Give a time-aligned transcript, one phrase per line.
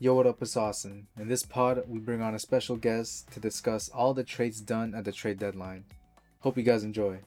[0.00, 1.08] Yo, what up, it's Austin.
[1.18, 4.94] In this pod, we bring on a special guest to discuss all the trades done
[4.94, 5.84] at the trade deadline.
[6.38, 7.18] Hope you guys enjoy.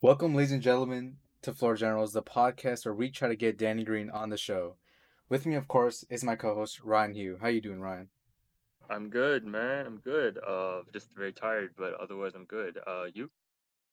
[0.00, 3.82] Welcome, ladies and gentlemen, to Floor Generals, the podcast where we try to get Danny
[3.82, 4.76] Green on the show.
[5.28, 7.38] With me, of course, is my co-host Ryan Hu.
[7.40, 8.08] How you doing, Ryan?
[8.88, 9.84] I'm good, man.
[9.84, 10.38] I'm good.
[10.46, 12.78] Uh, just very tired, but otherwise I'm good.
[12.86, 13.30] Uh, you?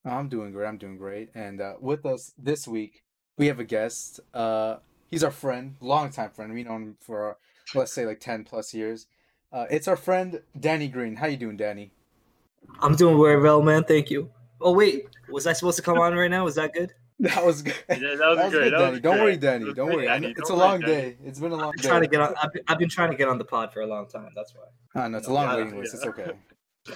[0.06, 0.68] I'm doing great.
[0.68, 1.30] I'm doing great.
[1.36, 3.04] And uh, with us this week,
[3.38, 4.20] we have a guest.
[4.34, 4.78] Uh,
[5.12, 6.54] he's our friend, longtime friend.
[6.54, 7.38] We know him for
[7.76, 9.08] let's say like ten plus years.
[9.52, 11.16] Uh, it's our friend Danny Green.
[11.16, 11.92] How you doing, Danny?
[12.82, 13.84] I'm doing very well, man.
[13.84, 14.30] Thank you.
[14.62, 16.44] Oh wait, was I supposed to come on right now?
[16.46, 16.94] Was that good?
[17.22, 17.74] That was good.
[17.90, 18.64] Yeah, that was, That was good.
[18.64, 18.92] good, that Danny.
[18.92, 19.24] was Don't good.
[19.24, 19.66] worry, Danny.
[19.74, 20.08] Don't good, worry.
[20.08, 20.36] I know Danny.
[20.38, 20.94] it's a Don't worry, long Danny.
[20.94, 21.18] day.
[21.26, 21.88] It's been a long I'm day.
[21.90, 22.34] trying to get on.
[22.42, 24.30] I've been, I've been trying to get on the pod for a long time.
[24.34, 25.02] That's why.
[25.04, 25.96] I know it's a long yeah, waiting list.
[25.96, 26.32] It's okay.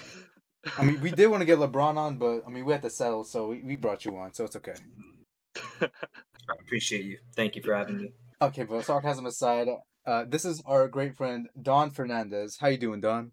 [0.78, 2.90] I mean, we did want to get LeBron on, but I mean, we had to
[2.90, 4.76] settle, so we, we brought you on, so it's okay.
[5.82, 5.90] I
[6.62, 7.18] appreciate you.
[7.36, 8.12] Thank you for having me.
[8.42, 9.68] Okay, but sarcasm aside,
[10.06, 12.58] uh, this is our great friend Daune Fernandez.
[12.60, 13.32] How you doing, Daune?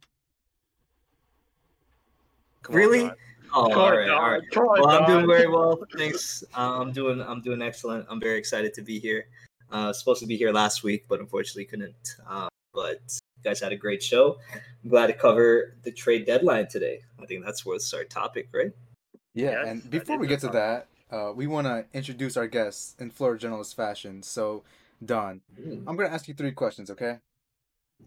[2.62, 2.98] Come on, really?
[3.00, 3.14] Daune.
[3.52, 4.18] Oh, Come all on, right, Daune.
[4.18, 4.42] all right.
[4.56, 5.82] On, Well, I'm doing very well.
[5.96, 6.44] Thanks.
[6.56, 7.20] Uh, I'm doing.
[7.20, 8.06] I'm doing excellent.
[8.08, 9.26] I'm very excited to be here.
[9.72, 12.16] Uh, supposed to be here last week, but unfortunately couldn't.
[12.28, 13.00] Uh, but
[13.42, 14.38] you guys had a great show.
[14.84, 17.02] I'm glad to cover the trade deadline today.
[17.20, 18.72] I think that's what's our topic, right?
[19.34, 20.86] Yeah, Yes, and before we get to topic.
[21.10, 24.22] that, uh, we want to introduce our guests in Floor Generals fashion.
[24.22, 24.62] So,
[25.04, 27.18] Daune, I'm going to ask you three questions, okay?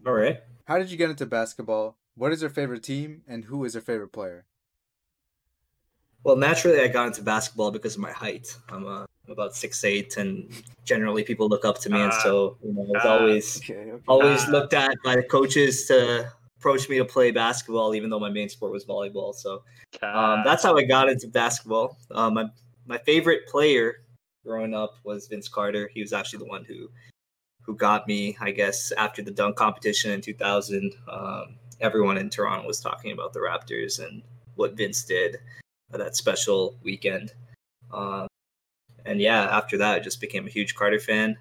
[0.06, 0.40] All right.
[0.66, 1.96] How did you get into basketball?
[2.14, 4.44] What is your favorite team, and who is your favorite player?
[6.22, 8.56] Well, naturally, I got into basketball because of my height.
[8.68, 10.48] I'm uh, about six eight, and
[10.84, 12.22] generally people look up to me, and Ah.
[12.22, 13.18] so you know, I was Ah.
[13.18, 14.02] always Okay, okay.
[14.08, 14.50] always Ah.
[14.50, 18.48] looked at by the coaches to approach me to play basketball, even though my main
[18.48, 19.34] sport was volleyball.
[19.34, 19.62] So
[20.02, 21.96] um, that's how I got into basketball.
[22.10, 22.46] Um, my
[22.86, 24.02] my favorite player
[24.44, 25.88] growing up was Vince Carter.
[25.94, 26.90] He was actually the one who
[27.62, 30.94] who got me, I guess, after the dunk competition in 2000.
[31.08, 34.22] Um, everyone in Toronto was talking about the Raptors and
[34.56, 35.38] what Vince did
[35.90, 37.32] that special weekend.
[37.90, 38.26] Um,
[39.04, 41.36] and yeah, after that, I just became a huge Carter fan,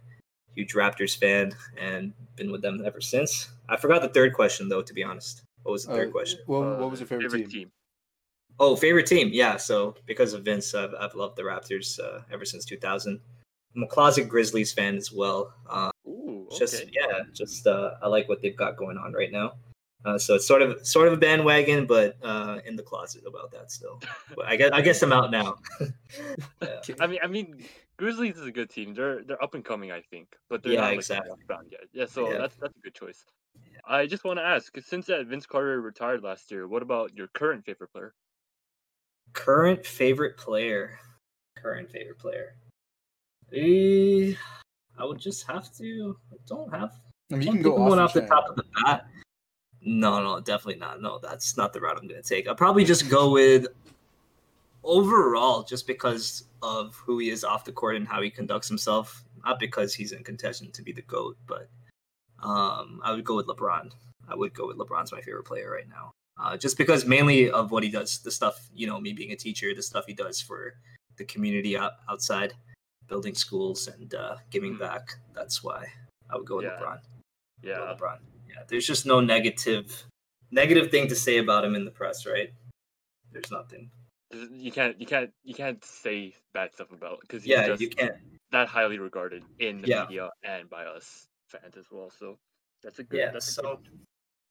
[0.56, 3.50] huge Raptors fan, and been with them ever since.
[3.70, 5.44] I forgot the third question, though, to be honest.
[5.64, 6.40] What was the third Uh, question?
[6.46, 7.72] What, Uh, what was your favorite, team?
[8.60, 9.30] Oh, favorite team.
[9.32, 9.58] Yeah.
[9.58, 13.20] So because of Vince, I've, I've loved the Raptors uh, ever since 2000.
[13.76, 15.52] I'm a closet Grizzlies fan as well.
[15.68, 16.58] Uh, Ooh, okay.
[16.60, 19.54] just yeah, just uh, I like what they've got going on right now.
[20.06, 23.52] Uh, so it's sort of sort of a bandwagon, but uh, in the closet about
[23.52, 24.02] that still.
[24.36, 25.56] But I guess I guess I'm out now.
[26.62, 26.82] yeah.
[27.00, 27.64] I mean, I mean,
[27.98, 28.94] Grizzlies is a good team.
[28.94, 31.32] They're they're up and coming, I think, but they're Yeah, not like exactly.
[31.48, 31.82] found yet.
[31.94, 32.38] Yeah, so Yeah.
[32.38, 33.24] that's that's a good choice.
[33.86, 37.28] I just want to ask, since that Vince Carter retired last year, what about your
[37.28, 38.14] current favorite player?
[39.34, 40.98] Current favorite player.
[41.58, 42.56] Current favorite player.
[43.54, 44.34] Eh,
[44.98, 46.18] I would just have to.
[46.32, 46.94] I don't have
[47.32, 49.08] I mean, you Can't go think of one off the top of the bat.
[49.86, 51.02] No, no, definitely not.
[51.02, 52.48] No, that's not the route I'm going to take.
[52.48, 53.68] I'll probably just go with
[54.84, 59.24] overall, just because of who he is off the court and how he conducts himself.
[59.44, 61.70] Not because he's in contention to be the GOAT, but
[62.42, 63.92] um, I would go with LeBron.
[64.28, 66.12] I would go with LeBron's my favorite player right now.
[66.42, 69.36] Uh, just because mainly of what he does, the stuff, you know, me being a
[69.36, 70.76] teacher, the stuff he does for
[71.18, 72.54] the community out, outside,
[73.08, 74.80] building schools and uh, giving Mhm.
[74.80, 75.14] back.
[75.34, 75.92] That's why
[76.30, 76.80] I would go with Yeah.
[76.80, 77.00] LeBron.
[77.62, 78.20] Yeah, LeBron.
[78.54, 80.06] Yeah, there's just no negative
[80.52, 82.52] negative thing to say about him in the press, right?
[83.32, 83.90] There's nothing.
[84.52, 87.90] you can't you can't you can't say bad stuff about because he's Yeah, just you
[87.90, 88.14] can't.
[88.52, 90.02] that highly regarded in the Yeah.
[90.04, 92.12] media and by us fans as well.
[92.12, 92.38] So
[92.84, 93.20] that's a good.
[93.20, 93.80] Yeah, that's a so good.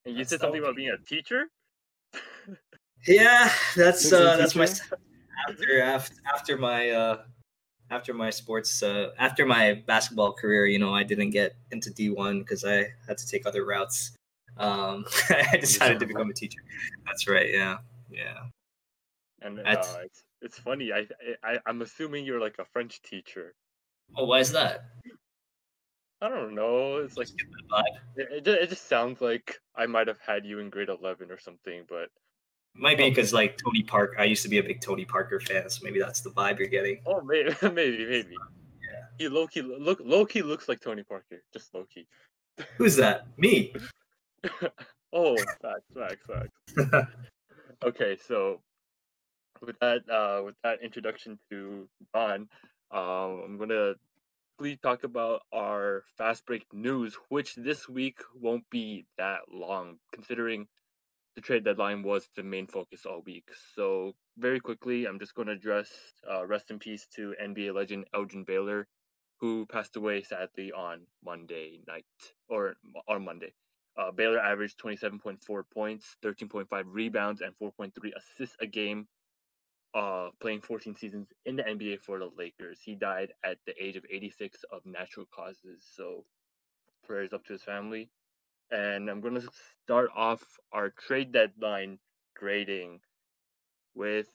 [0.05, 1.47] And you said something about be- being a teacher.
[3.07, 4.65] Yeah, that's uh, that's my
[5.49, 7.23] after after after my uh
[7.93, 10.67] after my sports uh after my basketball career.
[10.67, 14.13] You know, I didn't get into D one because I had to take other routes.
[14.57, 16.61] Um, I decided to become a teacher.
[17.07, 17.51] That's right.
[17.51, 17.79] Yeah,
[18.11, 18.41] yeah.
[19.43, 19.63] And uh,
[20.05, 20.93] it's it's funny.
[20.93, 21.07] I,
[21.45, 23.55] I I'm assuming you're like a French teacher.
[24.17, 24.85] Oh, why is that?
[26.21, 26.99] I don't know.
[26.99, 27.99] It's like Just get the vibe.
[28.17, 31.31] it, it, ju- it just sounds like I might have had you in grade eleven
[31.31, 31.85] or something.
[31.89, 32.11] But
[32.75, 34.15] Might be because like Tony Park.
[34.19, 36.69] I used to be a big Tony Parker fan, so maybe that's the vibe you're
[36.69, 37.01] getting.
[37.07, 38.37] oh, maybe maybe maybe.
[38.83, 39.05] Yeah.
[39.19, 41.43] He low key look low key looks like Tony Parker.
[41.53, 42.07] Just low key.
[42.77, 43.27] Who's that?
[43.39, 43.75] Me.
[45.13, 47.09] oh, facts, facts, facts.
[47.85, 48.61] okay, so
[49.61, 52.49] with that uh with that introduction to Daune,
[52.91, 53.95] um I'm gonna
[54.57, 60.69] quickly talk about our fast break news, which this week won't be that long, considering
[61.35, 63.49] the trade deadline was the main focus all week.
[63.75, 65.91] So very quickly, I'm just going to address
[66.31, 68.87] uh, rest in peace to NBA legend Elgin Baylor,
[69.41, 72.05] who passed away sadly on Monday night
[72.49, 72.75] or
[73.09, 73.53] on Monday.
[73.97, 79.07] Uh, Baylor averaged 27.4 points, 13.5 rebounds, and 4.3 assists a game,
[79.95, 82.81] uh, playing 14 seasons in the NBA for the Lakers.
[82.83, 85.85] He died at the age of 86 of natural causes.
[85.95, 86.25] So
[87.05, 88.11] prayers up to his family.
[88.73, 89.49] And I'm going to
[89.85, 90.43] start off
[90.73, 91.99] our trade deadline
[92.35, 93.01] grading
[93.95, 94.29] with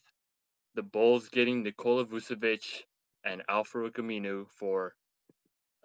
[0.76, 2.84] the Bulls getting Nikola Vucevic
[3.26, 4.94] and Al-Farouq Aminu for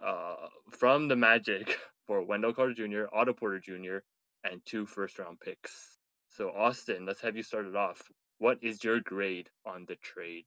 [0.05, 0.35] uh,
[0.71, 3.99] from the Magic for Wendell Carter Jr., Otto Porter Jr.,
[4.45, 5.99] and two first round picks.
[6.29, 8.03] So Austin, let's have you started off.
[8.39, 10.45] What is your grade on the trade?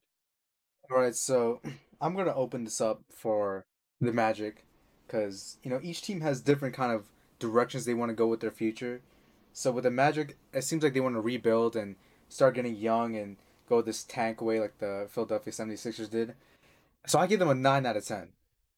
[0.90, 1.60] All right, so
[2.00, 3.66] I'm gonna open this up for
[4.00, 4.64] the Magic
[5.06, 7.06] because you know each team has different kind of
[7.38, 9.00] directions they want to go with their future.
[9.52, 11.96] So with the Magic, it seems like they want to rebuild and
[12.28, 13.36] start getting young and
[13.68, 16.34] go this tank way like the Philadelphia 76ers did.
[17.06, 18.28] So I give them a 9 out of 10.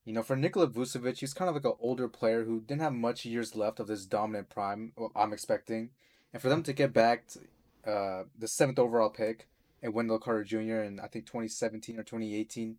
[0.05, 2.95] You know, for Nikola Vucevic, he's kind of like an older player who didn't have
[2.95, 5.91] much years left of this dominant prime, I'm expecting.
[6.33, 9.49] And for them to get back to, uh, the seventh overall pick
[9.83, 10.81] and Wendell Carter Jr.
[10.81, 12.77] in, I think, 2017 or 2018,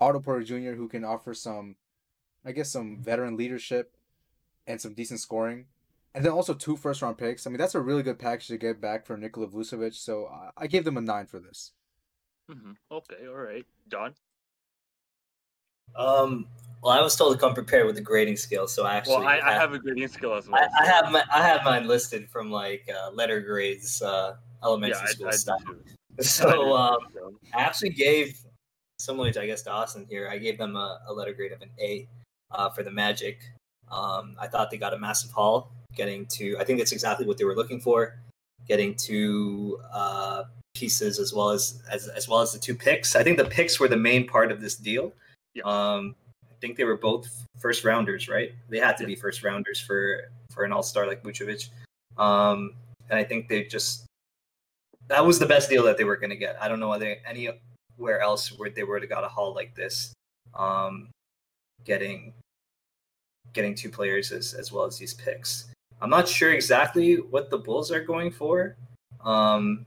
[0.00, 1.76] Otto Porter Jr., who can offer some,
[2.44, 3.94] I guess, some veteran leadership
[4.66, 5.66] and some decent scoring.
[6.14, 7.46] And then also two first round picks.
[7.46, 9.94] I mean, that's a really good package to get back for Nikola Vucevic.
[9.94, 11.72] So I, I gave them a nine for this.
[12.50, 12.72] Mm-hmm.
[12.90, 13.64] Okay, all right.
[13.88, 14.14] Daune.
[15.96, 16.46] Um,
[16.82, 19.16] well, I was told to come prepared with the grading scale, so I actually.
[19.18, 20.60] Well, I, have, I have a grading scale as well.
[20.60, 25.00] I, I, have my, I have mine listed from like uh, letter grades, uh, elementary
[25.00, 25.62] yeah, school I, stuff.
[26.20, 26.98] So um,
[27.54, 28.38] I actually gave,
[28.98, 31.62] similar to I guess to Austin here, I gave them a, a letter grade of
[31.62, 32.06] an A
[32.50, 33.40] uh, for the Magic.
[33.92, 36.56] Um, I thought they got a massive haul, getting to.
[36.58, 38.18] I think that's exactly what they were looking for,
[38.66, 40.44] getting two uh,
[40.74, 43.14] pieces as well as, as as well as the two picks.
[43.14, 45.12] I think the picks were the main part of this deal.
[45.54, 45.64] Yeah.
[45.64, 46.14] Um,
[46.50, 47.28] I think they were both
[47.60, 48.52] first rounders, right?
[48.70, 49.08] They had to yeah.
[49.08, 51.68] be first rounders for for an all star like Vucevic.
[52.16, 52.74] Um,
[53.10, 54.06] and I think they just
[55.08, 56.56] that was the best deal that they were going to get.
[56.60, 60.14] I don't know whether anywhere else where they would have got a haul like this.
[60.54, 61.10] Um,
[61.84, 62.32] getting
[63.52, 65.66] getting two players as, as well as these picks.
[66.00, 68.76] I'm not sure exactly what the Bulls are going for.
[69.24, 69.86] Um,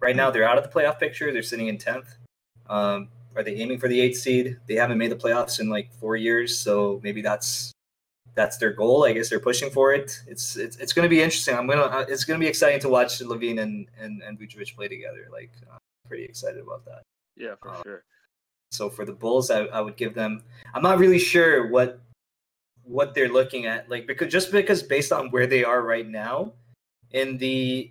[0.00, 1.32] right now, they're out of the playoff picture.
[1.32, 2.06] They're sitting in 10th.
[2.68, 4.58] Um, are they aiming for the eighth seed?
[4.66, 7.72] They haven't made the playoffs in like four years, so maybe that's
[8.34, 9.04] that's their goal.
[9.04, 10.20] I guess they're pushing for it.
[10.26, 11.56] It's it's, it's going to be interesting.
[11.56, 14.74] I'm gonna uh, it's going to be exciting to watch LaVine and and and Vucevic
[14.74, 15.28] play together.
[15.32, 15.78] Like, I'm
[16.08, 17.02] pretty excited about that.
[17.36, 18.04] Yeah, for um, sure.
[18.72, 20.42] So for the Bulls, I, I would give them.
[20.74, 22.00] I'm not really sure what
[22.84, 26.52] what they're looking at like because just because based on where they are right now
[27.12, 27.90] in the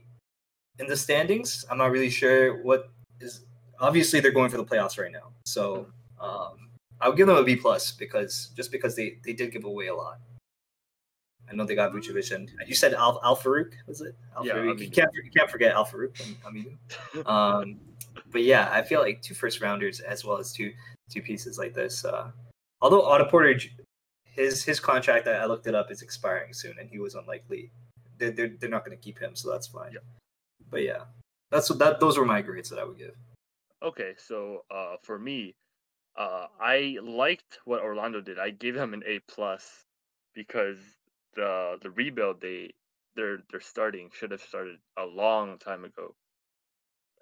[0.80, 3.46] in the standings i'm not really sure what is
[3.80, 5.88] obviously they're going for the playoffs right now so
[6.20, 6.70] um
[7.02, 9.88] i would give them a b plus because just because they they did give away
[9.88, 10.20] a lot
[11.52, 14.16] I know they got Vucevic and you said Al Al Farouq, was it?
[14.38, 14.80] Al yeah, Farouq.
[14.80, 16.12] You can't you can't forget Al Farouq.
[16.46, 16.78] I mean,
[17.26, 17.80] um,
[18.32, 20.72] but yeah, I feel like two first rounders as well as two
[21.10, 22.06] two pieces like this.
[22.06, 22.32] Uh,
[22.82, 23.60] although Otto Porter
[24.40, 27.72] his his contract I looked it up is expiring soon, and he was unlikely.
[28.18, 29.92] They're they're, they're not going to keep him, so that's fine.
[29.94, 30.00] Yeah.
[30.70, 31.04] But yeah,
[31.52, 33.16] that's what that those were my grades that I would give.
[33.84, 35.56] Okay, so uh, for me,
[36.18, 38.40] uh, I liked what Orlando did.
[38.40, 39.86] I gave him an A plus
[40.34, 40.78] because
[41.36, 42.72] the the rebuild they
[43.16, 46.16] they're they're starting should have started a long time ago.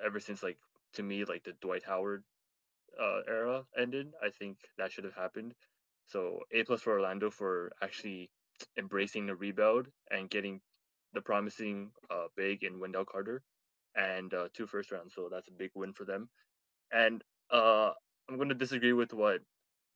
[0.05, 0.57] Ever since like
[0.93, 2.23] to me like the Dwight Howard
[3.01, 5.53] uh, era ended, I think that should have happened.
[6.07, 8.29] So A plus for Orlando for actually
[8.77, 10.61] embracing the rebuild and getting
[11.13, 13.43] the promising uh, big in Wendell Carter
[13.95, 15.13] and uh, two first rounds.
[15.13, 16.29] So that's a big win for them.
[16.91, 17.91] And uh,
[18.29, 19.41] I'm going to disagree with what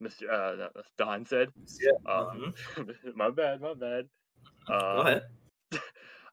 [0.01, 0.29] Mr.
[0.31, 1.49] Uh, Daune said.
[1.79, 2.11] Yeah.
[2.11, 3.09] Um, mm-hmm.
[3.15, 3.61] my bad.
[3.61, 4.05] My bad.
[4.67, 5.23] Go uh, ahead.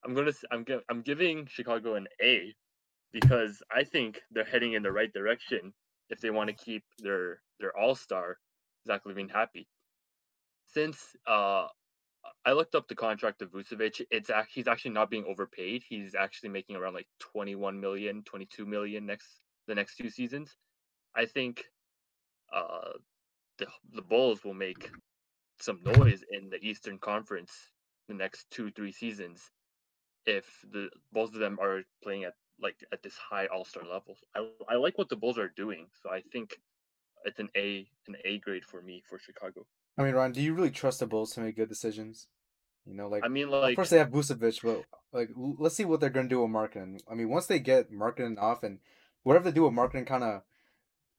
[0.04, 0.32] I'm gonna.
[0.50, 0.64] I'm.
[0.88, 2.54] I'm giving Chicago an A
[3.12, 5.72] because I think they're heading in the right direction
[6.08, 8.38] if they want to keep their their All Star
[8.88, 9.68] Zach LaVine happy.
[10.66, 11.66] Since uh,
[12.44, 15.82] I looked up the contract of Vucevic, it's actually he's actually not being overpaid.
[15.88, 19.28] He's actually making around like 21 million, 22 million next
[19.66, 20.56] the next two seasons.
[21.14, 21.64] I think
[22.52, 22.92] uh,
[23.58, 24.90] the the Bulls will make
[25.60, 27.52] some noise in the Eastern Conference
[28.08, 29.50] the next two three seasons
[30.24, 34.16] if the both of them are playing at like at this high All Star level.
[34.34, 36.58] I I like what the Bulls are doing, so I think
[37.28, 39.66] it's an A an A grade for me for Chicago.
[39.96, 42.26] I mean, Ron, do you really trust the Bulls to make good decisions?
[42.86, 46.00] You know, like I mean, like first they have Vucevic, but like let's see what
[46.00, 47.00] they're gonna do with Markkanen.
[47.10, 48.78] I mean, once they get Markkanen off and
[49.22, 50.42] whatever they do with Markkanen, kind of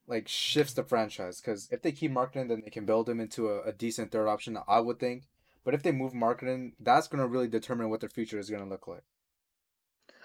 [0.07, 1.39] like shifts the franchise.
[1.39, 4.27] Because if they keep Markkanen, then they can build him into a, a decent third
[4.27, 4.57] option.
[4.67, 5.25] I would think.
[5.63, 8.87] But if they move Markkanen, that's gonna really determine what their future is gonna look
[8.87, 9.03] like.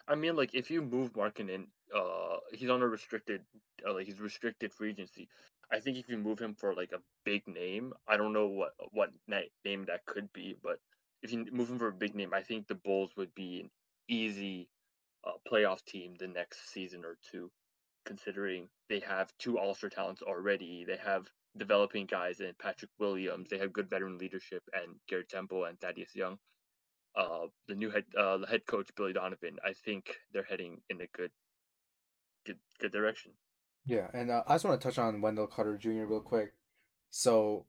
[0.08, 3.42] I mean, like if you move Markkanen, uh, he's on a restricted,
[3.86, 5.28] uh, like he's restricted free agency.
[5.72, 8.72] I think if you move him for like a big name, I don't know what
[8.92, 10.78] what name that could be, but
[11.22, 13.70] if you move him for a big name, I think the Bulls would be an
[14.08, 14.68] easy
[15.26, 17.50] uh, playoff team the next season or two,
[18.04, 20.84] considering they have two All Star talents already.
[20.84, 23.48] They have developing guys in Patrick Williams.
[23.48, 26.38] They have good veteran leadership and Garrett Temple and Thaddeus Young.
[27.16, 29.56] Uh, the new head, uh, the head coach Billy Donovan.
[29.64, 31.30] I think they're heading in a good,
[32.44, 33.32] good, good direction.
[33.86, 36.06] Yeah, and uh, I just want to touch on Wendell Carter Jr.
[36.06, 36.54] real quick.
[37.10, 37.66] So,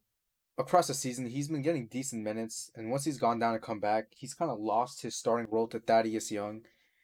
[0.57, 3.79] across the season, he's been getting decent minutes, and once he's gone down and come
[3.79, 6.61] back, he's kind of lost his starting role to Thaddeus Young.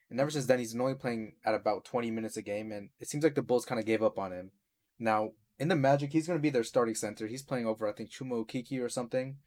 [0.09, 2.89] And ever since then, he's been only playing at about 20 minutes a game, and
[2.99, 4.51] it seems like the Bulls kind of gave up on him.
[4.99, 7.27] Now, in the Magic, he's going to be their starting center.
[7.27, 9.37] He's playing over, I think, Chuma Okeke or something.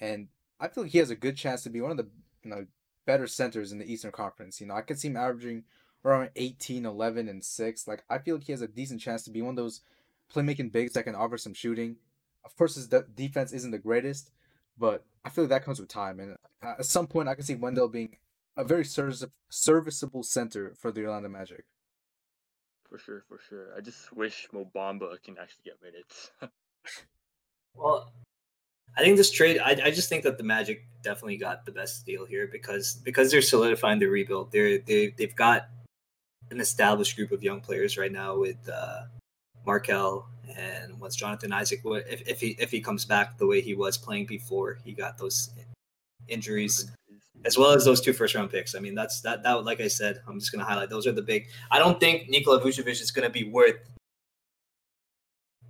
[0.00, 0.28] And
[0.60, 2.08] I feel like he has a good chance to be one of the
[2.42, 2.66] you know
[3.06, 4.60] better centers in the Eastern Conference.
[4.60, 5.64] You know, I could see him averaging
[6.04, 7.88] around 18, 11, and 6.
[7.88, 9.80] Like, I feel like he has a decent chance to be one of those
[10.32, 11.96] playmaking bigs that can offer some shooting.
[12.44, 14.30] Of course, his de- defense isn't the greatest,
[14.78, 16.20] but I feel like that comes with time.
[16.20, 18.16] And uh, at some point, I can see Wendell being
[18.56, 21.64] a very service- serviceable center for the Orlando Magic.
[22.88, 23.74] For sure, for sure.
[23.76, 26.30] I just wish Mo Bamba can actually get minutes.
[27.74, 28.12] well,
[28.96, 29.58] I think this trade.
[29.58, 33.30] I, I just think that the Magic definitely got the best deal here because because
[33.30, 34.52] they're solidifying the rebuild.
[34.52, 35.68] They're they they've got
[36.50, 39.02] an established group of young players right now with uh,
[39.66, 43.74] Markelle and once Jonathan Isaac, if, if he if he comes back the way he
[43.74, 45.50] was playing before he got those
[46.28, 46.90] injuries,
[47.44, 48.74] as well as those two first round picks.
[48.74, 51.22] I mean, that's that that like I said, I'm just gonna highlight those are the
[51.22, 51.46] big.
[51.70, 53.76] I don't think Nikola Vucevic is gonna be worth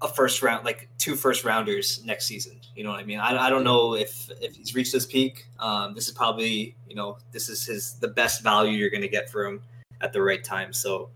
[0.02, 2.60] a first round, like two first rounders next season.
[2.74, 3.20] You know what I mean?
[3.20, 5.46] I, I don't know if if he's reached his peak.
[5.58, 9.30] Um, this is probably you know this is his the best value you're gonna get
[9.30, 9.62] for him
[10.04, 10.72] at the right time.
[10.72, 11.10] So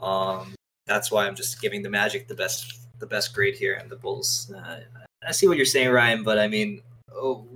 [0.00, 0.54] um,
[0.86, 3.96] that's why I'm just giving the Magic the best the best grade here, and the
[3.96, 4.52] Bulls.
[4.54, 4.80] Uh,
[5.26, 6.82] I see what you're saying, Ryan, but I mean,
[7.14, 7.46] oh,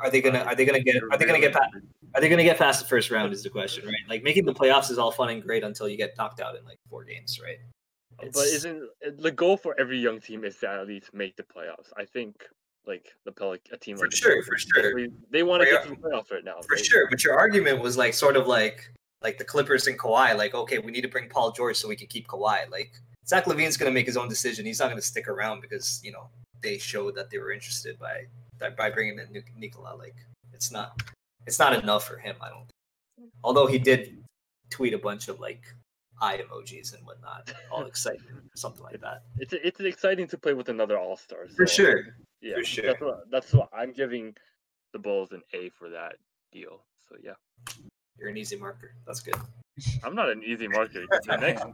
[0.00, 1.74] are they gonna are they gonna get are they gonna get past
[2.14, 3.94] are they gonna get past the first round is the question, right?
[4.08, 6.64] Like making the playoffs is all fun and great until you get knocked out in
[6.64, 7.58] like four games, right?
[8.22, 8.38] It's...
[8.38, 11.90] But isn't the goal for every young team is to at least make the playoffs?
[11.96, 12.36] I think
[12.86, 15.08] like the Pelic a team for like sure, for sure.
[15.30, 16.60] They, want to get to the playoffs right now.
[16.66, 18.90] For sure, but your argument was like sort of like
[19.22, 21.96] like the Clippers and Kawhi, like okay, we need to bring Paul George so we
[21.96, 22.70] can keep Kawhi.
[22.70, 22.92] Like
[23.26, 24.64] Zach LaVine's going to make his own decision.
[24.64, 26.28] He's not going to stick around because you know
[26.62, 28.26] they showed that they were interested by
[28.76, 29.96] by bringing in Nikola.
[29.96, 30.16] Like
[30.52, 31.02] it's not
[31.46, 32.36] it's not enough for him.
[32.40, 32.66] I don't.
[33.16, 33.30] Think.
[33.44, 34.22] Although he did
[34.70, 35.62] tweet a bunch of like
[36.20, 38.22] eye emojis and whatnot, all excited,
[38.54, 39.22] something like that.
[39.38, 41.48] It's it's exciting to play with another All Star.
[41.48, 42.16] So, for sure.
[42.40, 42.86] Yeah, for sure.
[42.86, 44.34] That's what, that's what I'm giving
[44.92, 46.16] the Bulls an A for that
[46.52, 46.84] deal.
[47.08, 47.32] So yeah.
[48.18, 48.94] You're an easy marker.
[49.06, 49.36] That's good.
[50.02, 51.04] I'm not an easy marker.
[51.26, 51.64] The next,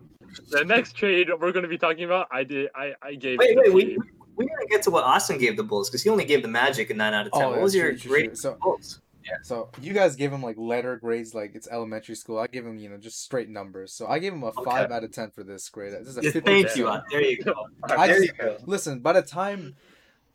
[0.51, 2.71] the next trade we're going to be talking about, I did.
[2.75, 3.39] I I gave.
[3.39, 3.99] Wait, wait, we
[4.37, 6.91] we gotta get to what Austin gave the Bulls because he only gave the Magic
[6.91, 7.49] a nine out of oh, ten.
[7.49, 8.37] Oh, what was your grade?
[8.37, 9.01] So, Bulls?
[9.25, 9.37] Yeah.
[9.43, 12.39] So you guys give him like letter grades, like it's elementary school.
[12.39, 13.93] I give him, you know, just straight numbers.
[13.93, 14.65] So I gave him a okay.
[14.65, 15.93] five out of ten for this grade.
[15.93, 16.91] This is a yeah, thank you.
[17.11, 17.55] There you go.
[17.85, 18.57] I there just, you go.
[18.67, 19.77] Listen, by the time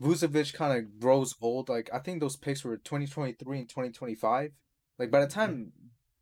[0.01, 4.51] Vucevic kind of grows old, like I think those picks were 2023 and 2025.
[4.99, 5.73] Like by the time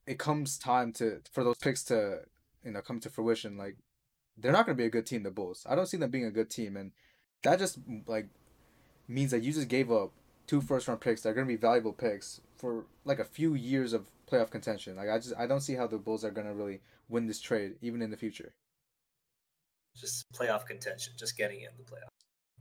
[0.07, 2.19] it comes time to for those picks to
[2.63, 3.77] you know come to fruition, like
[4.37, 5.23] they're not going to be a good team.
[5.23, 5.65] The Bulls.
[5.69, 6.91] I don't see them being a good team, and
[7.43, 8.27] that just like
[9.07, 10.11] means that you just gave up
[10.47, 13.53] two first round picks that are going to be valuable picks for like a few
[13.53, 14.95] years of playoff contention.
[14.95, 17.39] Like I just I don't see how the Bulls are going to really win this
[17.39, 18.53] trade even in the future.
[19.95, 22.09] Just playoff contention, just getting in the playoffs.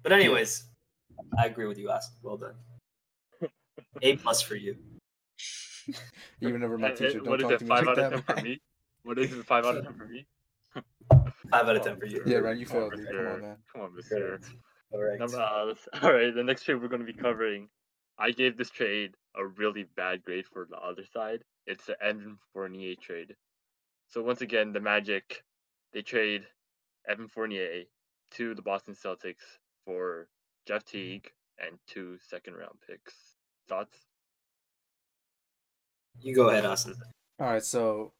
[0.03, 0.67] But anyways,
[1.39, 2.17] I agree with you, Austin.
[2.23, 2.55] Well done.
[4.03, 4.77] A plus for you.
[6.41, 8.27] Even over my teacher, don't what talk is it, to me five like out of
[8.27, 8.61] ten for me?
[9.03, 10.27] What is it, five out of ten for me?
[11.51, 12.23] Five out of ten for you.
[12.27, 12.57] Yeah, right.
[12.57, 13.07] You failed, dude.
[13.07, 13.57] Come on, man.
[13.73, 14.41] Come on, Mister.
[14.91, 15.21] All right.
[15.21, 16.35] Uh, all right.
[16.35, 17.69] The next trade we're going to be covering,
[18.19, 21.41] I gave this trade a really bad grade for the other side.
[21.67, 23.35] It's the Evan Fournier trade.
[24.09, 25.43] So once again, the Magic,
[25.93, 26.47] they trade
[27.09, 27.85] Evan Fournier
[28.33, 30.29] to the Boston Celtics for
[30.67, 33.15] Jeff Teague and two second round picks.
[33.69, 33.97] Thoughts?
[36.23, 36.95] You go ahead, Austin.
[37.39, 38.13] All right, so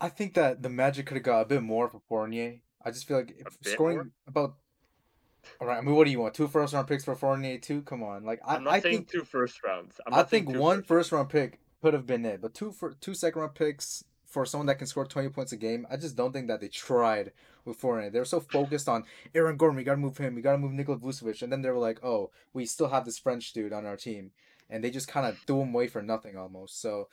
[0.00, 2.60] I think that the Magic could have got a bit more for Fournier.
[2.84, 4.10] I just feel like scoring more?
[4.26, 4.56] about.
[5.60, 6.34] All right, I mean, what do you want?
[6.34, 7.82] Two first round picks for Fournier too?
[7.82, 10.00] Come on, like I, I'm not I saying think two first rounds.
[10.10, 10.88] i think one first.
[10.88, 12.40] first round pick could have been it.
[12.40, 15.56] But two for two second round picks for someone that can score 20 points a
[15.56, 17.30] game, I just don't think that they tried
[17.64, 18.10] with Fournier.
[18.10, 20.98] They were so focused on Aaron Gordon, we gotta move him, we gotta move Nikola
[20.98, 23.96] Vucevic, and then they were like, oh, we still have this French dude on our
[23.96, 24.32] team,
[24.70, 26.80] and they just kind of threw him away for nothing almost.
[26.80, 27.08] So,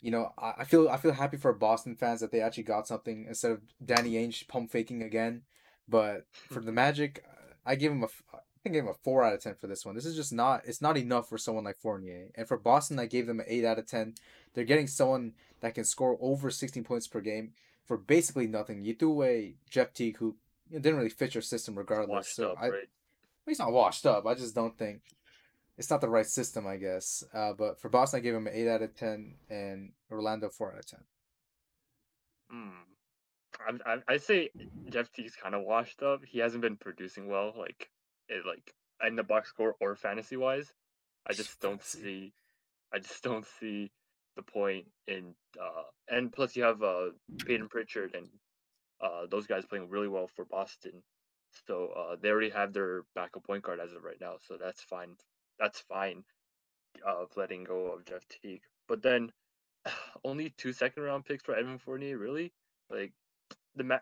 [0.00, 2.86] you know, I, I feel I feel happy for Boston fans that they actually got
[2.86, 5.42] something instead of Danny Ainge pump faking again.
[5.88, 6.54] But hmm.
[6.54, 7.24] for the Magic,
[7.64, 9.66] I give him a I think I gave him a four out of ten for
[9.66, 9.94] this one.
[9.94, 12.28] This is just not it's not enough for someone like Fournier.
[12.34, 14.14] And for Boston, I gave them an eight out of ten.
[14.54, 17.52] They're getting someone that can score over sixteen points per game
[17.86, 18.84] for basically nothing.
[18.84, 20.36] You threw away Jeff Teague, who
[20.68, 22.08] you know, didn't really fit your system regardless.
[22.08, 22.88] Washed so up, I, right?
[23.46, 24.26] he's not washed up.
[24.26, 25.02] I just don't think
[25.80, 27.24] it's not the right system, I guess.
[27.32, 30.72] Uh, but for Boston, I gave him an eight out of ten, and Orlando four
[30.72, 31.00] out of ten.
[32.50, 33.80] Hmm.
[33.86, 34.50] I I say
[34.90, 36.20] Jeff Teague's kind of washed up.
[36.22, 37.54] He hasn't been producing well.
[37.56, 37.88] Like
[38.28, 38.74] it, like
[39.06, 40.70] in the box score or fantasy wise.
[41.26, 42.34] I just don't see.
[42.92, 43.90] I just don't see
[44.36, 45.34] the point in.
[45.58, 45.84] Uh,
[46.14, 47.06] and plus, you have uh,
[47.46, 48.28] Payton Pritchard and
[49.00, 51.02] uh, those guys playing really well for Boston.
[51.66, 54.34] So uh, they already have their backup point guard as of right now.
[54.46, 55.16] So that's fine.
[55.60, 56.24] That's fine.
[57.06, 59.30] Of letting go of Jeff Teague, but then
[60.24, 62.18] only two second round picks for Evan Fournier.
[62.18, 62.52] Really,
[62.90, 63.12] like
[63.76, 63.98] the ma-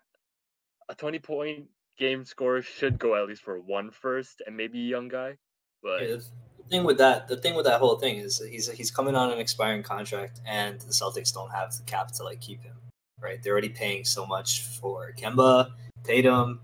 [0.89, 4.91] a twenty point game score should go at least for one first and maybe a
[4.91, 5.37] young guy.
[5.83, 8.91] But yeah, the thing with that, the thing with that whole thing is he's he's
[8.91, 12.63] coming on an expiring contract, and the Celtics don't have the cap to like keep
[12.63, 12.77] him.
[13.21, 15.73] Right, they're already paying so much for Kemba,
[16.05, 16.61] Tatum.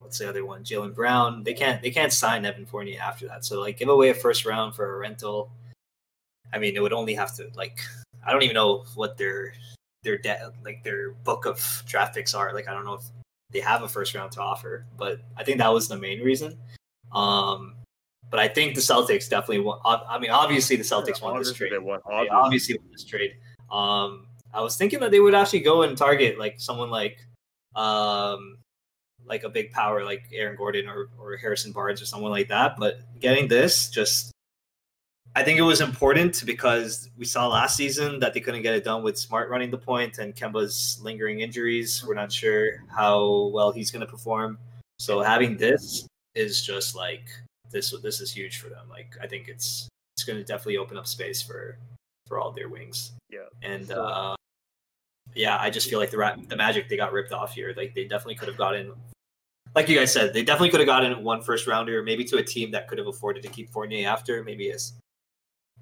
[0.00, 0.64] What's the other one?
[0.64, 1.42] Jaylen Brown.
[1.42, 3.44] They can't they can't sign Evan Fournier after that.
[3.44, 5.50] So like give away a first round for a rental.
[6.52, 7.80] I mean, it would only have to like
[8.24, 9.52] I don't even know what their
[10.04, 12.54] their debt like their book of draft picks are.
[12.54, 13.04] Like I don't know if
[13.50, 14.86] they have a first round to offer.
[14.96, 16.58] But I think that was the main reason.
[17.12, 17.74] Um,
[18.30, 19.80] but I think the Celtics definitely want.
[19.84, 21.72] I mean, obviously the Celtics yeah, want this trade.
[21.78, 22.28] Want, obviously.
[22.30, 23.36] obviously want this trade.
[23.70, 27.18] Um, I was thinking that they would actually go and target like someone like,
[27.74, 28.58] um,
[29.28, 32.76] like a big power like Aaron Gordon or or Harrison Barnes or someone like that.
[32.78, 34.32] But getting this just
[35.36, 38.84] I think it was important because we saw last season that they couldn't get it
[38.84, 42.04] done with Smart running the point and Kemba's lingering injuries.
[42.06, 44.58] We're not sure how well he's going to perform.
[44.98, 47.28] So having this is just like
[47.70, 47.94] this.
[48.02, 48.88] This is huge for them.
[48.88, 51.78] Like I think it's it's going to definitely open up space for
[52.26, 53.12] for all their wings.
[53.30, 53.46] Yeah.
[53.62, 54.34] And uh,
[55.34, 57.72] yeah, I just feel like the the Magic they got ripped off here.
[57.76, 58.92] Like they definitely could have gotten
[59.74, 62.42] like you guys said, they definitely could have gotten one first rounder, maybe to a
[62.42, 64.92] team that could have afforded to keep Fournier after, maybe as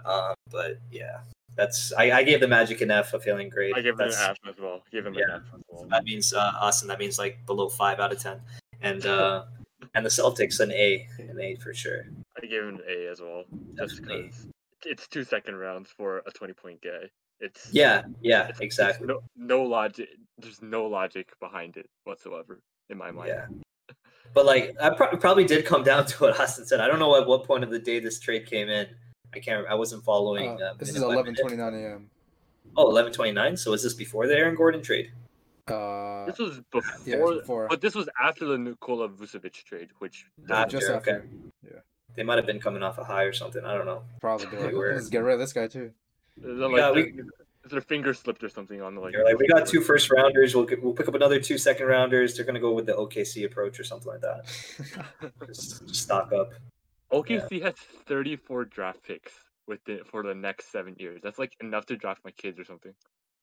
[0.04, 1.18] um, but yeah,
[1.56, 3.74] that's I, I, gave the Magic an F, a feeling great.
[3.74, 4.82] I gave them an F as well.
[4.92, 5.86] Give him yeah, an F as well.
[5.88, 6.88] That means uh, Austin.
[6.88, 8.40] That means like below five out of ten,
[8.82, 9.44] and uh,
[9.94, 12.06] and the Celtics an A, an A for sure.
[12.36, 13.44] I gave him an A as well,
[13.76, 14.46] just because
[14.84, 17.08] it's two second rounds for a twenty point guy.
[17.40, 19.06] It's yeah, yeah, it's, exactly.
[19.06, 20.08] No, no logic.
[20.38, 23.28] There's no logic behind it whatsoever in my mind.
[23.28, 23.46] Yeah.
[24.34, 26.80] But like, I pro- probably did come down to what Austin said.
[26.80, 28.86] I don't know at what point of the day this trade came in,
[29.34, 29.66] I can't.
[29.66, 30.60] I wasn't following.
[30.60, 32.10] Uh, this is eleven twenty nine a.m.
[32.76, 33.58] Oh, 11:29.
[33.58, 35.10] So was this before the Aaron Gordon trade?
[35.66, 40.26] Uh, this was before, yeah, before, but this was after the Nikola Vucevic trade, which
[40.48, 41.10] after, just after.
[41.10, 41.26] Okay.
[41.64, 41.80] Yeah,
[42.14, 43.64] they might have been coming off a high or something.
[43.64, 44.02] I don't know.
[44.20, 44.46] Probably.
[44.58, 45.90] Like, let's get rid of this guy too.
[46.40, 47.14] Like yeah, we,
[47.70, 49.14] their finger slipped or something on the like.
[49.24, 50.54] like we got two first rounders.
[50.54, 52.36] We'll we'll pick up another two second rounders.
[52.36, 54.46] They're gonna go with the OKC approach or something like that.
[55.46, 56.52] just, just stock up.
[57.12, 57.66] OKC yeah.
[57.66, 57.74] has
[58.06, 59.32] 34 draft picks
[59.66, 61.20] with it for the next seven years.
[61.22, 62.92] That's like enough to draft my kids or something.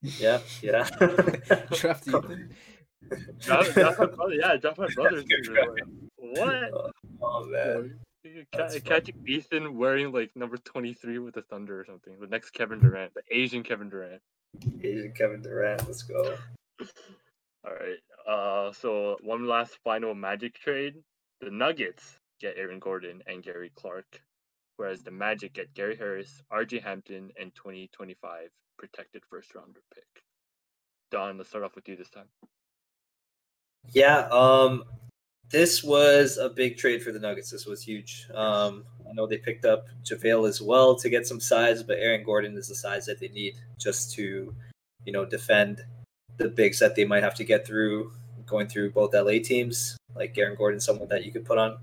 [0.01, 0.89] Yeah, yeah.
[1.71, 2.53] draft Ethan.
[3.39, 4.33] draft, draft my brother.
[4.33, 5.23] Yeah, draft my brother.
[6.17, 6.73] what?
[6.73, 7.99] Oh, oh man.
[8.53, 12.13] Catch, catch Ethan wearing like number 23 with the Thunder or something.
[12.19, 14.21] The next Kevin Durant, the Asian Kevin Durant.
[14.81, 16.37] Asian Kevin Durant, let's go.
[17.65, 17.99] All right.
[18.27, 20.95] Uh, so one last final Magic trade.
[21.41, 24.21] The Nuggets get Aaron Gordon and Gary Clark,
[24.77, 30.23] whereas the Magic get Gary Harris, RJ Hampton, and 2025 protected first rounder pick.
[31.11, 32.27] Daune, let's start off with you this time.
[33.91, 34.85] Yeah, um,
[35.49, 37.51] this was a big trade for the Nuggets.
[37.51, 38.27] This was huge.
[38.33, 42.23] Um, I know they picked up JaVale as well to get some size, but Aaron
[42.23, 44.53] Gordon is the size that they need just to,
[45.05, 45.81] you know, defend
[46.37, 48.11] the bigs that they might have to get through
[48.45, 49.97] going through both LA teams.
[50.15, 51.77] Like Aaron Gordon, someone that you could put on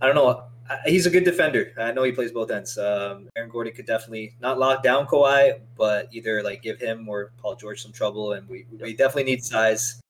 [0.00, 0.44] I don't know.
[0.84, 1.72] He's a good defender.
[1.78, 2.76] I know he plays both ends.
[2.76, 7.32] Um, Aaron Gordon could definitely not lock down Kawhi, but either like give him or
[7.38, 8.32] Paul George some trouble.
[8.32, 10.00] And we, we definitely need size.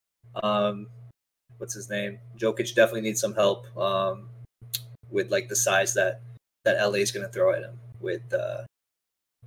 [0.43, 0.89] Um,
[1.59, 2.19] what's his name?
[2.39, 4.29] Jokic definitely needs some help um,
[5.11, 6.21] with like the size that
[6.65, 7.79] that LA is going to throw at him.
[8.01, 8.65] With uh,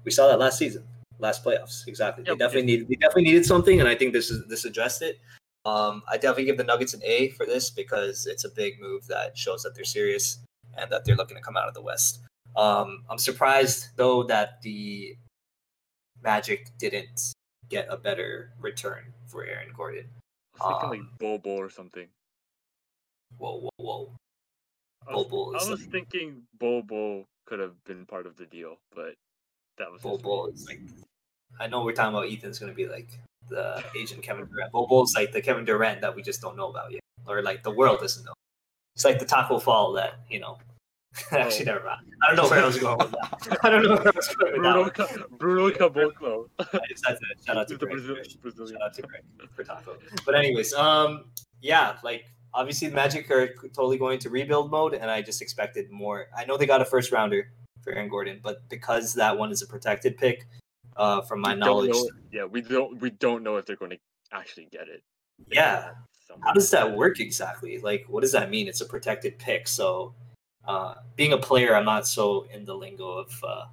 [0.03, 0.83] we saw that last season.
[1.19, 1.87] last playoffs.
[1.87, 2.23] Exactly.
[2.25, 2.37] Yep.
[2.37, 5.19] They definitely need they definitely needed something, and I think this is this addressed it.
[5.65, 9.05] Um, I definitely give the Nuggets an A for this because it's a big move
[9.07, 10.39] that shows that they're serious
[10.77, 12.21] and that they're looking to come out of the West.
[12.55, 15.15] Um, I'm surprised though that the
[16.23, 17.33] Magic didn't
[17.69, 20.05] get a better return for Aaron Gordon.
[20.61, 22.07] I was thinking um, like Bobo or something.
[23.37, 24.11] Whoa, whoa, whoa.
[25.07, 28.77] I was, Bobo I was like, thinking Bobo could have been part of the deal,
[28.95, 29.13] but
[29.77, 30.81] that was Bobo is like
[31.59, 33.09] I know we're talking about Ethan's gonna be like
[33.49, 34.71] the Asian Kevin Durant.
[34.71, 37.01] Bobo's like the Kevin Durant that we just don't know about yet.
[37.27, 38.33] Or like the world doesn't know.
[38.95, 40.57] It's like the Taco Fall that, you know,
[41.31, 42.01] Actually, never mind.
[42.23, 43.57] I don't know where I was going with that.
[43.63, 45.29] I don't know where I was going with Bruno, that.
[45.37, 46.49] Bruno Caboclo.
[47.45, 47.91] shout out to Greg.
[48.41, 49.97] Brazil, shout out to Greg for taco.
[50.25, 51.25] But anyways, um,
[51.61, 55.89] yeah, like obviously the Magic are totally going to rebuild mode, and I just expected
[55.91, 56.27] more.
[56.37, 59.61] I know they got a first rounder for Aaron Gordon, but because that one is
[59.61, 60.45] a protected pick,
[60.95, 63.99] uh, from my knowledge, know, yeah, we don't we don't know if they're going to
[64.31, 65.01] actually get it.
[65.51, 65.91] yeah,
[66.43, 67.79] how does that work exactly?
[67.79, 68.67] Like, what does that mean?
[68.67, 70.13] It's a protected pick, so
[70.69, 73.65] uh, being a player, I'm not so in the lingo of uh,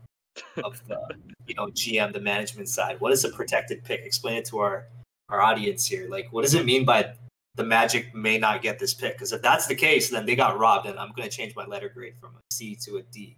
[0.65, 0.99] of the
[1.47, 2.99] you know GM, the management side.
[3.01, 4.01] What is a protected pick?
[4.01, 4.87] Explain it to our
[5.29, 6.09] our audience here.
[6.09, 7.13] Like, what does it mean by
[7.57, 9.13] the Magic may not get this pick?
[9.15, 11.67] Because if that's the case, then they got robbed, and I'm going to change my
[11.67, 13.37] letter grade from a C to a D.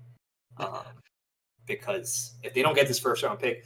[0.58, 0.84] Um,
[1.66, 3.64] because if they don't get this first round pick,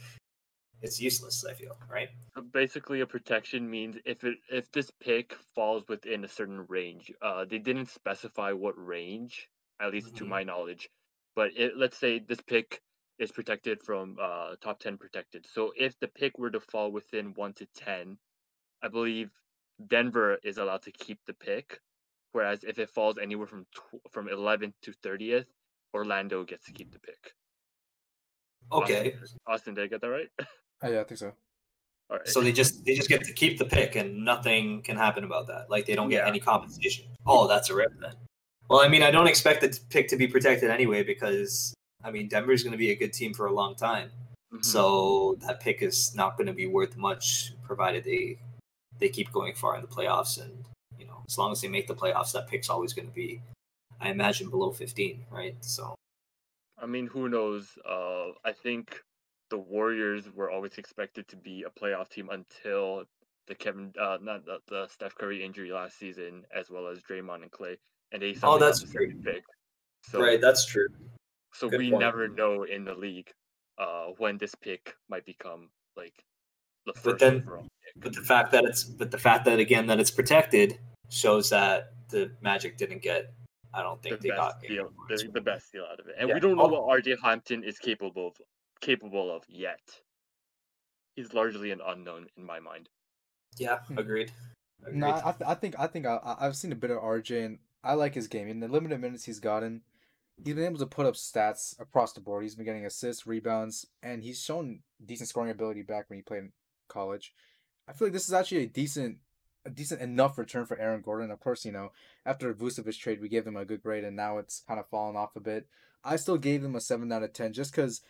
[0.81, 1.45] it's useless.
[1.47, 2.09] I feel right.
[2.51, 7.11] Basically, a protection means if it if this pick falls within a certain range.
[7.21, 9.49] Uh, they didn't specify what range,
[9.83, 10.17] at least mm-hmm.
[10.17, 10.89] to my knowledge.
[11.35, 12.81] But it, let's say this pick
[13.19, 15.45] is protected from uh, top 10 protected.
[15.51, 18.17] So if the pick were to fall within 1 to 10,
[18.81, 19.29] I believe
[19.87, 21.79] Denver is allowed to keep the pick.
[22.31, 25.45] Whereas if it falls anywhere from tw- from 11th to 30th,
[25.93, 27.33] Orlando gets to keep the pick.
[28.71, 29.13] Okay.
[29.21, 30.29] Austin, Austin did I get that right?
[30.85, 31.31] Oh, yeah, I think so.
[32.09, 32.27] All right.
[32.27, 35.47] So they just they just get to keep the pick and nothing can happen about
[35.47, 35.69] that.
[35.69, 36.27] Like they don't get yeah.
[36.27, 37.05] any compensation.
[37.25, 38.15] Oh, that's a rip then.
[38.69, 41.73] Well, I mean, I don't expect the pick to be protected anyway because
[42.03, 44.09] I mean Denver's going to be a good team for a long time.
[44.53, 44.63] Mm-hmm.
[44.63, 48.37] So that pick is not going to be worth much, provided they
[48.99, 50.41] they keep going far in the playoffs.
[50.41, 50.65] And
[50.97, 53.41] you know, as long as they make the playoffs, that pick's always going to be,
[53.99, 55.55] I imagine, below fifteen, right?
[55.61, 55.95] So,
[56.81, 57.67] I mean, who knows?
[57.87, 59.01] Uh, I think
[59.49, 63.03] the Warriors were always expected to be a playoff team until
[63.47, 67.41] the Kevin, uh, not the, the Steph Curry injury last season, as well as Draymond
[67.41, 67.77] and Clay
[68.13, 69.13] and they oh, that's true.
[69.23, 69.43] pick.
[70.09, 70.87] So, right, that's true.
[71.53, 72.01] So Good we point.
[72.01, 73.29] never know in the league
[73.77, 76.13] uh, when this pick might become like
[76.85, 78.03] the first but then, overall pick.
[78.03, 81.93] But the fact that it's but the fact that again that it's protected shows that
[82.09, 83.33] the Magic didn't get.
[83.73, 86.29] I don't think the they got deal, the, the, best deal out of it, and
[86.29, 86.35] yeah.
[86.35, 88.35] we don't know what RJ Hampton is capable of
[88.81, 89.79] capable of yet.
[91.15, 92.89] He's largely an unknown in my mind.
[93.57, 93.97] Yeah, hmm.
[93.97, 94.31] agreed.
[94.85, 94.99] agreed.
[94.99, 97.57] No, I, th- I think I think I, I've seen a bit of RJ, and
[97.83, 98.47] I like his game.
[98.47, 99.81] In the limited minutes he's gotten,
[100.43, 102.43] he's been able to put up stats across the board.
[102.43, 106.43] He's been getting assists, rebounds, and he's shown decent scoring ability back when he played
[106.43, 106.51] in
[106.87, 107.33] college.
[107.87, 109.17] I feel like this is actually a decent
[109.65, 111.31] a decent enough return for Aaron Gordon.
[111.31, 111.91] Of course, you know,
[112.25, 115.15] after Vucevic trade, we gave him a good grade, and now it's kind of fallen
[115.15, 115.67] off a bit.
[116.03, 118.01] I still gave him a 7 out of 10 just because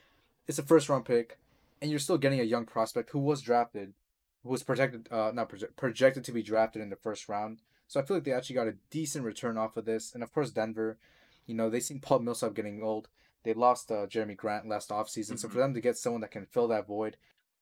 [0.48, 1.38] it's a first round pick,
[1.82, 3.94] and you're still getting a young prospect who was drafted,
[4.42, 7.60] who was projected, uh, not project, projected to be drafted in the first round.
[7.88, 10.14] So I feel like they actually got a decent return off of this.
[10.14, 10.98] And of course, Denver,
[11.46, 13.10] you know, they seen Paul Millsap getting old.
[13.44, 15.32] They lost uh, Jerami Grant last offseason.
[15.32, 15.36] Mm-hmm.
[15.38, 17.18] So for them to get someone that can fill that void,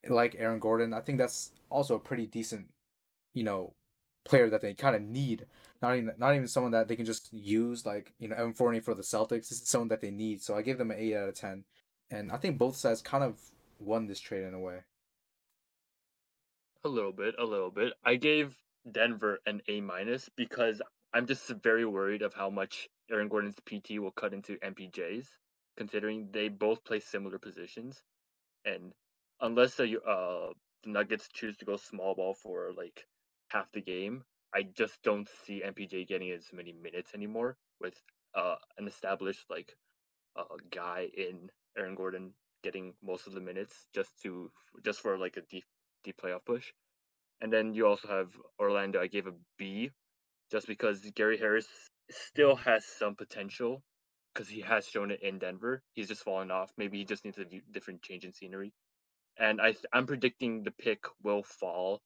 [0.08, 2.68] like Aaron Gordon, I think that's also a pretty decent,
[3.34, 3.74] you know,
[4.24, 5.46] player that they kind of need.
[5.82, 8.82] Not even not even someone that they can just use like you know Evan Fournier
[8.82, 9.50] for the Celtics.
[9.50, 10.42] This is someone that they need.
[10.42, 11.64] So I gave them an eight out of ten,
[12.12, 13.40] and I think both sides kind of
[13.80, 14.80] won this trade in a way.
[16.84, 17.94] A little bit, a little bit.
[18.04, 18.56] I gave
[18.90, 20.82] Denver an A minus because
[21.14, 25.28] I'm just very worried of how much Aaron Gordon's PT will cut into MPJ's,
[25.78, 28.02] considering they both play similar positions,
[28.66, 28.94] and
[29.42, 30.54] unless the uh
[30.86, 33.06] Nuggets choose to go small ball for like
[33.50, 38.02] half the game, I just don't see MPJ getting as many minutes anymore with
[38.34, 39.76] uh an established like
[40.36, 44.52] uh guy in Aaron Gordon getting most of the minutes just to
[44.84, 45.66] just for like a deep
[46.04, 46.72] deep playoff push.
[47.42, 49.02] And then you also have Orlando.
[49.02, 49.92] I gave a B
[50.52, 51.68] just because Gary Harris
[52.10, 53.82] still has some potential
[54.34, 55.82] because he has shown it in Denver.
[55.94, 56.72] He's just fallen off.
[56.78, 58.74] Maybe he just needs a different change in scenery.
[59.38, 62.02] And I I'm predicting the pick will fall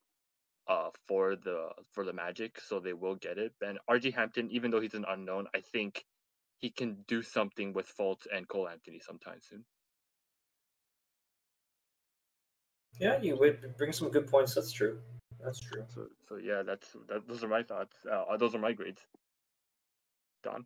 [0.67, 3.53] uh for the for the Magic, so they will get it.
[3.61, 6.03] And RJ Hampton, even though he's an unknown, I think
[6.59, 9.65] he can do something with Fultz and Cole Anthony sometime soon.
[12.99, 14.55] Yeah, you would bring some good points.
[14.55, 14.99] That's true.
[15.43, 15.83] That's true.
[15.93, 17.27] So, so yeah, that's that.
[17.27, 17.95] Those are my thoughts.
[18.09, 19.01] Uh, those are my grades.
[20.43, 20.65] Daune.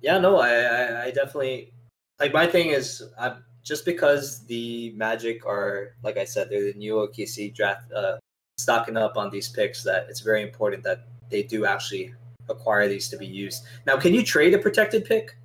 [0.00, 1.72] Yeah, no, I, I, I definitely
[2.20, 2.32] like.
[2.32, 6.94] My thing is, I, just because the Magic are, like I said, they're the new
[6.94, 8.16] OKC draft, uh,
[8.58, 9.82] stocking up on these picks.
[9.82, 12.14] That it's very important that they do actually
[12.48, 13.64] acquire these to be used.
[13.86, 15.36] Now, can you trade a protected pick?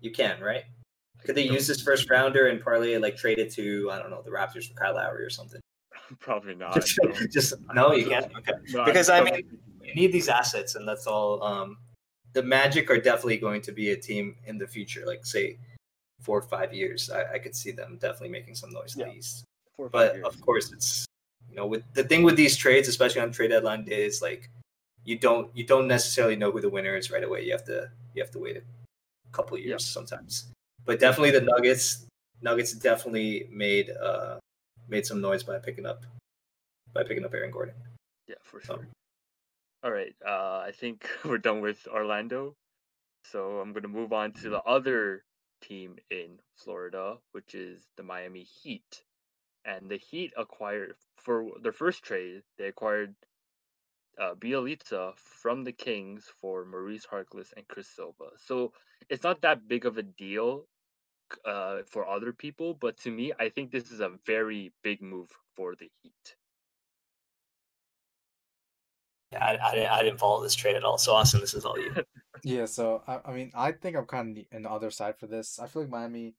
[0.00, 0.64] You can, right?
[1.24, 4.22] Could they use this first rounder and parlay like trade it to I don't know
[4.22, 5.60] the Raptors for Kyle Lowry or something?
[6.20, 6.74] Probably not.
[6.74, 8.26] Just, no, just, no you can't.
[8.36, 9.42] Okay, no, because I, I mean,
[9.82, 11.42] you need these assets, and that's all.
[11.42, 11.78] Um,
[12.32, 15.58] the Magic are definitely going to be a team in the future, like say
[16.20, 17.10] four or five years.
[17.10, 19.06] I, I could see them definitely making some noise yeah.
[19.06, 19.44] in the East.
[19.92, 20.26] But years.
[20.26, 21.06] of course, it's
[21.48, 24.50] you know with the thing with these trades, especially on trade deadline days, like
[25.04, 27.44] you don't you don't necessarily know who the winner is right away.
[27.44, 28.62] You have to you have to wait a
[29.32, 29.94] couple years yeah.
[29.94, 30.48] sometimes.
[30.84, 32.06] But definitely the Nuggets
[32.42, 34.38] Nuggets definitely made uh
[34.88, 36.04] made some noise by picking up
[36.94, 37.74] by picking up Aaron Gordon.
[38.26, 38.86] Yeah, for sure.
[39.84, 42.56] All right, uh, I think we're done with Orlando.
[43.30, 45.22] So I'm going to move on to the other
[45.60, 49.02] team in Florida, which is the Miami Heat.
[49.64, 53.14] And the Heat acquired, for their first trade, they acquired
[54.18, 58.30] uh, Bjelica from the Kings for Maurice Harkless and Chris Silva.
[58.46, 58.72] So
[59.08, 60.64] it's not that big of a deal
[61.44, 65.30] uh, for other people, but to me, I think this is a very big move
[65.54, 66.36] for the Heat.
[69.32, 70.96] Yeah, I, I, didn't, I didn't follow this trade at all.
[70.98, 71.94] So Austin, this is all you.
[72.42, 75.26] yeah, so I, I mean, I think I'm kind of in the other side for
[75.26, 75.58] this.
[75.58, 76.34] I feel like Miami,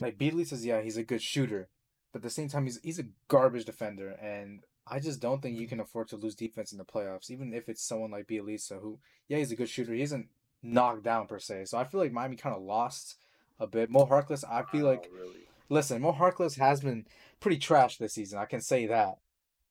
[0.00, 1.68] like Beasley says, yeah, he's a good shooter,
[2.12, 5.58] but at the same time, he's he's a garbage defender, and I just don't think
[5.58, 8.80] you can afford to lose defense in the playoffs, even if it's someone like Bjelica,
[8.80, 8.98] who
[9.28, 9.92] yeah, he's a good shooter.
[9.92, 10.28] He isn't
[10.62, 11.66] knocked down per se.
[11.66, 13.16] So I feel like Miami kind of lost
[13.58, 13.90] a bit.
[13.90, 15.08] Mo Harkless, I feel like.
[15.12, 15.48] Really?
[15.68, 17.06] Listen, Mo Harkless has been
[17.40, 18.38] pretty trash this season.
[18.38, 19.18] I can say that.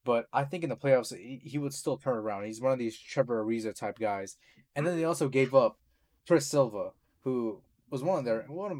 [0.03, 2.45] But I think in the playoffs, he, would still turn around.
[2.45, 4.37] He's one of these Trevor Ariza type guys.
[4.75, 5.79] And then they also gave up
[6.27, 6.91] Chris Silva,
[7.23, 8.77] who was one of their one of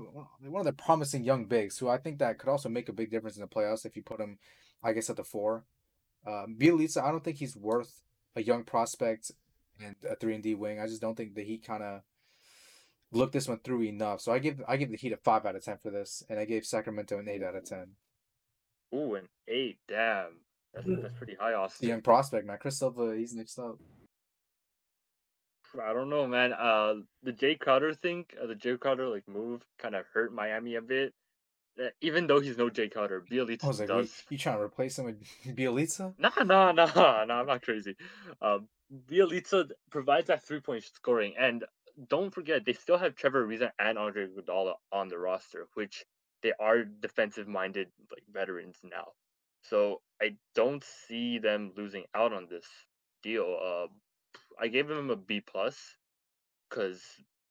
[0.52, 3.10] one of their promising young bigs, who I think that could also make a big
[3.10, 4.38] difference in the playoffs if you put him,
[4.84, 5.66] I guess, at the four.
[6.28, 8.02] Um, Bjelica, I don't think he's worth
[8.36, 9.32] a young prospect
[9.84, 10.80] and a three and D wing.
[10.80, 12.02] I just don't think that he kind of
[13.16, 14.22] looked this one through enough.
[14.22, 16.40] So I give I give the Heat a five out of ten for this, and
[16.40, 17.92] I gave Sacramento an eight out of ten.
[18.94, 19.78] Ooh, an eight!
[19.88, 20.40] Damn.
[20.74, 21.88] That's, that's pretty high, Austin.
[21.88, 22.58] The young prospect, man.
[22.60, 23.78] Chris Silva, he's next up.
[25.82, 26.54] I don't know, man.
[26.54, 30.76] Uh, the Jae Crowder thing, uh, the Jae Crowder like move, kind of hurt Miami
[30.76, 31.14] a bit.
[31.78, 34.24] Uh, even though he's no Jae Crowder, Bjelica like, does.
[34.30, 36.14] You, you trying to replace him with Bjelica?
[36.18, 37.40] Nah, nah, nah, nah.
[37.40, 37.96] I'm not crazy.
[38.42, 38.68] Um,
[39.10, 41.66] Bjelica provides that three point scoring, and
[42.10, 46.06] don't forget they still have Trevor Ariza and Andre Iguodala on the roster, which
[46.44, 49.08] they are defensive minded like veterans now.
[49.62, 52.66] So I don't see them losing out on this
[53.24, 53.58] deal.
[53.64, 53.88] Uh,
[54.60, 55.98] I gave him a B plus
[56.70, 57.02] because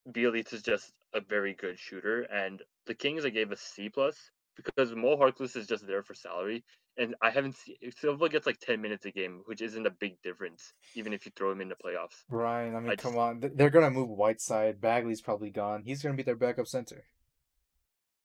[0.09, 4.31] Bjelica is just a very good shooter, and the Kings I gave a C plus
[4.57, 6.65] because Mo Harkless is just there for salary,
[6.97, 10.21] and I haven't seen Silva gets like ten minutes a game, which isn't a big
[10.23, 12.23] difference, even if you throw him in the playoffs.
[12.29, 13.19] Ryan, I mean, I come just...
[13.19, 14.81] on, they're gonna move Whiteside.
[14.81, 15.83] Bagley's probably gone.
[15.85, 17.05] He's gonna be their backup center.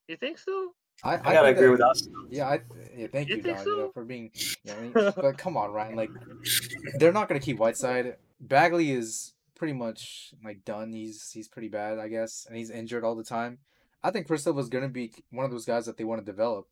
[0.07, 0.73] You think so?
[1.03, 2.07] I, I, I gotta agree that, with us.
[2.29, 2.59] Yeah, I
[2.95, 3.69] yeah, thank you, you Daune, so?
[3.69, 4.31] you know, for being.
[4.63, 5.95] You know, I mean, but come on, Ryan.
[5.95, 6.09] Like,
[6.97, 8.15] they're not gonna keep Whiteside.
[8.39, 10.91] Bagley is pretty much like done.
[10.91, 13.59] He's he's pretty bad, I guess, and he's injured all the time.
[14.03, 16.67] I think Chris was gonna be one of those guys that they want to develop.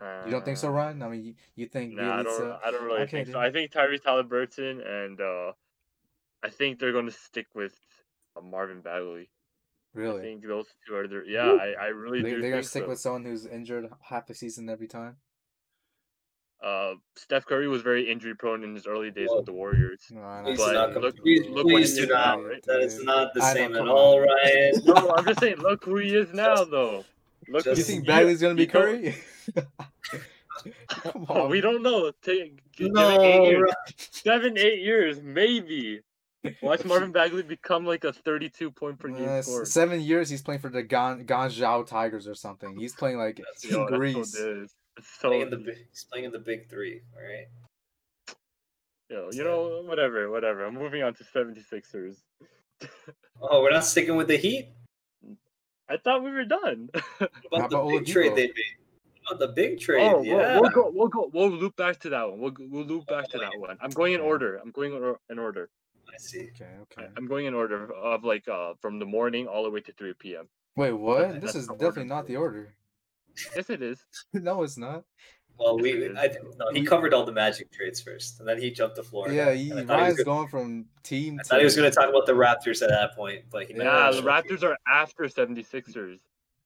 [0.00, 1.02] Uh, you don't think so, uh, Ryan?
[1.02, 1.94] I mean, you, you think?
[1.94, 2.58] No, I don't.
[2.64, 3.38] I don't really okay, think so.
[3.38, 5.52] I think Tyrese Haliburton and uh,
[6.42, 7.78] I think they're going to stick with
[8.36, 9.30] uh, Marvin Bagley.
[9.94, 10.20] Really?
[10.20, 11.24] I think those two are there.
[11.24, 12.40] Yeah, I, I really they, do.
[12.40, 12.88] They're gonna stick so.
[12.88, 15.16] with someone who's injured half the season every time.
[16.62, 20.00] Uh, Steph Curry was very injury prone in his early days with the Warriors.
[20.10, 20.20] No,
[20.56, 22.38] but not look, please, look please do not.
[22.38, 22.62] Now, right?
[22.66, 24.72] That is not the I same at all, Ryan.
[24.84, 25.56] no, I'm just saying.
[25.56, 27.04] Look who he is now, though.
[27.48, 29.16] Look, you think Bagley's gonna be Curry?
[30.86, 31.50] Come on.
[31.50, 32.12] We don't know.
[32.22, 33.72] Take, no, eight years.
[33.96, 36.02] seven, eight years, maybe.
[36.60, 39.64] Watch Marvin Bagley become like a 32 point per game uh, scorer.
[39.64, 42.76] Seven years he's playing for the Gan Guangzhou Tigers or something.
[42.78, 44.32] He's playing like that's, in yo, Greece.
[44.32, 44.66] So
[45.00, 47.00] so playing in the big, he's playing in the big three.
[47.16, 47.46] All right.
[49.08, 50.64] Yo, you know, whatever, whatever.
[50.64, 52.16] I'm moving on to 76ers.
[53.42, 54.70] oh, we're not sticking with the Heat.
[55.88, 56.88] I thought we were done.
[57.52, 58.54] about the big trade they made?
[59.26, 60.54] About the big trade, oh, yeah.
[60.54, 60.90] We'll, we'll, go.
[60.94, 61.30] We'll go.
[61.32, 62.40] We'll loop back to that one.
[62.40, 63.76] We'll we'll loop back to that one.
[63.80, 64.56] I'm going in order.
[64.56, 64.94] I'm going
[65.28, 65.68] in order.
[66.08, 66.48] I see.
[66.54, 67.08] Okay, okay.
[67.16, 70.14] I'm going in order of like uh from the morning all the way to 3
[70.18, 70.48] p.m.
[70.74, 71.40] Wait, what?
[71.40, 72.74] This is definitely not the order.
[73.56, 74.04] Yes, it is.
[74.32, 75.04] no, it's not.
[75.58, 78.96] Well, we I, no, he covered all the Magic trades first, and then he jumped
[78.96, 79.30] the floor.
[79.30, 81.38] Yeah, he, Ryan's he going from team.
[81.40, 83.74] I thought he was going to talk about the Raptors at that point, but he
[83.74, 86.18] yeah, the Raptors are after 76ers.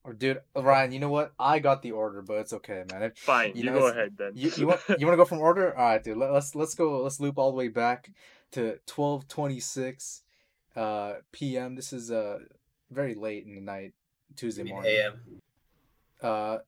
[0.06, 1.32] Or dude, Ryan, you know what?
[1.36, 3.02] I got the order, but it's okay, man.
[3.02, 4.32] If, Fine, you, you know, go ahead then.
[4.36, 5.76] You, you want you want to go from order?
[5.76, 6.16] All right, dude.
[6.16, 7.02] Let, us let's go.
[7.02, 8.12] Let's loop all the way back
[8.52, 10.22] to 12:26
[10.76, 11.74] uh, p.m.
[11.74, 12.38] This is uh
[12.92, 13.94] very late in the night,
[14.36, 14.92] Tuesday morning.
[14.92, 15.20] A.M.
[16.22, 16.58] Uh,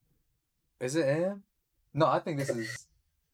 [0.81, 1.43] is it a.m.?
[1.95, 2.87] No, I think this is.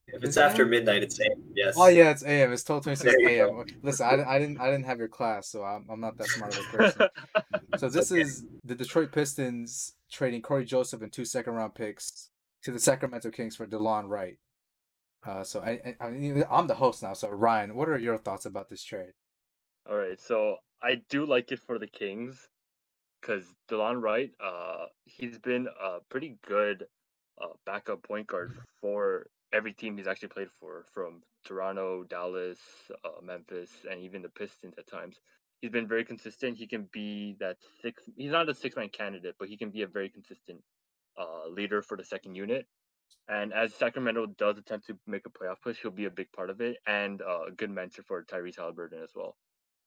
[0.06, 0.70] If it's after AM?
[0.70, 1.42] midnight, it's AM.
[1.54, 1.74] Yes.
[1.76, 2.52] Oh yeah, it's AM.
[2.52, 3.64] It's twelve twenty six AM.
[3.82, 6.56] Listen, I, I didn't I didn't have your class, so I'm, I'm not that smart
[6.56, 7.08] of a person.
[7.78, 8.20] so this okay.
[8.20, 12.30] is the Detroit Pistons trading Cory Joseph and two second round picks
[12.62, 14.38] to the Sacramento Kings for Delon Wright.
[15.26, 17.14] Uh, so I, I I'm the host now.
[17.14, 19.12] So Ryan, what are your thoughts about this trade?
[19.88, 22.48] All right, so I do like it for the Kings
[23.24, 26.84] because Delon Wright, uh, he's been a pretty good
[27.40, 32.58] uh, backup point guard for every team he's actually played for, from Toronto, Dallas,
[33.04, 35.16] uh, Memphis, and even the Pistons at times.
[35.60, 36.58] He's been very consistent.
[36.58, 38.02] He can be that six.
[38.16, 40.60] He's not a six man candidate, but he can be a very consistent
[41.18, 42.66] uh, leader for the second unit.
[43.28, 46.50] And as Sacramento does attempt to make a playoff push, he'll be a big part
[46.50, 49.36] of it and uh, a good mentor for Tyrese Haliburton as well.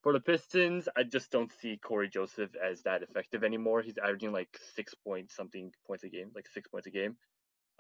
[0.08, 3.82] For the Pistons, I just don't see Cory Joseph as that effective anymore.
[3.82, 7.18] He's averaging like six point something points a game, like six points a game.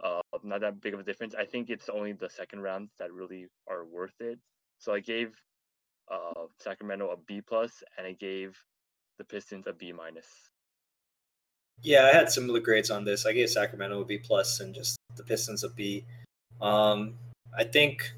[0.03, 1.35] Uh, not that big of a difference.
[1.35, 4.39] I think it's only the second rounds that really are worth it.
[4.77, 5.41] So I gave
[6.11, 8.57] uh, Sacramento a B plus, and I gave
[9.17, 10.27] the Pistons a B minus.
[11.81, 13.25] Yeah, I had similar grades on this.
[13.25, 16.03] I gave Sacramento a B plus, and just the Pistons a B.
[16.59, 17.13] Um,
[17.57, 18.11] I think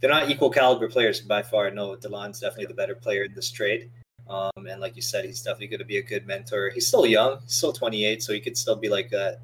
[0.00, 1.70] they're not equal caliber players by far.
[1.70, 3.90] No, Delon's definitely the better player in this trade.
[4.28, 6.70] Um, and like you said, he's definitely going to be a good mentor.
[6.70, 9.38] He's still young, he's still 28, so he could still be like a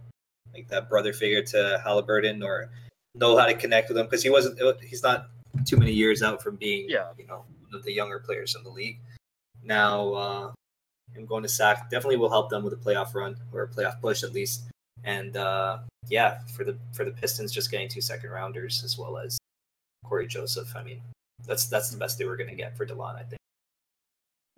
[0.52, 2.70] like that brother figure to Haliburton, or
[3.14, 5.28] know how to connect with him because he wasn't he's not
[5.66, 7.08] too many years out from being yeah.
[7.16, 8.98] you know one of the younger players in the league.
[9.62, 10.52] Now uh,
[11.14, 14.00] him going to SAC definitely will help them with a playoff run or a playoff
[14.00, 14.64] push at least.
[15.04, 19.18] And uh, yeah, for the for the Pistons, just getting two second rounders as well
[19.18, 19.38] as
[20.04, 20.74] Cory Joseph.
[20.76, 21.00] I mean,
[21.46, 23.38] that's that's the best they were going to get for Delon, I think.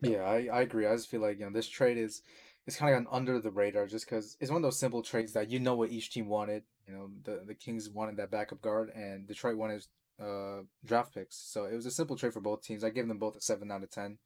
[0.02, 0.86] Yeah, I, I agree.
[0.86, 2.22] I just feel like you know this trade is
[2.66, 5.32] it's kind of gone under the radar just because it's one of those simple trades
[5.32, 6.62] that you know what each team wanted.
[6.86, 9.86] You know, the the Kings wanted that backup guard, and Detroit wanted
[10.20, 11.36] uh draft picks.
[11.36, 12.84] So it was a simple trade for both teams.
[12.84, 14.18] I gave them both a seven out of ten.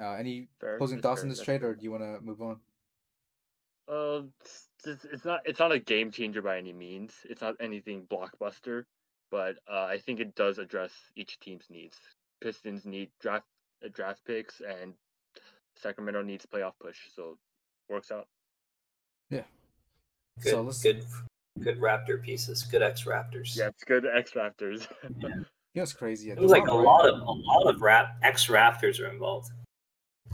[0.00, 2.60] Uh, any fair, closing thoughts on this trade, or do you want to move on?
[3.88, 4.22] Uh,
[4.84, 7.14] it's, it's not it's not a game changer by any means.
[7.24, 8.84] It's not anything blockbuster,
[9.30, 11.96] but uh, I think it does address each team's needs.
[12.40, 13.46] Pistons need draft
[13.84, 14.94] uh, draft picks, and
[15.76, 17.36] Sacramento needs playoff push, so
[17.88, 18.26] works out.
[19.30, 19.42] Yeah.
[20.42, 20.82] Good, so let's...
[20.82, 21.04] good,
[21.60, 22.62] good Raptor pieces.
[22.62, 23.56] Good X Raptors.
[23.56, 24.86] Yeah, it's good X Raptors.
[25.18, 25.28] yeah.
[25.74, 26.30] You know, it's crazy.
[26.30, 29.50] It was like a lot of a lot of rap X Raptors are involved.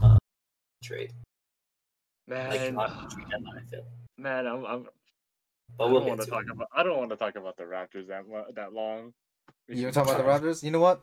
[0.01, 0.17] Uh,
[0.83, 1.13] trade.
[2.27, 2.93] Man, like,
[4.17, 4.87] man, I'm, I'm
[5.77, 6.51] but we'll I don't want to talk it.
[6.51, 6.69] about.
[6.75, 8.25] I don't want to talk about the Raptors that
[8.55, 9.13] that long.
[9.69, 10.63] You want to talk about the Raptors?
[10.63, 11.03] You know what?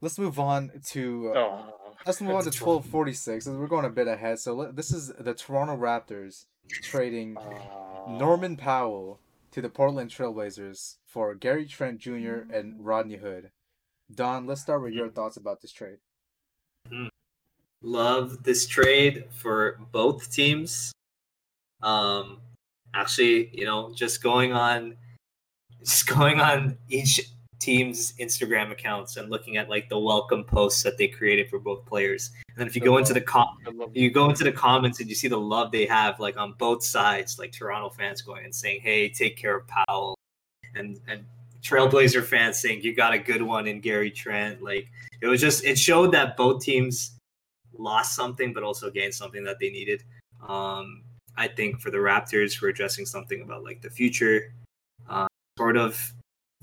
[0.00, 1.32] Let's move on to.
[1.34, 1.74] Uh, oh.
[2.06, 3.46] Let's move on to twelve forty six.
[3.46, 4.38] We're going a bit ahead.
[4.38, 6.46] So let, this is the Toronto Raptors
[6.82, 9.20] trading uh, Norman Powell
[9.52, 12.44] to the Portland Trailblazers for Gary Trent Jr.
[12.52, 13.50] and Rodney Hood.
[14.14, 15.98] Daune, let's start with your thoughts about this trade.
[16.88, 17.08] Hmm.
[17.82, 20.92] Love this trade for both teams.
[21.82, 22.40] Um,
[22.94, 24.96] actually, you know, just going on,
[25.80, 27.20] just going on each
[27.60, 31.84] team's Instagram accounts and looking at like the welcome posts that they created for both
[31.84, 32.30] players.
[32.48, 33.58] And then if you go into the com-
[33.92, 36.82] you go into the comments and you see the love they have like on both
[36.82, 40.16] sides, like Toronto fans going and saying, "Hey, take care of Powell,"
[40.74, 41.24] and and
[41.62, 44.88] Trailblazer fans saying, "You got a good one in Gary Trent." Like
[45.20, 47.18] it was just it showed that both teams
[47.76, 50.02] lost something, but also gained something that they needed.
[50.48, 51.02] Um,
[51.36, 54.52] I think for the Raptors, we're addressing something about like the future,
[55.08, 55.26] uh,
[55.58, 56.12] sort of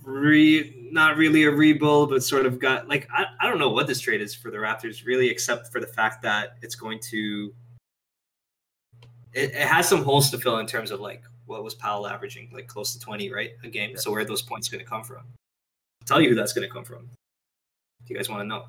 [0.03, 3.87] re not really a rebuild, but sort of got like I, I don't know what
[3.87, 7.53] this trade is for the Raptors really, except for the fact that it's going to
[9.33, 12.49] it, it has some holes to fill in terms of like what was Powell averaging,
[12.53, 13.51] like close to 20, right?
[13.63, 13.95] A game.
[13.97, 15.17] So where are those points gonna come from?
[15.17, 17.09] I'll tell you who that's gonna come from.
[18.05, 18.65] Do you guys want to know?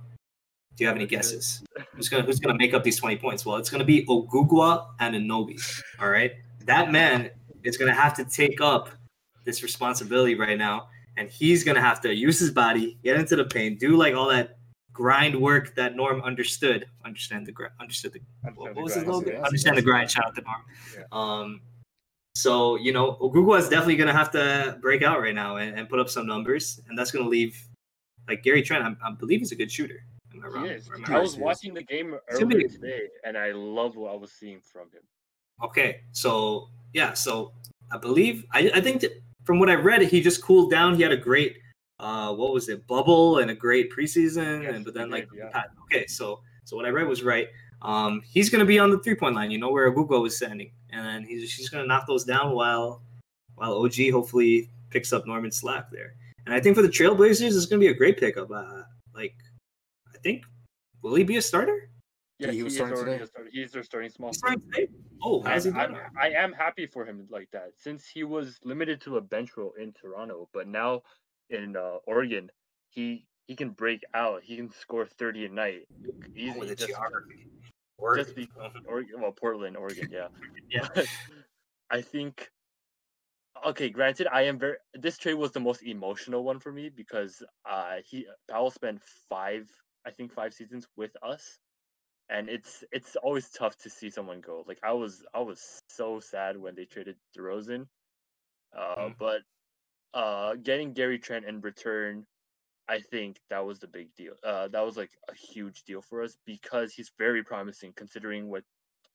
[0.79, 1.62] Do you have any guesses?
[1.95, 3.45] Who's gonna Who's gonna make up these 20 points?
[3.45, 5.61] Well, it's gonna be Ogugua Anunoby.
[6.01, 6.33] All right,
[6.66, 7.31] that man
[7.64, 8.91] is gonna have to take up
[9.45, 13.45] this responsibility right now and he's gonna have to use his body, get into the
[13.45, 14.59] paint, do like all that
[14.93, 16.87] grind work that Norm understood.
[17.05, 17.72] Understand the grind.
[17.81, 18.20] Understood the.
[18.45, 19.07] Understand what, the was grind.
[19.07, 19.31] his logo?
[19.33, 20.11] Yeah, understand the grind.
[20.11, 20.62] Shout out to Norm.
[20.97, 21.05] Yeah.
[21.12, 21.61] Um,
[22.35, 25.76] So, you know, Ogugua is definitely going to have to break out right now and,
[25.76, 26.81] and put up some numbers.
[26.89, 27.61] And that's going to leave,
[28.29, 30.05] like, Gary Trent, I, I believe he's a good shooter.
[30.62, 30.89] He is.
[31.07, 34.91] I was watching the game earlier today, and I love what I was seeing from
[34.91, 35.03] him.
[35.62, 36.01] Okay.
[36.12, 37.12] So, yeah.
[37.14, 37.53] So
[37.93, 39.12] I believe, I, I think that
[39.45, 40.95] from what I read, he just cooled down.
[40.95, 41.57] He had a great,
[41.99, 44.62] uh, what was it, bubble and a great preseason.
[44.62, 45.62] Yes, and But then, like, did, yeah.
[45.84, 46.07] okay.
[46.07, 47.49] So, so what I read was right.
[47.82, 50.36] Um, he's going to be on the three point line, you know, where Google was
[50.36, 53.03] standing, and then he's going to knock those down while
[53.55, 56.14] while OG hopefully picks up Norman slack there.
[56.47, 58.51] And I think for the Trailblazers, it's going to be a great pickup.
[58.51, 58.82] Uh,
[59.14, 59.34] like,
[60.19, 60.45] I think
[61.03, 61.91] will he be a starter?
[62.39, 63.25] Yeah, he, was starting today.
[63.25, 63.51] Starter.
[63.53, 64.31] He's their starting small.
[64.31, 64.89] He's starting today?
[65.23, 69.01] Oh, has he I'm, I am happy for him like that since he was limited
[69.03, 71.03] to a bench role in Toronto, but now
[71.51, 72.51] in uh, Oregon,
[72.91, 74.43] he he can break out.
[74.45, 75.89] He can score thirty a night.
[76.35, 76.53] Easy.
[76.55, 77.49] Oh, with the geography.
[77.97, 78.25] Oregon.
[78.25, 80.29] Just because Oregon, well, Portland, Oregon, yeah.
[80.71, 81.05] yeah.
[81.91, 82.49] I think.
[83.66, 84.77] Okay, granted, I am very.
[84.95, 89.69] This trade was the most emotional one for me because uh he Powell spent five,
[90.09, 91.59] I think five seasons with us,
[92.29, 94.65] and it's it's always tough to see someone go.
[94.67, 97.87] Like I was I was so sad when they traded DeRozan,
[98.77, 99.15] uh, mm.
[99.19, 99.43] but
[100.15, 102.27] uh, getting Gary Trent in return
[102.89, 104.33] I think that was the big deal.
[104.43, 108.65] Uh, that was like a huge deal for us because he's very promising considering what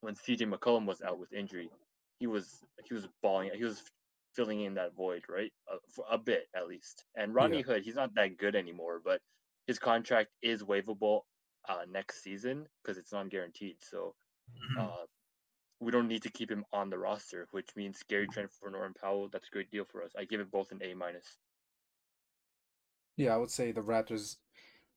[0.01, 1.69] when CJ McCollum was out with injury,
[2.19, 3.49] he was he was balling.
[3.55, 3.81] He was
[4.35, 5.51] filling in that void, right?
[5.71, 7.05] Uh, for a bit at least.
[7.15, 7.63] And Rodney yeah.
[7.63, 9.21] Hood, he's not that good anymore, but
[9.67, 11.21] his contract is waivable
[11.67, 13.77] uh, next season because it's non guaranteed.
[13.79, 14.15] So
[14.51, 14.81] mm-hmm.
[14.81, 15.05] uh,
[15.79, 18.93] we don't need to keep him on the roster, which means Gary Trent for Norman
[18.99, 19.29] Powell.
[19.31, 20.11] That's a great deal for us.
[20.17, 21.37] I give it both an A minus.
[23.15, 24.37] Yeah, I would say the Raptors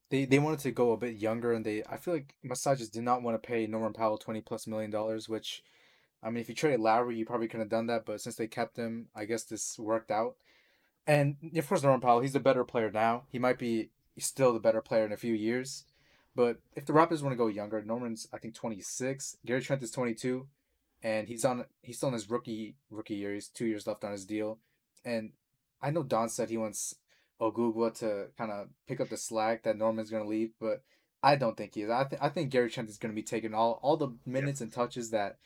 [0.09, 3.03] they they wanted to go a bit younger and they I feel like Massages did
[3.03, 5.63] not want to pay Norman Powell twenty plus million dollars, which
[6.23, 8.47] I mean if you traded Lowry you probably couldn't have done that, but since they
[8.47, 10.35] kept him, I guess this worked out.
[11.05, 13.23] And of course Norman Powell, he's a better player now.
[13.31, 13.89] He might be
[14.25, 15.85] still the better player in a few years.
[16.35, 19.83] But if the Raptors want to go younger, Norman's I think twenty six, Gary Trent
[19.83, 20.47] is twenty two,
[21.01, 23.33] and he's on he's still in his rookie rookie year.
[23.33, 24.59] He's two years left on his deal.
[25.03, 25.31] And
[25.81, 26.95] I know Daune said he wants
[27.39, 30.83] Ogugua to kind of pick up the slack that Norman's going to leave, but
[31.21, 31.89] I don't think he is.
[31.89, 34.61] I, th- I think Gary Trent is going to be taking all, all the minutes
[34.61, 35.37] and touches that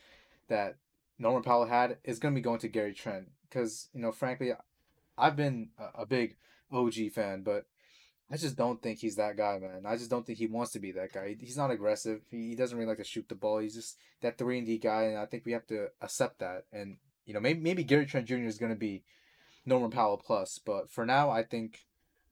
[0.47, 0.77] that
[1.17, 4.51] Norman Powell had is going to be going to Gary Trent because you know frankly
[5.17, 6.35] I've been a, a big
[6.71, 7.65] OG fan, but
[8.31, 9.83] I just don't think he's that guy, man.
[9.85, 11.35] I just don't think he wants to be that guy.
[11.37, 12.21] He's not aggressive.
[12.29, 13.59] He, he doesn't really like to shoot the ball.
[13.59, 16.63] He's just that three and D guy, and I think we have to accept that.
[16.71, 18.35] And you know, maybe maybe Gary Trent Jr.
[18.35, 19.03] is going to be
[19.65, 20.59] Norman Powell plus.
[20.63, 21.79] But for now, I think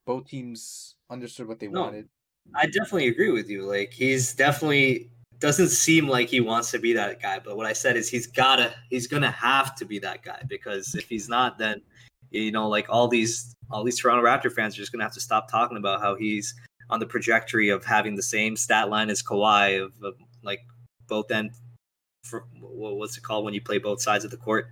[0.06, 2.08] both teams understood what they no, wanted.
[2.56, 3.64] I definitely agree with you.
[3.64, 7.40] Like he's definitely doesn't seem like he wants to be that guy.
[7.40, 10.96] But what I said is he's gotta he's gonna have to be that guy because
[10.96, 11.82] if he's not, then
[12.32, 15.22] you know, like all these all these Toronto Raptor fans are just gonna have to
[15.22, 16.54] stop talking about how he's
[16.90, 20.60] on the trajectory of having the same stat line as Kawhi of, of like
[21.08, 21.52] both end
[22.24, 24.70] for what's it called when you play both sides of the court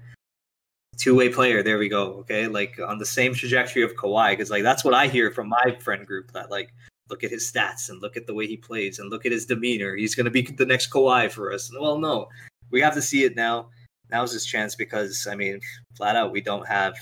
[0.97, 1.64] two way player.
[1.64, 2.14] There we go.
[2.20, 5.47] Okay, like on the same trajectory of Kawhi, because like that's what I hear from
[5.47, 6.32] my friend group.
[6.34, 6.74] That like
[7.10, 9.45] look at his stats and look at the way he plays and look at his
[9.45, 9.95] demeanor.
[9.95, 11.72] He's to be the next Kawhi for us.
[11.80, 12.28] Well, no,
[12.72, 13.70] we have to see it now.
[14.10, 15.62] Now's his chance because I mean,
[15.95, 16.95] flat out, we don't have.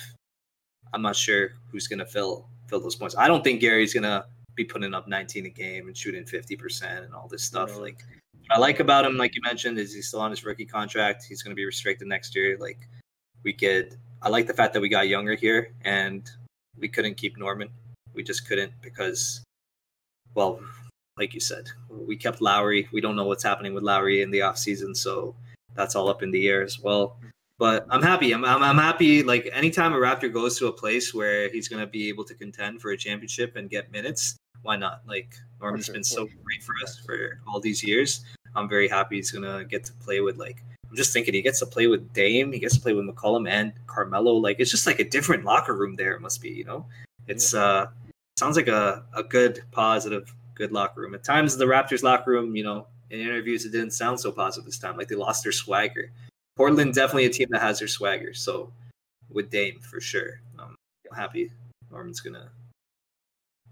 [0.93, 3.15] I'm not sure who's going to fill fill those points.
[3.17, 4.25] I don't think Gary's going to
[4.55, 7.77] be putting up 19 a game and shooting 50% and all this stuff.
[7.77, 8.03] Like,
[8.47, 11.25] what I like about him, like you mentioned, is he's still on his rookie contract.
[11.27, 12.57] He's going to be restricted next year.
[12.59, 12.79] Like,
[13.43, 13.97] we could.
[14.21, 16.29] I like the fact that we got younger here, and
[16.77, 17.69] we couldn't keep Norman.
[18.13, 19.43] We just couldn't because,
[20.33, 20.59] well,
[21.17, 22.87] like you said, we kept Lowry.
[22.91, 25.35] We don't know what's happening with Lowry in the off season, so
[25.75, 27.17] that's all up in the air as well.
[27.57, 28.33] But I'm happy.
[28.33, 29.23] I'm, I'm, I'm happy.
[29.23, 32.33] Like anytime a Raptor goes to a place where he's going to be able to
[32.33, 35.01] contend for a championship and get minutes, why not?
[35.07, 38.25] Like Norman's sure, been so great for us for all these years.
[38.55, 41.41] I'm very happy he's going to get to play with like I'm just thinking he
[41.41, 44.33] gets to play with Dame, he gets to play with McCollum and Carmelo.
[44.33, 46.13] Like it's just like a different locker room there.
[46.13, 46.85] It must be, you know.
[47.27, 47.87] It's uh
[48.37, 51.15] sounds like a, a good positive good locker room.
[51.15, 54.65] At times the Raptors locker room, you know, in interviews it didn't sound so positive
[54.65, 54.97] this time.
[54.97, 56.11] Like they lost their swagger.
[56.55, 58.33] Portland definitely a team that has their swagger.
[58.33, 58.71] So
[59.29, 60.41] with Dame for sure.
[60.59, 60.75] Um,
[61.11, 61.51] I'm happy
[61.91, 62.49] Norman's gonna.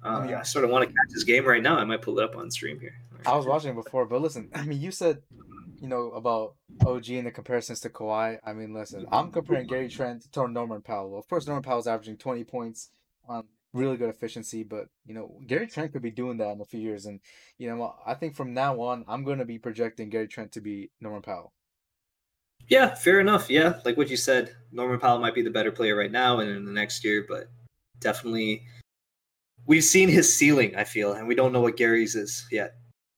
[0.03, 0.39] Uh, oh, yeah.
[0.39, 1.77] I sort of want to catch this game right now.
[1.77, 2.95] I might pull it up on stream here.
[3.25, 5.21] I was watching it before, but listen, I mean, you said
[5.83, 6.55] you know, about
[6.85, 8.39] OG and the comparisons to Kawhi.
[8.41, 11.19] I mean, listen, I'm comparing Gary Trent to Norman Powell.
[11.19, 12.89] Of course, Norman Powell's averaging 20 points
[13.27, 16.65] on really good efficiency, but you know, Gary Trent could be doing that in a
[16.65, 17.05] few years.
[17.05, 17.19] And
[17.57, 20.61] you know, I think from now on, I'm going to be projecting Gary Trent to
[20.61, 21.51] be Norman Powell.
[22.69, 23.49] Yeah, fair enough.
[23.49, 26.49] Yeah, like what you said, Norman Powell might be the better player right now and
[26.49, 27.49] in the next year, but
[27.99, 28.63] definitely
[29.65, 30.75] we've seen his ceiling.
[30.75, 32.75] I feel, and we don't know what Gary's is yet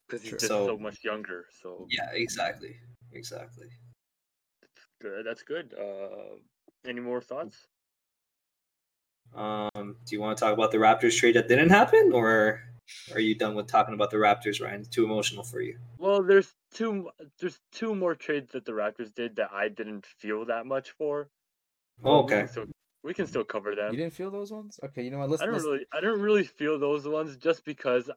[0.08, 1.46] because he's just so, so, much younger.
[1.62, 2.76] So yeah, exactly,
[3.14, 3.68] exactly.
[4.62, 5.26] That's good.
[5.26, 5.74] That's good.
[5.80, 6.38] Uh,
[6.88, 7.68] any more thoughts?
[9.34, 9.72] Um,
[10.06, 12.62] do you want to talk about the Raptors trade that didn't happen, or
[13.14, 14.84] are you done with talking about the Raptors, Ryan?
[14.86, 15.78] Too emotional for you?
[15.98, 17.10] Well, there's two.
[17.40, 21.30] There's two more trades that the Raptors did that I didn't feel that much for.
[22.04, 22.48] Oh, okay.
[22.52, 22.66] So
[23.04, 23.92] we can still cover them.
[23.92, 24.80] You didn't feel those ones?
[24.84, 25.30] Okay, you know what?
[25.30, 25.42] Let's.
[25.42, 25.66] I don't let's...
[25.66, 25.86] really.
[25.94, 28.10] I don't really feel those ones just because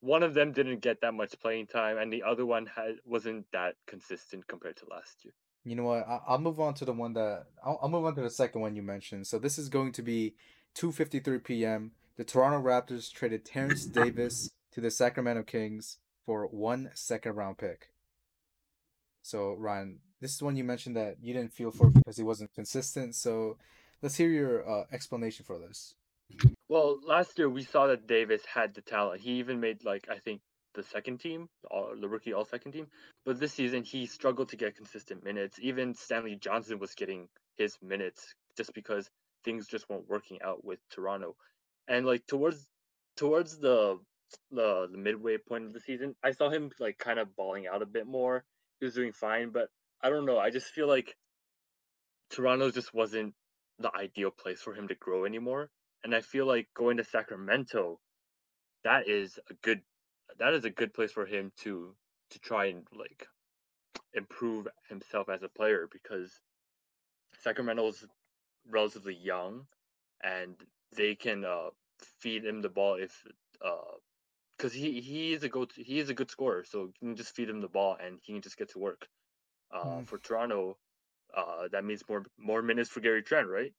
[0.00, 3.46] one of them didn't get that much playing time, and the other one had wasn't
[3.52, 5.34] that consistent compared to last year.
[5.64, 6.06] You know what?
[6.26, 8.74] I'll move on to the one that I'll, I'll move on to the second one
[8.74, 9.26] you mentioned.
[9.26, 10.34] So this is going to be
[10.76, 11.92] 2:53 p.m.
[12.16, 17.88] The Toronto Raptors traded Terence Davis to the Sacramento Kings for one second round pick.
[19.22, 22.52] So Ryan, this is one you mentioned that you didn't feel for because he wasn't
[22.52, 23.14] consistent.
[23.14, 23.56] So
[24.02, 25.94] let's hear your uh, explanation for this.
[26.68, 29.22] Well, last year we saw that Davis had the talent.
[29.22, 30.42] He even made like I think
[30.74, 32.88] the second team, all, the rookie all second team.
[33.24, 35.58] But this season he struggled to get consistent minutes.
[35.60, 39.08] Even Stanley Johnson was getting his minutes just because
[39.44, 41.36] things just weren't working out with Toronto.
[41.88, 42.66] And like towards
[43.16, 43.98] towards the
[44.50, 47.82] the, the midway point of the season, I saw him like kind of balling out
[47.82, 48.44] a bit more.
[48.80, 49.68] He was doing fine, but
[50.02, 50.38] I don't know.
[50.38, 51.16] I just feel like
[52.30, 53.34] Toronto just wasn't
[53.78, 55.70] the ideal place for him to grow anymore.
[56.04, 58.00] And I feel like going to Sacramento,
[58.84, 59.82] that is a good
[60.38, 61.94] that is a good place for him to
[62.30, 63.26] to try and like
[64.14, 66.40] improve himself as a player because
[67.40, 68.04] Sacramento's
[68.68, 69.66] relatively young
[70.22, 70.56] and
[70.96, 71.70] they can uh,
[72.20, 73.24] feed him the ball if
[73.64, 73.96] uh,
[74.56, 77.34] because he he is a go he is a good scorer, so you can just
[77.34, 79.06] feed him the ball and he can just get to work.
[79.72, 80.06] Uh, mm.
[80.06, 80.76] For Toronto,
[81.36, 83.72] uh, that means more more minutes for Gary Trent, right?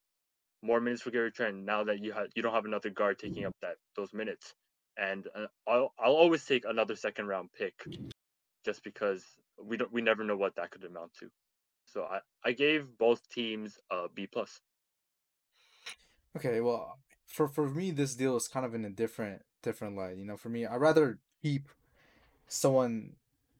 [0.61, 3.45] More minutes for Gary Trent now that you have you don't have another guard taking
[3.45, 4.53] up that those minutes.
[4.97, 7.73] And uh, I'll I'll always take another second round pick,
[8.65, 9.23] just because
[9.61, 11.29] we don't we never know what that could amount to.
[11.85, 14.59] So I I gave both teams a B plus.
[16.35, 16.97] Okay, well,
[17.33, 20.17] for for me, this deal is kind of in a different different light.
[20.17, 21.67] You know, for me, I'd rather keep
[22.47, 23.13] someone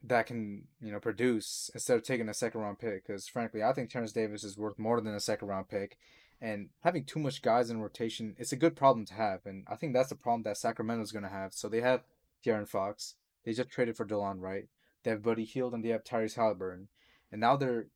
[0.03, 3.07] that can you know produce instead of taking a second round pick.
[3.07, 5.97] Because frankly, I think Terence Davis is worth more than a second round pick.
[6.39, 9.45] And having too much guys in rotation, it's a good problem to have.
[9.45, 11.53] And I think that's the problem that Sacramento's going to have.
[11.53, 12.03] So they have
[12.45, 13.15] De'Aaron Fox.
[13.45, 14.67] They just traded for Delon Wright.
[15.03, 16.88] They have Buddy Hield and they have Tyrese Haliburton.
[17.32, 17.88] And now they're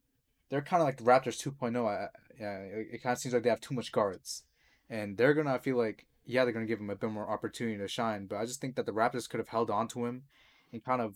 [0.49, 2.07] they're kind of like the Raptors 2.0.
[2.39, 4.43] Yeah, it, it kind of seems like they have too much guards
[4.90, 7.78] and they're gonna I feel like yeah they're gonna give him a bit more opportunity
[7.78, 10.24] to shine, but I just think that the Raptors could have held on to him
[10.72, 11.16] and kind of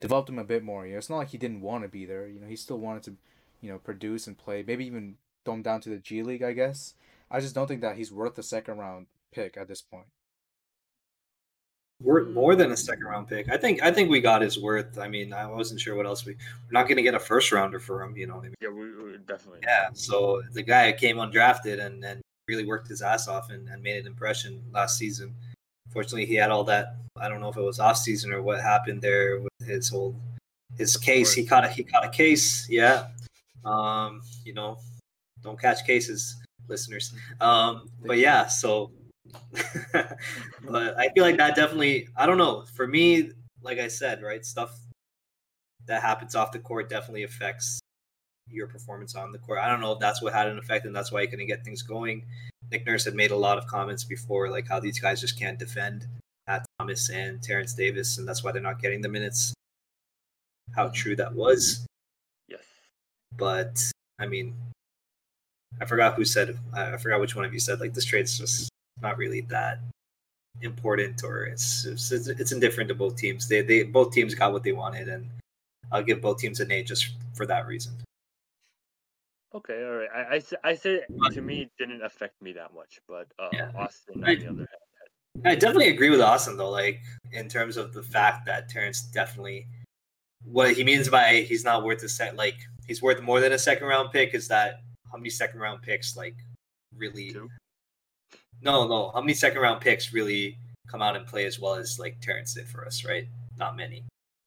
[0.00, 0.84] developed him a bit more.
[0.84, 2.26] You know, it's not like he didn't want to be there.
[2.26, 3.16] You know, he still wanted to,
[3.62, 4.62] you know, produce and play.
[4.66, 6.42] Maybe even throw him down to the G League.
[6.42, 6.94] I guess.
[7.30, 10.06] I just don't think that he's worth a second round pick at this point.
[12.02, 13.48] Worth more than a second round pick.
[13.48, 13.82] I think.
[13.82, 14.98] I think we got his worth.
[14.98, 16.32] I mean, I wasn't sure what else we.
[16.32, 18.16] We're not going to get a first rounder for him.
[18.16, 18.54] You know what I mean?
[18.60, 19.60] Yeah, we, we definitely.
[19.62, 19.90] Yeah.
[19.94, 22.21] So the guy came undrafted and and
[22.52, 25.34] really worked his ass off and, and made an impression last season.
[25.90, 26.96] Fortunately, he had all that.
[27.16, 30.14] I don't know if it was off season or what happened there with his whole
[30.76, 31.32] his case.
[31.32, 32.66] He caught a he caught a case.
[32.68, 33.08] Yeah.
[33.64, 34.78] Um, you know,
[35.42, 37.14] don't catch cases, listeners.
[37.40, 38.90] Um, but yeah, so
[39.92, 42.64] but I feel like that definitely I don't know.
[42.74, 43.30] For me,
[43.62, 44.78] like I said, right, stuff
[45.86, 47.81] that happens off the court definitely affects
[48.48, 49.58] your performance on the court.
[49.58, 51.64] I don't know if that's what had an effect and that's why you couldn't get
[51.64, 52.24] things going.
[52.70, 55.58] Nick Nurse had made a lot of comments before, like how these guys just can't
[55.58, 56.06] defend
[56.46, 59.52] Matt Thomas and Terence Davis, and that's why they're not getting the minutes.
[60.74, 60.94] How mm-hmm.
[60.94, 61.86] true that was.
[62.48, 62.62] Yes.
[63.36, 63.82] But
[64.18, 64.54] I mean,
[65.80, 66.58] I forgot who said.
[66.72, 68.68] I forgot which one of you said like this trade's just
[69.00, 69.80] not really that
[70.62, 73.48] important, or it's it's, it's indifferent to both teams.
[73.48, 75.28] They they both teams got what they wanted, and
[75.90, 77.92] I'll give both teams an A just for that reason.
[79.54, 80.08] Okay, all right.
[80.14, 81.00] I, I, I say
[81.32, 83.70] to me it didn't affect me that much, but uh, yeah.
[83.76, 85.46] Austin I, on the other hand.
[85.46, 87.00] I definitely agree with Austin though, like
[87.32, 89.66] in terms of the fact that Terence definitely
[90.44, 92.56] what he means by he's not worth a set like
[92.88, 94.80] he's worth more than a second round pick is that
[95.10, 96.34] how many second round picks like
[96.96, 97.48] really Two?
[98.62, 99.10] No, no.
[99.12, 102.54] How many second round picks really come out and play as well as like Terence
[102.54, 103.26] did for us, right?
[103.58, 104.04] Not many.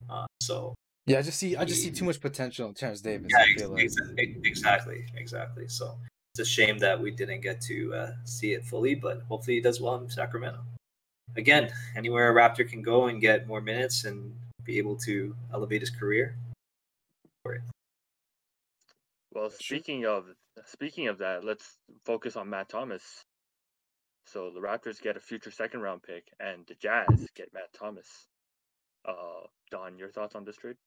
[0.10, 0.74] Uh, so
[1.08, 3.28] yeah, I just see I just see too much potential in Terence Davis.
[3.30, 5.68] Yeah, exactly, exactly, exactly.
[5.68, 5.98] So
[6.34, 9.62] it's a shame that we didn't get to uh, see it fully, but hopefully he
[9.62, 10.60] does well in Sacramento.
[11.38, 14.34] Again, anywhere a Raptor can go and get more minutes and
[14.64, 16.36] be able to elevate his career.
[19.32, 20.26] Well, speaking of
[20.66, 23.04] speaking of that, let's focus on Matt Thomas.
[24.26, 28.08] So the Raptors get a future second round pick, and the Jazz get Matt Thomas.
[29.08, 30.78] Uh, Daune, your thoughts on this trade?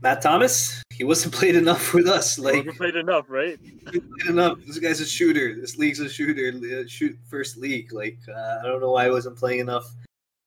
[0.00, 2.38] Matt Thomas, he wasn't played enough with us.
[2.38, 3.58] Like he played enough, right?
[3.86, 4.58] played enough.
[4.66, 5.54] This guy's a shooter.
[5.54, 6.52] This league's a shooter.
[6.56, 7.92] Uh, shoot first league.
[7.92, 9.90] Like uh, I don't know why I wasn't playing enough.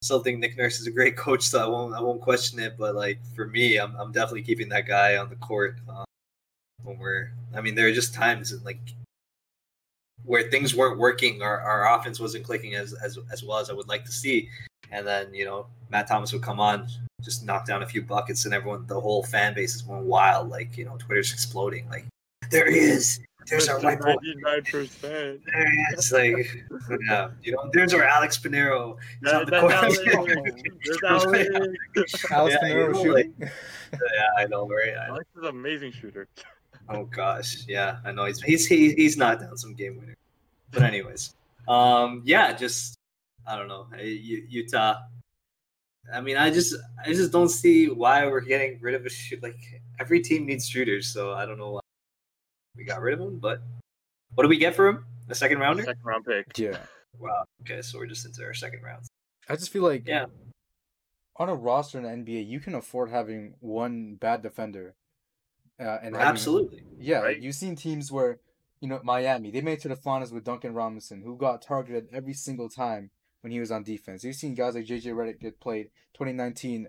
[0.02, 2.78] Still think Nick Nurse is a great coach, so I won't I won't question it.
[2.78, 5.76] But like for me, I'm I'm definitely keeping that guy on the court.
[5.90, 6.06] Um,
[6.84, 8.80] when we're, I mean, there are just times and like
[10.24, 13.74] where things weren't working, our, our offense wasn't clicking as, as as well as I
[13.74, 14.50] would like to see,
[14.92, 16.88] and then you know Matt Thomas would come on,
[17.22, 20.50] just knock down a few buckets, and everyone, the whole fan base is going wild.
[20.50, 21.90] Like you know, Twitter's exploding.
[21.90, 22.06] Like
[22.50, 23.20] there he is.
[23.48, 24.16] There's our white boy.
[24.22, 25.42] Ninety-nine percent.
[25.46, 26.12] There he is.
[26.12, 26.64] Like
[27.08, 28.98] yeah, you know, there's our Alex Pinero.
[29.22, 30.00] That, the Alex.
[32.32, 33.50] Alex yeah, Pinero you know, like, yeah,
[34.38, 34.94] I know, right?
[35.10, 36.28] Alex is an amazing shooter.
[36.90, 40.16] Oh gosh, yeah, I know he's he's he, he's not down some game winner.
[40.72, 41.34] But anyways,
[41.68, 43.00] um, yeah, just
[43.48, 44.98] I don't know, Utah
[46.14, 49.42] I mean, I just I just don't see why we're getting rid of a shoot.
[49.42, 49.60] Like
[50.00, 51.80] every team needs shooters, so I don't know why
[52.76, 53.40] we got rid of him.
[53.40, 53.62] But
[54.36, 55.06] what do we get for him?
[55.30, 55.84] A second rounder?
[55.84, 56.58] Second round pick.
[56.58, 56.78] Yeah.
[57.20, 57.44] Wow.
[57.62, 59.06] Okay, so we're just into our second round.
[59.48, 60.26] I just feel like yeah,
[61.38, 64.96] on a roster in the NBA, you can afford having one bad defender.
[65.80, 67.20] Uh, and having, absolutely, yeah.
[67.20, 67.40] Right?
[67.40, 68.40] You've seen teams where
[68.80, 72.34] you know Miami they made to the finals with Duncan Robinson, who got targeted every
[72.34, 73.12] single time
[73.42, 74.24] when he was on defense.
[74.24, 76.88] You've seen guys like JJ Redick get played 2019,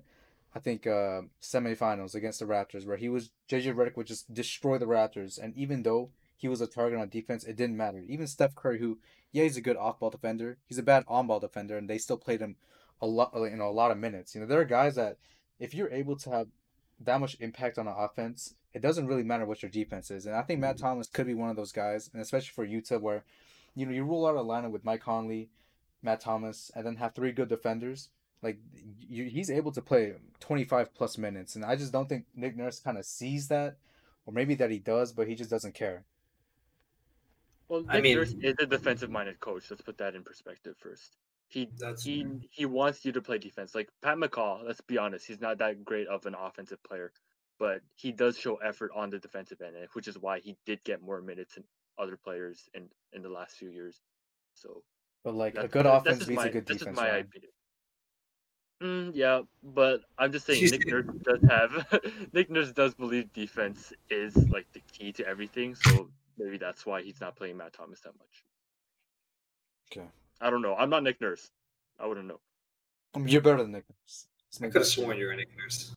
[0.54, 4.78] I think uh, semifinals against the Raptors, where he was JJ Redick would just destroy
[4.78, 8.02] the Raptors, and even though he was a target on defense, it didn't matter.
[8.06, 8.98] Even Steph Curry, who
[9.32, 11.98] yeah he's a good off ball defender, he's a bad on ball defender, and they
[11.98, 12.56] still played him
[13.00, 14.34] a lot you know a lot of minutes.
[14.34, 15.16] You know there are guys that
[15.58, 16.48] if you're able to have
[17.00, 20.26] that much impact on an offense, it doesn't really matter what your defense is.
[20.26, 20.86] And I think Matt mm-hmm.
[20.86, 23.24] Thomas could be one of those guys, and especially for Utah, where
[23.74, 25.48] you know you rule out a lineup with Mike Conley,
[26.02, 28.08] Matt Thomas, and then have three good defenders.
[28.42, 28.58] Like
[29.00, 32.80] you, he's able to play 25 plus minutes, and I just don't think Nick Nurse
[32.80, 33.76] kind of sees that,
[34.26, 36.04] or maybe that he does, but he just doesn't care.
[37.68, 39.70] Well, Nick I mean, Nurse is a defensive-minded coach.
[39.70, 41.16] Let's put that in perspective first.
[41.48, 41.68] He
[42.02, 43.74] he he wants you to play defense.
[43.74, 47.12] Like Pat McCaw, let's be honest, he's not that great of an offensive player,
[47.58, 51.02] but he does show effort on the defensive end, which is why he did get
[51.02, 51.64] more minutes than
[51.98, 54.00] other players in in the last few years.
[54.54, 54.82] So
[55.24, 56.80] but like that's, a good offense beats my, a good defense.
[56.84, 57.24] This is my right?
[57.24, 57.50] opinion.
[58.82, 62.00] Mm, yeah, but I'm just saying Nick Nurse does have
[62.32, 67.02] Nick Nurse does believe defense is like the key to everything, so maybe that's why
[67.02, 68.44] he's not playing Matt Thomas that much.
[69.92, 70.08] Okay.
[70.40, 70.74] I don't know.
[70.74, 71.48] I'm not Nick Nurse.
[72.00, 72.40] I wouldn't know.
[73.14, 74.26] Um, you're better than Nick Nurse.
[74.60, 75.94] I could have sworn you were Nick Nurse.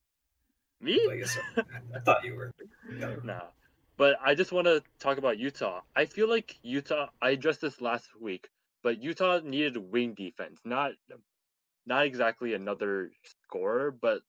[0.81, 1.07] Me?
[1.11, 1.63] I guess so.
[1.95, 2.53] I thought you were.
[3.23, 3.39] nah.
[3.97, 5.81] But I just want to talk about Utah.
[5.95, 7.07] I feel like Utah.
[7.21, 8.49] I addressed this last week.
[8.85, 10.91] But Utah needed wing defense, not
[11.87, 13.09] not exactly another
[13.41, 14.21] scorer, but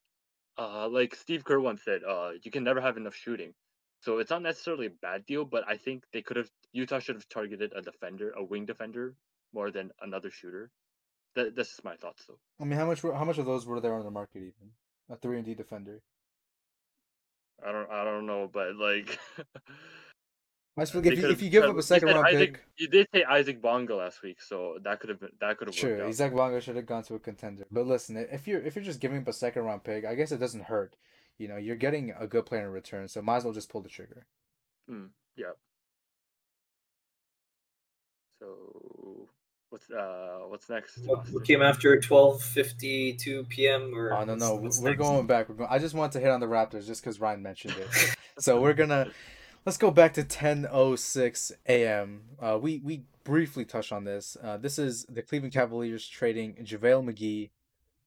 [0.57, 3.53] uh, like Steve Kerr once said, uh, you can never have enough shooting.
[4.01, 7.17] So it's not necessarily a bad deal, but I think they could have Utah should
[7.17, 9.15] have targeted a defender, a wing defender,
[9.53, 10.71] more than another shooter.
[11.35, 12.39] That this is my thoughts though.
[12.59, 14.73] I mean, how much were, how much of those were there on the market even?
[15.11, 16.01] A three and D defender.
[17.63, 19.19] I don't I don't know, but like
[20.79, 23.24] I if you, if you give up a second round Isaac, pick, you did say
[23.24, 25.79] Isaac Bonga last week, so that could have been that could have worked.
[25.79, 26.07] sure.
[26.07, 27.66] Isaac Bonga should have gone to a contender.
[27.72, 30.33] But listen, if you're if you're just giving up a second round pick, I guess
[30.33, 30.97] it doesn't hurt.
[31.39, 33.81] You know, you're getting a good player in return, so might as well just pull
[33.81, 34.27] the trigger.
[34.87, 35.07] Hmm.
[35.35, 35.53] yeah.
[38.39, 39.29] So
[39.70, 40.99] what's uh what's next?
[41.07, 43.93] What, what came after twelve fifty two p.m.
[43.95, 44.12] or?
[44.12, 44.99] Oh no no, we're next?
[44.99, 45.49] going back.
[45.49, 45.70] We're going.
[45.70, 48.16] I just want to hit on the Raptors just because Ryan mentioned it.
[48.39, 49.11] so we're gonna
[49.67, 52.23] let's go back to 10:06 a.m.
[52.41, 54.37] Uh, we we briefly touched on this.
[54.43, 57.51] Uh, this is the Cleveland Cavaliers trading JaVale McGee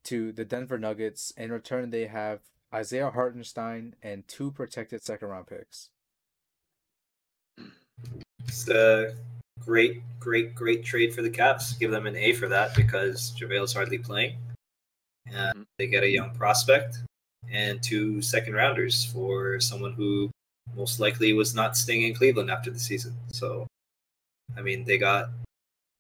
[0.06, 1.32] to the Denver Nuggets.
[1.38, 2.40] In return, they have
[2.74, 5.90] Isaiah Hartenstein and two protected second round picks.
[8.48, 9.14] It's a
[9.60, 11.78] great, great, great trade for the Cavs.
[11.78, 14.38] Give them an A for that because JaVale's hardly playing.
[15.28, 15.62] And mm-hmm.
[15.78, 17.00] they get a young prospect
[17.52, 20.32] and two second rounders for someone who
[20.76, 23.14] most likely was not staying in Cleveland after the season.
[23.32, 23.68] So,
[24.58, 25.30] I mean, they got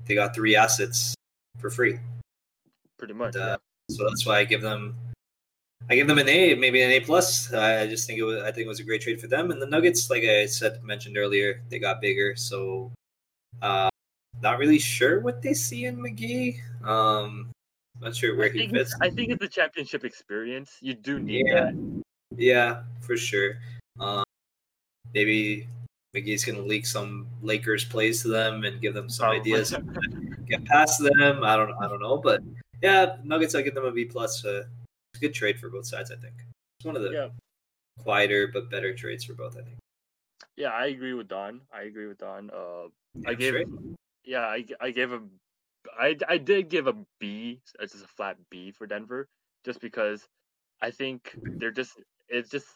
[0.05, 1.15] they got three assets
[1.57, 1.99] for free.
[2.97, 3.35] Pretty much.
[3.35, 3.95] And, uh, yeah.
[3.95, 4.95] So that's why I give them
[5.89, 7.51] I give them an A, maybe an A plus.
[7.53, 9.51] I just think it was I think it was a great trade for them.
[9.51, 12.35] And the Nuggets, like I said mentioned earlier, they got bigger.
[12.35, 12.91] So,
[13.61, 13.89] uh,
[14.41, 16.59] not really sure what they see in McGee.
[16.85, 17.51] Um,
[18.01, 18.95] not sure where I he fits.
[19.01, 20.77] I think it's the championship experience.
[20.81, 21.65] You do need yeah.
[21.65, 22.03] that.
[22.37, 23.57] Yeah, for sure.
[23.99, 24.23] Um,
[25.13, 25.67] maybe
[26.15, 29.39] McGee's going to leak some Lakers plays to them and give them some Probably.
[29.39, 29.75] ideas,
[30.47, 31.43] get past them.
[31.43, 32.41] I don't, I don't know, but
[32.81, 33.55] yeah, Nuggets.
[33.55, 34.43] I give them a B plus.
[34.45, 34.63] Uh,
[35.13, 36.11] it's a good trade for both sides.
[36.11, 36.33] I think
[36.79, 37.27] it's one of the yeah.
[37.99, 39.57] quieter but better trades for both.
[39.57, 39.77] I think.
[40.55, 41.61] Yeah, I agree with Don.
[41.73, 42.49] I agree with Don.
[42.49, 43.55] Uh, yeah, I gave,
[44.25, 45.21] yeah, I, I gave a,
[45.97, 49.27] I, I did give a B, it's just a flat B for Denver,
[49.63, 50.27] just because
[50.81, 51.93] I think they're just,
[52.27, 52.67] it's just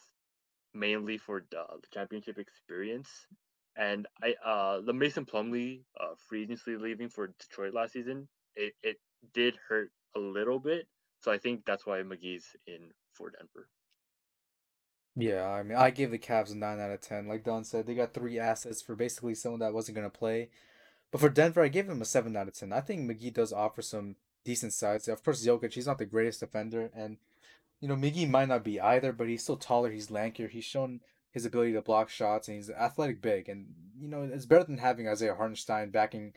[0.74, 3.08] mainly for the, the championship experience.
[3.76, 8.74] And I, uh, the Mason Plumlee, uh, free agency leaving for Detroit last season, it,
[8.82, 8.96] it
[9.32, 10.86] did hurt a little bit.
[11.20, 13.68] So I think that's why McGee's in for Denver.
[15.16, 17.28] Yeah, I mean, I gave the Cavs a nine out of ten.
[17.28, 20.50] Like Daune said, they got three assets for basically someone that wasn't gonna play.
[21.12, 22.72] But for Denver, I gave them a seven out of ten.
[22.72, 25.06] I think McGee does offer some decent sides.
[25.06, 27.18] Of course, Jokic, he's not the greatest defender, and
[27.84, 29.90] you know McGee might not be either, but he's still taller.
[29.90, 30.48] He's lankier.
[30.48, 31.00] He's shown
[31.32, 33.46] his ability to block shots, and he's athletic big.
[33.46, 33.66] And
[34.00, 36.32] you know it's better than having Isaiah Hartenstein backing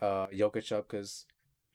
[0.00, 1.24] uh Jokic up because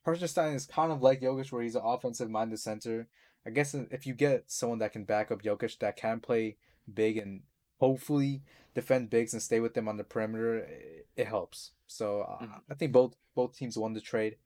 [0.06, 3.10] Hartenstein is kind of like Jokic, where he's an offensive minded center.
[3.46, 6.56] I guess if you get someone that can back up Jokic that can play
[6.94, 7.42] big and
[7.82, 8.42] hopefully
[8.74, 11.72] defend bigs and stay with them on the perimeter, it, it helps.
[11.88, 12.72] So uh, mm-hmm.
[12.72, 14.38] I think both both teams won the trade.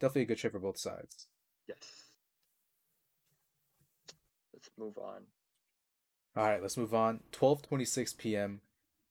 [0.00, 1.28] Definitely a good trade for both sides.
[1.66, 2.05] Yes.
[4.66, 5.22] Let's move on.
[6.36, 7.20] All right, let's move on.
[7.32, 8.60] 12:26 p.m.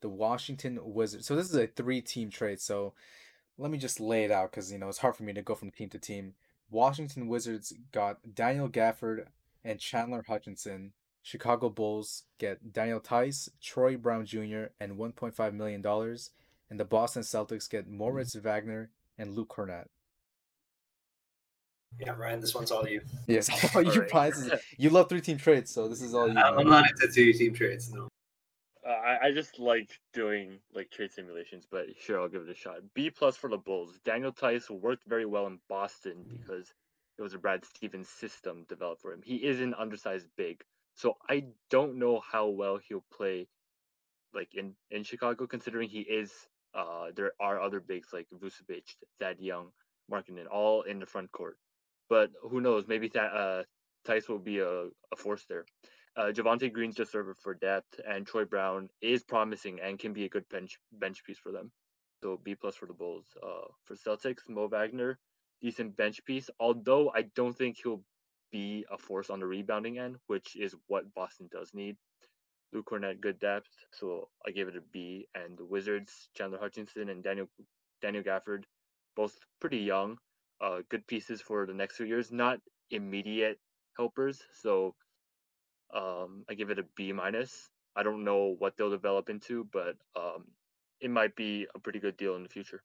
[0.02, 1.26] The Washington Wizards.
[1.26, 2.60] So this is a three-team trade.
[2.60, 2.94] So
[3.58, 5.56] let me just lay it out because you know it's hard for me to go
[5.56, 6.34] from team to team.
[6.70, 9.26] Washington Wizards got Daniel Gafford
[9.64, 10.92] and Chandler Hutchinson.
[11.22, 15.84] Chicago Bulls get Daniel Theis, Troy Brown Jr., and $1.5 million.
[16.70, 19.88] And the Boston Celtics get Moritz Wagner and Luke Kornet.
[22.00, 23.02] Yeah, Ryan, this one's all you.
[23.28, 24.52] Yes, all you prizes.
[24.78, 26.38] You love three team trades, so this is all you.
[26.38, 28.10] I'm not into two team trades, no.
[28.86, 32.56] Uh, I, I just like doing like trade simulations, but sure, I'll give it a
[32.56, 32.78] shot.
[32.94, 34.00] B plus for the Bulls.
[34.06, 36.74] Daniel Theis worked very well in Boston because
[37.18, 39.22] it was a Brad Stevens system developed for him.
[39.24, 43.48] He is an undersized big, so I don't know how well he'll play
[44.34, 46.32] like in in Chicago, considering he is.
[46.76, 48.84] Uh, there are other bigs like Vucevic,
[49.18, 49.70] Thad Young,
[50.12, 51.58] Markkanen, all in the front court.
[52.10, 52.86] But who knows?
[52.88, 53.64] Maybe that uh,
[54.06, 55.66] Theis will be a, a force there.
[56.18, 60.26] Uh, Javonte Green's just served for depth, and Troy Brown is promising and can be
[60.26, 61.72] a good bench bench piece for them.
[62.24, 63.26] So B plus for the Bulls.
[63.42, 65.20] Uh, for Celtics, Mo Wagner,
[65.62, 66.50] decent bench piece.
[66.60, 68.04] Although I don't think he'll
[68.52, 71.98] be a force on the rebounding end, which is what Boston does need.
[72.72, 75.28] Luke Kornet, good depth, so I gave it a B.
[75.36, 77.48] And the Wizards, Chandler Hutchinson and Daniel
[78.02, 78.64] Daniel Gafford,
[79.16, 80.18] both pretty young,
[80.62, 82.32] uh, good pieces for the next few years.
[82.32, 82.60] Not
[82.92, 83.60] immediate
[83.98, 84.96] helpers, so
[85.96, 87.70] um, I give it a B minus.
[87.96, 90.46] I don't know what they'll develop into, but um,
[91.00, 92.82] it might be a pretty good deal in the future.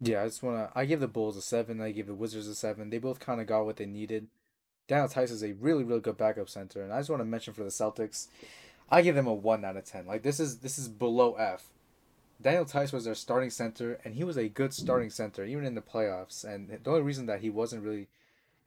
[0.00, 0.70] Yeah, I just wanna.
[0.74, 1.80] I give the Bulls a seven.
[1.80, 2.90] I give the Wizards a seven.
[2.90, 4.28] They both kind of got what they needed.
[4.88, 7.54] Daniel Theis is a really, really good backup center, and I just want to mention
[7.54, 8.26] for the Celtics,
[8.90, 10.06] I give them a one out of ten.
[10.06, 11.68] Like this is this is below F.
[12.40, 15.74] Daniel Theis was their starting center, and he was a good starting center even in
[15.74, 16.44] the playoffs.
[16.44, 18.08] And the only reason that he wasn't really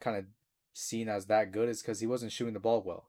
[0.00, 0.26] kind of
[0.72, 3.06] seen as that good is because he wasn't shooting the ball well.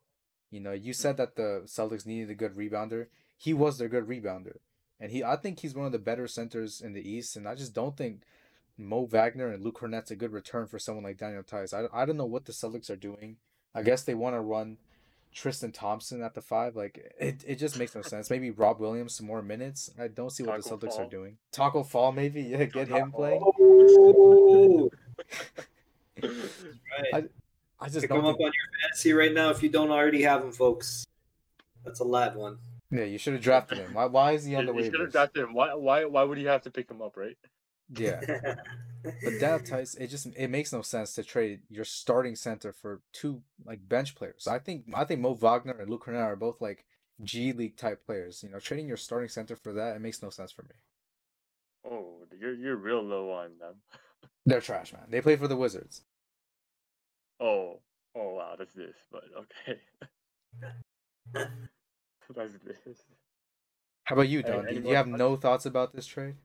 [0.49, 3.07] You know, you said that the Celtics needed a good rebounder.
[3.37, 4.57] He was their good rebounder,
[4.99, 7.35] and he I think he's one of the better centers in the East.
[7.35, 8.21] And I just don't think
[8.77, 11.73] Mo Wagner and Luke Kornet's a good return for someone like Daniel Theis.
[11.73, 13.37] I I don't know what the Celtics are doing.
[13.73, 14.77] I guess they want to run
[15.35, 16.75] Tristan Thompson at the five.
[16.75, 18.29] Like it, it just makes no sense.
[18.29, 19.91] Maybe Rob Williams some more minutes.
[19.99, 21.05] I don't see what Taco the Celtics Fall.
[21.05, 21.37] are doing.
[21.51, 22.41] Taco Fall maybe.
[22.55, 23.41] Yeah, get him playing.
[26.23, 26.29] right.
[27.13, 27.23] I,
[27.79, 30.43] I just Pick him up on your fantasy right now if you don't already have
[30.43, 31.05] him, folks.
[31.83, 32.57] That's a lad one.
[32.91, 33.93] Yeah, you should have drafted him.
[33.93, 34.83] Why, why is he on the way?
[34.85, 35.53] You should have drafted him.
[35.53, 37.37] Why, why, why would you have to pick him up, right?
[37.97, 38.21] Yeah.
[39.23, 43.01] but that Theis, it just it makes no sense to trade your starting center for
[43.13, 44.47] two like bench players.
[44.47, 46.85] I think I think Mo Wagner and Luke Kornet are both like
[47.23, 48.43] G League type players.
[48.43, 50.75] You know, trading your starting center for that it makes no sense for me.
[51.89, 53.75] Oh, you're you're real low on them.
[54.45, 55.05] They're trash, man.
[55.09, 56.03] They play for the Wizards.
[57.39, 57.79] Oh,
[58.15, 59.79] oh wow, that's this, but okay.
[62.35, 63.03] that's this.
[64.05, 64.67] How about you, Daune?
[64.67, 66.35] Do you have no thoughts about this trade?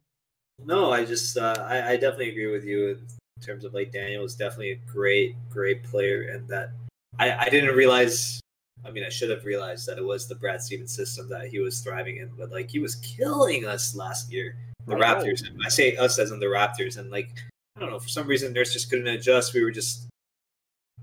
[0.64, 4.24] No, I just uh, I, I definitely agree with you in terms of like Daniel
[4.24, 6.70] is definitely a great great player, and that
[7.18, 8.40] I I didn't realize.
[8.84, 11.58] I mean, I should have realized that it was the Brad Stevens system that he
[11.58, 14.56] was thriving in, but like he was killing us last year,
[14.86, 15.42] the I Raptors.
[15.42, 15.64] Know.
[15.64, 17.30] I say us as in the Raptors, and like
[17.76, 19.52] I don't know for some reason Nurse just couldn't adjust.
[19.52, 20.08] We were just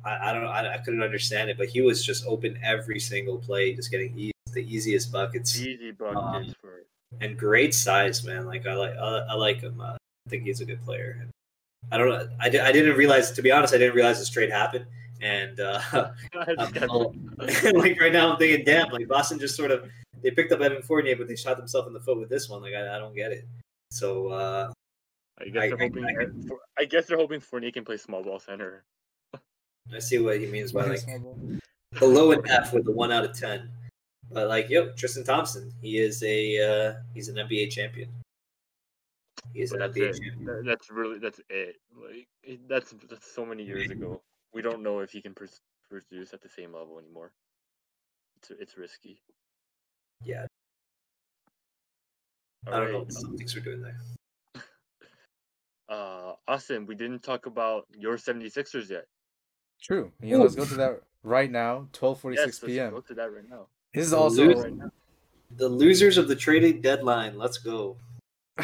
[0.03, 0.49] I, I don't know.
[0.49, 4.17] I, I, couldn't understand it, but he was just open every single play, just getting
[4.17, 5.59] easy the easiest buckets.
[5.59, 6.79] Easy buckets um, for
[7.21, 8.45] and great size, man.
[8.45, 9.79] Like I like I, I like him.
[9.79, 11.27] Uh, I think he's a good player.
[11.91, 12.27] I don't know.
[12.39, 13.31] I, I didn't realize.
[13.31, 14.85] To be honest, I didn't realize this trade happened.
[15.21, 15.81] And uh,
[16.35, 19.89] like right now, I'm thinking, damn, like Boston just sort of
[20.21, 22.61] they picked up Evan Fournier, but they shot themselves in the foot with this one.
[22.61, 23.45] Like I, I don't get it.
[23.91, 24.71] So uh,
[25.39, 26.05] I guess I, they're hoping.
[26.05, 28.83] I, I, guess they're hoping Fournier can play small ball center.
[29.93, 33.23] I see what he means by like the low and F with the one out
[33.23, 33.69] of ten.
[34.31, 38.09] But like, yo, Tristan Thompson, he is a uh, he's an NBA champion.
[39.53, 40.19] He is an NBA it.
[40.21, 40.65] champion.
[40.65, 41.77] That's really that's it.
[41.95, 42.27] Like
[42.67, 44.21] that's that's so many years ago.
[44.53, 47.31] We don't know if he can produce at the same level anymore.
[48.37, 49.21] It's it's risky.
[50.23, 50.45] Yeah.
[52.67, 52.93] All I don't right.
[52.93, 53.97] know what some things we're doing there.
[55.89, 59.05] Uh, Austin, we didn't talk about your 76ers yet.
[59.81, 60.11] True.
[60.21, 61.87] Yeah, let's go to that right now.
[61.93, 62.91] 12:46 yes, p.m.
[62.91, 63.67] Go to that right now.
[63.97, 64.91] This is also right
[65.57, 67.35] the losers of the trading deadline.
[67.35, 67.97] Let's go.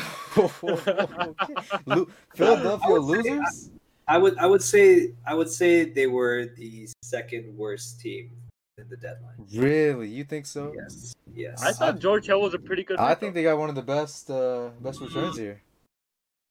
[2.36, 3.72] Philadelphia losers.
[4.08, 8.30] I would I would say I would say they were the second worst team
[8.78, 9.36] in the deadline.
[9.54, 10.72] Really, you think so?
[10.76, 11.16] Yes.
[11.34, 11.64] Yes.
[11.64, 12.98] I thought George Hill was a pretty good.
[13.00, 15.62] I think they got one of the best uh best returns here.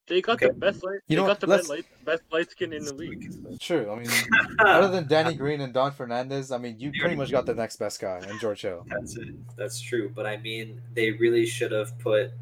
[0.09, 0.48] They got okay.
[0.48, 1.00] the best light.
[1.07, 3.61] You know, got the best light, best light skin in the league.
[3.61, 3.90] True.
[3.90, 4.11] I mean,
[4.59, 7.76] other than Danny Green and Daune Fernandez, I mean, you pretty much got the next
[7.76, 8.84] best guy in George Hill.
[8.88, 9.28] That's it.
[9.57, 10.11] That's true.
[10.14, 12.32] But I mean, they really should have put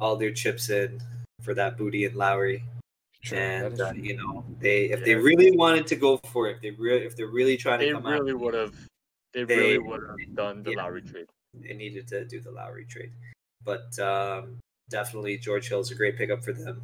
[0.00, 1.00] all their chips in
[1.40, 2.64] for that booty and Lowry.
[3.22, 3.38] True.
[3.38, 5.06] And uh, you know, they if yeah.
[5.06, 7.88] they really wanted to go for it, if they really if they're really trying they
[7.88, 8.74] to come really would have.
[9.32, 11.26] They, they, really would have done the yeah, Lowry trade.
[11.54, 13.12] They needed to do the Lowry trade,
[13.64, 14.58] but um,
[14.88, 16.82] definitely George Hill is a great pickup for them.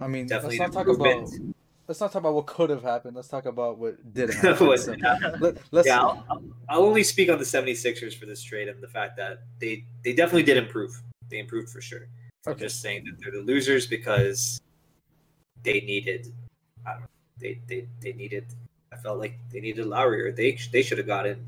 [0.00, 1.28] I mean, definitely let's not talk about
[1.88, 3.16] let's not talk about what could have happened.
[3.16, 4.78] Let's talk about what did happen.
[4.78, 4.94] so,
[5.72, 9.16] let, yeah, I'll, I'll, only speak on the 76ers for this trade and the fact
[9.16, 11.00] that they they definitely did improve.
[11.28, 12.08] They improved for sure.
[12.46, 12.52] Okay.
[12.52, 14.60] I'm just saying that they're the losers because
[15.62, 16.32] they needed.
[16.86, 17.06] I don't know.
[17.38, 18.46] They they they needed.
[18.92, 21.46] I felt like they needed Lowry, or they they should have gotten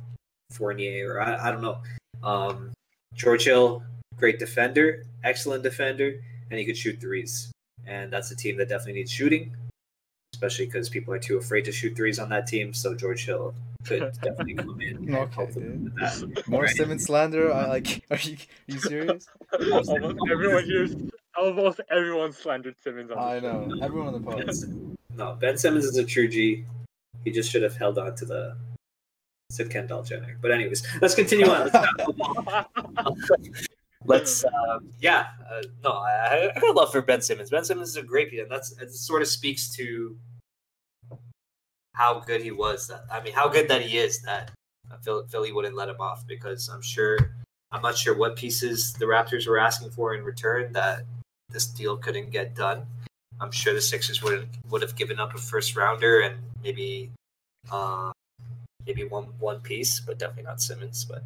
[0.50, 1.78] Fournier, or I, I don't know.
[2.22, 2.72] Um,
[3.14, 3.82] George Hill,
[4.20, 7.50] great defender, excellent defender, and he could shoot threes
[7.86, 9.54] and that's a team that definitely needs shooting,
[10.34, 12.72] especially because people are too afraid to shoot threes on that team.
[12.72, 13.54] So George Hill
[13.84, 15.14] could definitely come in.
[15.14, 16.76] okay, More right.
[16.76, 17.52] Simmons slander.
[17.52, 18.04] I like.
[18.10, 19.26] Are you, are you serious?
[19.52, 20.86] almost everyone here,
[21.36, 23.10] almost everyone slandered Simmons.
[23.10, 23.18] On.
[23.18, 23.68] I know.
[23.68, 23.84] Show.
[23.84, 24.66] Everyone on the post.
[25.16, 26.64] No, Ben Simmons is a true G.
[27.24, 28.56] He just should have held on to the
[29.50, 30.38] said Kendall Jenner.
[30.40, 31.70] But anyways, let's continue on.
[33.04, 33.66] Let's
[34.10, 37.50] let's uh, yeah uh, no I, I got love for Ben Simmons.
[37.50, 40.16] Ben Simmons is a great and that's it sort of speaks to
[42.00, 42.88] how good he was.
[42.88, 44.22] That I mean, how good that he is.
[44.22, 44.50] That
[45.30, 47.18] Philly wouldn't let him off because I'm sure
[47.72, 51.04] I'm not sure what pieces the Raptors were asking for in return that
[51.50, 52.86] this deal couldn't get done.
[53.40, 57.10] I'm sure the Sixers would would have given up a first rounder and maybe
[57.70, 58.12] uh,
[58.86, 61.04] maybe one one piece, but definitely not Simmons.
[61.04, 61.22] But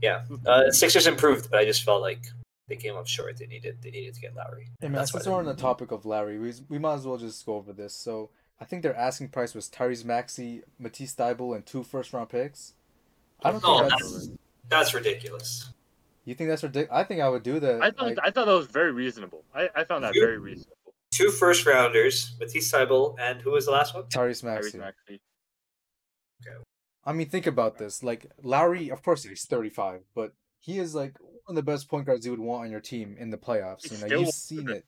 [0.00, 2.26] yeah, uh, Sixers improved, but I just felt like
[2.68, 3.38] they came up short.
[3.38, 4.68] They needed they needed to get Lowry.
[4.80, 7.44] Hey man, since we're on the topic of Lowry, we we might as well just
[7.46, 7.94] go over this.
[7.94, 8.30] So
[8.60, 12.74] I think their asking price was Tyrese Maxey, Matisse Thybulle, and two first round picks.
[13.42, 14.30] I don't think that's, that's,
[14.68, 15.70] that's ridiculous.
[16.24, 16.90] You think that's ridiculous?
[16.92, 17.82] I think I would do that.
[17.82, 18.18] I thought like...
[18.22, 19.44] I thought that was very reasonable.
[19.54, 20.76] I, I found that two, very reasonable.
[21.10, 24.04] Two first rounders, Matisse Thybulle, and who was the last one?
[24.04, 24.76] Tyrese Maxey.
[24.76, 25.20] Tyrese Maxey.
[26.42, 26.56] Okay.
[27.08, 28.02] I mean, think about this.
[28.02, 32.04] Like Lowry, of course, he's 35, but he is like one of the best point
[32.04, 33.88] guards you would want on your team in the playoffs.
[33.88, 34.84] He's you know, you've seen it.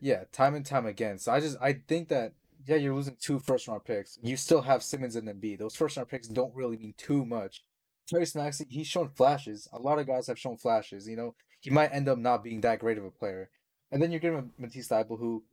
[0.00, 1.16] Yeah, time and time again.
[1.18, 2.32] So I just I think that
[2.66, 4.18] yeah, you're losing two first round picks.
[4.20, 5.60] You still have Simmons and Embiid.
[5.60, 7.62] Those first round picks don't really mean too much.
[8.12, 9.68] Tyrese Maxey, he's shown flashes.
[9.72, 11.06] A lot of guys have shown flashes.
[11.06, 13.48] You know, he might end up not being that great of a player.
[13.92, 15.44] And then you're giving Matisse Thybulle, who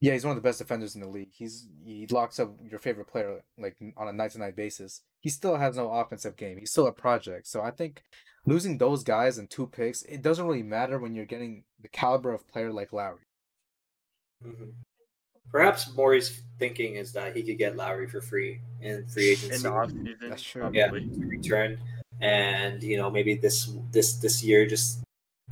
[0.00, 1.32] yeah, he's one of the best defenders in the league.
[1.32, 5.02] He's he locks up your favorite player like on a night to night basis.
[5.20, 6.58] He still has no offensive game.
[6.58, 7.46] He's still a project.
[7.46, 8.02] So I think
[8.46, 12.32] losing those guys and two picks, it doesn't really matter when you're getting the caliber
[12.32, 13.26] of player like Lowry.
[14.44, 14.70] Mm-hmm.
[15.50, 19.66] Perhaps Morey's thinking is that he could get Lowry for free in free agency.
[19.66, 20.70] In That's true.
[20.72, 21.78] Yeah, return,
[22.22, 25.02] and you know maybe this this this year just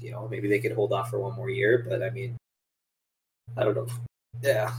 [0.01, 1.85] you know maybe they could hold off for one more year.
[1.87, 2.39] But I mean,
[3.57, 3.89] I don't know.
[4.43, 4.73] Yeah,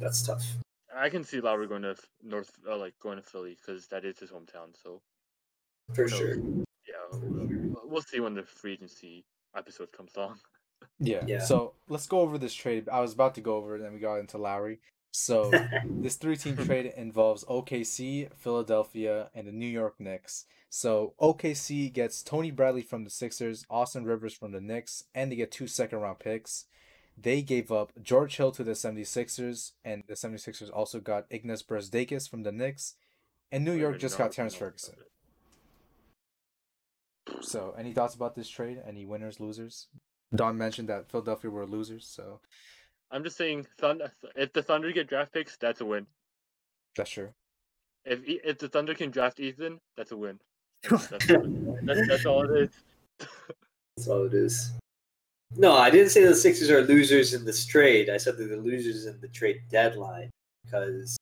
[0.00, 0.44] that's tough.
[0.94, 4.18] I can see Lowry going to North, uh, like going to Philly because that is
[4.18, 4.74] his hometown.
[4.82, 5.02] So
[5.94, 6.36] for sure.
[6.36, 9.24] Yeah, we'll, we'll see when the free agency
[9.56, 10.38] episode comes along.
[10.98, 11.24] Yeah.
[11.26, 11.40] yeah.
[11.40, 12.88] So let's go over this trade.
[12.90, 14.80] I was about to go over it, and then we got into Lowry.
[15.12, 15.50] So
[15.86, 20.44] this three-team trade involves OKC, Philadelphia, and the New York Knicks.
[20.68, 25.36] So OKC gets Tony Bradley from the Sixers, Austin Rivers from the Knicks, and they
[25.36, 26.66] get two second-round picks.
[27.18, 32.28] They gave up George Hill to the 76ers, and the 76ers also got Ignas Brazdeikis
[32.28, 32.94] from the Knicks,
[33.50, 34.96] and New York just got Terrance Ferguson.
[37.40, 38.82] So, any thoughts about this trade?
[38.86, 39.88] Any winners, losers?
[40.34, 42.40] Daune mentioned that Philadelphia were losers, so
[43.10, 44.10] I'm just saying, Thunder.
[44.34, 46.06] If the Thunder get draft picks, that's a win.
[46.96, 47.30] That's true.
[48.04, 50.38] If if the Thunder can draft Ethan, that's a win.
[50.88, 52.70] That's, that's, that's, that's all it is.
[53.96, 54.72] that's all it is.
[55.54, 58.10] No, I didn't say the Sixers are losers in this trade.
[58.10, 60.30] I said they're the losers in the trade deadline
[60.64, 61.16] because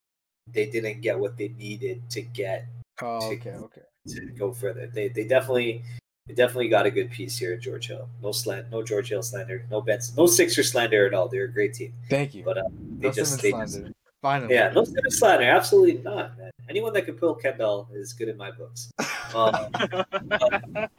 [0.53, 2.67] they didn't get what they needed to get.
[3.03, 3.83] Oh, to, okay, okay.
[4.09, 5.83] To go further, they they definitely
[6.27, 8.09] they definitely got a good piece here at George Hill.
[8.23, 11.29] No slant, no George Hill slander, no Benson, no Sixer slander at all.
[11.29, 11.93] They're a great team.
[12.09, 12.45] Thank you.
[12.45, 12.63] But uh,
[12.99, 13.81] they no just they slander.
[13.81, 13.95] Just,
[14.25, 14.55] Finally.
[14.55, 15.45] Yeah, no Simmons slander.
[15.45, 16.51] Absolutely not, man.
[16.71, 18.91] Anyone that can pull Kendall is good in my books.
[19.35, 20.91] Um, but,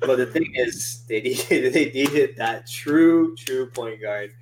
[0.00, 4.32] but the thing is, they needed they needed that true true point guard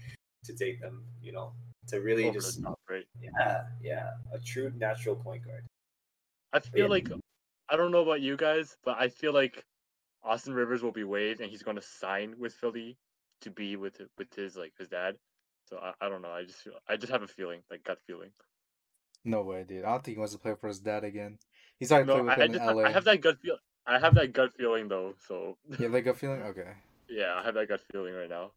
[0.44, 1.05] to take them.
[1.20, 1.53] You know,
[1.88, 3.05] to really Over just top, right?
[3.20, 5.64] Yeah, yeah, a true natural point guard.
[6.53, 6.90] I feel yeah.
[6.90, 7.09] like
[7.68, 9.64] I don't know about you guys, but I feel like
[10.24, 12.96] Austin Rivers will be waived and he's going to sign with Philly
[13.40, 15.16] to be with with his like his dad.
[15.68, 16.30] So I, I don't know.
[16.30, 18.30] I just feel I just have a feeling, like gut feeling.
[19.24, 19.84] No way, dude.
[19.84, 21.38] I don't think he wants to play for his dad again.
[21.78, 22.82] He's already no, played with I, him I just, in LA.
[22.84, 23.57] I have that gut feel.
[23.87, 25.14] I have that gut feeling though.
[25.26, 25.57] So.
[25.70, 26.43] You have that gut feeling?
[26.43, 26.68] Okay.
[27.09, 28.53] yeah, I have that gut feeling right now.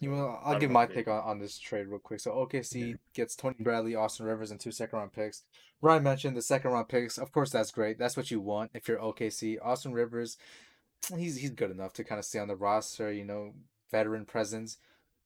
[0.00, 2.18] You know, I'll give my take on, on this trade real quick.
[2.18, 5.44] So OKC gets Tony Bradley, Austin Rivers, and two second round picks.
[5.80, 7.18] Ryan mentioned the second round picks.
[7.18, 8.00] Of course, that's great.
[8.00, 9.58] That's what you want if you're OKC.
[9.62, 10.38] Austin Rivers,
[11.16, 13.12] he's he's good enough to kind of stay on the roster.
[13.12, 13.52] You know,
[13.92, 14.78] veteran presence.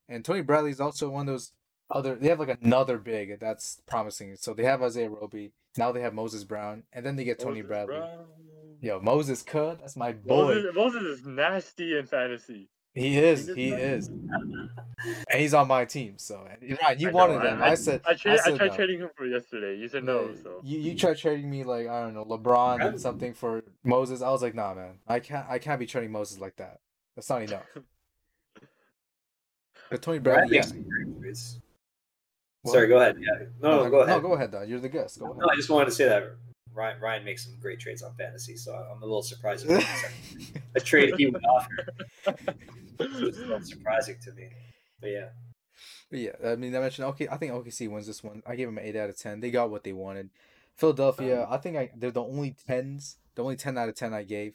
[0.07, 1.53] And Tony Bradley is also one of those
[1.89, 2.13] other.
[2.13, 4.35] They have like another big that's promising.
[4.35, 5.53] So they have Isaiah Roby.
[5.75, 7.97] Now they have Moses Brown, and then they get Tony Bradley.
[7.97, 8.25] Brown.
[8.81, 10.35] Yo, Moses Cut, that's my boy.
[10.35, 12.69] Moses, Moses is nasty in fantasy.
[12.97, 13.47] He is.
[13.47, 14.07] He is.
[14.07, 14.69] and
[15.35, 16.15] he's on my team.
[16.17, 16.41] So
[16.81, 17.61] right, you I wanted know, him.
[17.61, 18.01] I, I, said.
[18.05, 18.75] I, tra- I, said I tried no.
[18.75, 19.77] trading him for yesterday.
[19.77, 20.33] You said no.
[20.41, 24.23] So you, you tried trading me like I don't know LeBron and something for Moses.
[24.23, 24.95] I was like, nah, man.
[25.07, 25.47] I can't.
[25.47, 26.79] I can't be trading Moses like that.
[27.15, 27.65] That's not enough.
[29.91, 30.65] but Tony Brown, yeah.
[32.65, 33.17] Sorry, go ahead.
[33.19, 33.45] Yeah.
[33.61, 34.15] No, no, no go ahead.
[34.15, 34.51] No, go ahead.
[34.51, 35.19] Though you're the guest.
[35.19, 35.37] Go ahead.
[35.37, 36.35] No, I just wanted to say that
[36.77, 39.67] Ryan Ryan makes some great trades on fantasy, so I'm a little surprised.
[40.75, 41.87] a trade he would offer.
[42.99, 44.49] It's a little surprising to me,
[45.01, 45.29] but yeah.
[46.09, 47.27] But yeah, I mean, I mentioned okay.
[47.29, 48.43] I think OKC wins this one.
[48.45, 49.39] I gave them an eight out of ten.
[49.39, 50.29] They got what they wanted.
[50.75, 54.13] Philadelphia, um, I think I they're the only tens, the only ten out of ten
[54.13, 54.53] I gave.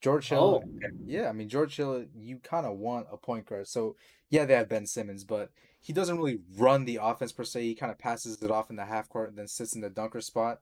[0.00, 0.94] George Hill, oh, okay.
[1.04, 3.68] yeah, I mean George Hill, you kind of want a point guard.
[3.68, 3.96] So
[4.30, 5.50] yeah, they have Ben Simmons, but
[5.80, 7.62] he doesn't really run the offense per se.
[7.62, 9.90] He kind of passes it off in the half court and then sits in the
[9.90, 10.60] dunker spot.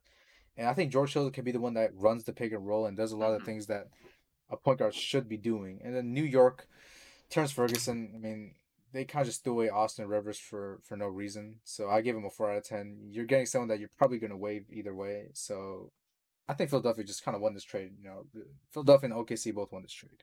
[0.56, 2.86] And I think George Hill can be the one that runs the pick and roll
[2.86, 3.46] and does a lot of mm-hmm.
[3.46, 3.88] things that
[4.50, 5.80] a point guard should be doing.
[5.84, 6.68] And then New York,
[7.28, 8.54] Terrance Ferguson, I mean,
[8.92, 11.56] they kind of just threw away Austin Rivers for for no reason.
[11.64, 13.08] So I give him a four out of ten.
[13.10, 15.28] You're getting someone that you're probably going to waive either way.
[15.34, 15.92] So
[16.48, 17.92] I think Philadelphia just kind of won this trade.
[18.00, 20.22] You know, Philadelphia and OKC both won this trade.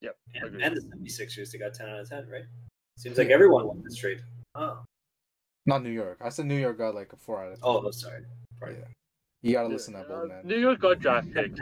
[0.00, 0.16] Yep.
[0.34, 2.42] And, and the 76ers, they got 10 out of 10, right?
[2.98, 4.20] Seems like everyone won this trade.
[4.56, 4.80] Oh.
[5.66, 6.18] Not New York.
[6.24, 7.60] I said New York got like a four out of 10.
[7.62, 8.22] Oh, sorry.
[8.60, 8.76] Right.
[8.78, 8.88] Yeah.
[9.42, 10.42] You gotta listen to that, bold man.
[10.44, 11.60] New York got draft picks,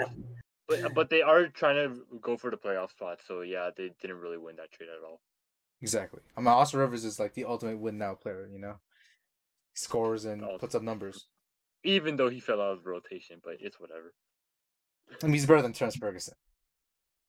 [0.68, 3.20] but but they are trying to go for the playoff spot.
[3.26, 5.20] So yeah, they didn't really win that trade at all.
[5.80, 6.20] Exactly.
[6.36, 8.46] I mean, Austin Rivers is like the ultimate win now player.
[8.52, 8.74] You know,
[9.72, 11.26] he scores and also, puts up numbers.
[11.82, 14.12] Even though he fell out of rotation, but it's whatever.
[15.22, 16.34] I mean, he's better than Terrance Ferguson.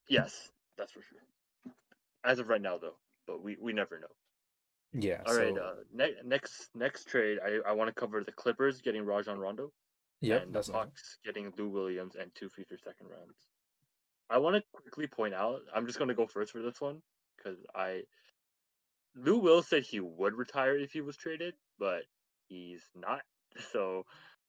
[0.08, 1.72] Yes, that's for sure.
[2.24, 2.96] As of right now, though,
[3.26, 4.06] but we we never know.
[4.92, 5.22] Yeah.
[5.26, 5.40] All so...
[5.40, 5.58] right.
[5.58, 9.72] Uh, ne- next next trade, I, I want to cover the Clippers getting Rajon Rondo.
[10.20, 10.36] Yeah.
[10.36, 13.36] And the Bucks getting Lou Williams and two future second rounds.
[14.30, 15.60] I want to quickly point out.
[15.74, 17.02] I'm just going to go first for this one
[17.36, 18.02] because I.
[19.14, 22.02] Lou Will said he would retire if he was traded, but
[22.48, 23.22] he's not.
[23.70, 24.06] So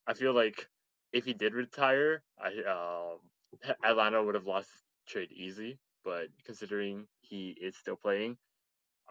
[0.08, 0.66] I feel like
[1.12, 4.70] if he did retire, I um, Atlanta would have lost
[5.06, 5.78] trade easy.
[6.06, 8.38] But considering he is still playing,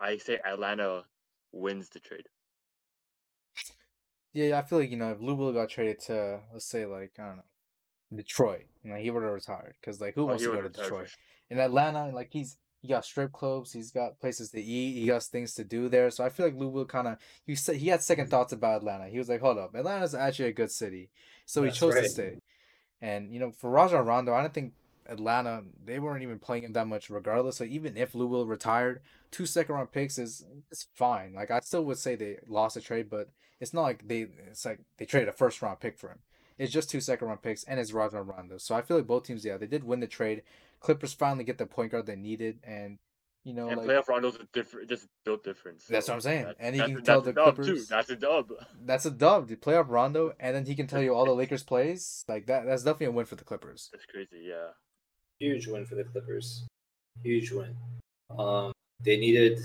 [0.01, 1.05] I say Atlanta
[1.53, 2.27] wins the trade.
[4.33, 7.13] Yeah, I feel like you know if Lou Will got traded to let's say like
[7.19, 7.43] I don't know
[8.17, 10.69] Detroit, you know he would have retired because like who oh, wants to go to
[10.69, 11.09] Detroit?
[11.51, 15.23] In Atlanta, like he's he got strip clubs, he's got places to eat, he got
[15.23, 16.11] things to do there.
[16.11, 18.31] So I feel like Lou Will kind of he said he had second mm-hmm.
[18.31, 19.09] thoughts about Atlanta.
[19.09, 21.11] He was like, hold up, Atlanta's actually a good city,
[21.47, 22.05] so That's he chose right.
[22.05, 22.39] to stay.
[23.01, 24.73] And you know for Rajon Rondo, I don't think
[25.07, 27.57] Atlanta, they weren't even playing him that much regardless.
[27.57, 29.01] So even if Lou Will retired,
[29.31, 31.35] two second round picks is it's fine.
[31.35, 33.31] Like I still would say they lost a trade, but
[33.61, 36.19] it's not like they it's like they traded a first round pick for him.
[36.59, 38.59] It's just two second round picks and it's Rajon Rondo.
[38.59, 40.43] So I feel like both teams, yeah, they did win the trade.
[40.81, 42.99] Clippers finally get the point guard they needed, and
[43.45, 45.87] you know, and like, playoff Rondo's a different, just built difference.
[45.87, 46.45] That's what I'm saying.
[46.45, 47.67] That, and he can tell the Clippers.
[47.67, 47.85] Too.
[47.89, 48.53] That's a dub.
[48.85, 49.49] That's a dub.
[49.49, 52.25] The playoff Rondo, and then he can tell you all the Lakers plays.
[52.29, 52.67] Like that.
[52.67, 53.89] That's definitely a win for the Clippers.
[53.93, 54.45] That's crazy.
[54.49, 54.69] Yeah.
[55.41, 56.65] Huge win for the Clippers.
[57.23, 57.75] Huge win.
[58.39, 58.73] Um,
[59.03, 59.61] they needed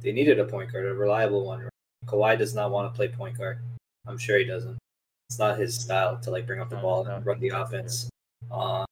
[0.00, 1.68] they needed a point guard, a reliable one.
[2.06, 3.58] Kawhi does not want to play point guard.
[4.06, 4.78] I'm sure he doesn't.
[5.28, 8.08] It's not his style to like bring up the ball and run the offense.
[8.50, 8.86] Um,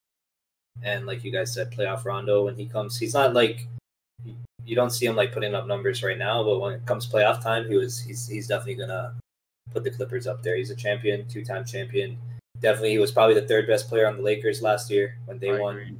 [0.83, 3.67] and like you guys said, playoff Rondo when he comes, he's not like
[4.65, 7.43] you don't see him like putting up numbers right now, but when it comes playoff
[7.43, 9.15] time, he was he's he's definitely gonna
[9.73, 10.57] put the Clippers up there.
[10.57, 12.19] He's a champion, two time champion.
[12.61, 15.51] Definitely, he was probably the third best player on the Lakers last year when they
[15.51, 15.77] I won.
[15.77, 15.97] agree.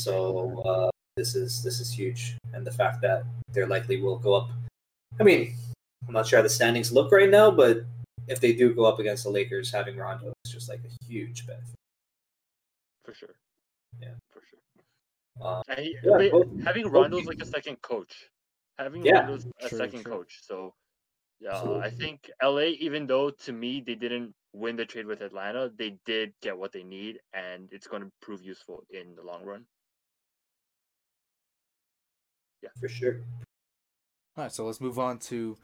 [0.00, 4.34] So uh, this is this is huge, and the fact that they're likely will go
[4.34, 4.48] up.
[5.18, 5.54] I mean,
[6.06, 7.84] I'm not sure how the standings look right now, but
[8.28, 11.46] if they do go up against the Lakers, having Rondo is just like a huge
[11.46, 11.74] benefit.
[13.04, 13.34] for sure.
[14.00, 14.14] Yeah.
[14.30, 14.60] for sure.
[15.44, 18.28] Um, And he, Yeah, wait, both- having both Rondo's like a second coach.
[18.78, 19.20] Having Yeah.
[19.26, 20.12] Rondo's a True, second true.
[20.12, 20.38] coach.
[20.42, 20.74] So
[21.40, 21.82] yeah, Absolutely.
[21.82, 25.98] I think LA, even though to me they didn't win the trade with Atlanta, they
[26.06, 29.64] did get what they need, and it's going to prove useful in the long run.
[32.78, 33.20] For sure.
[34.36, 35.56] All right, so let's move on to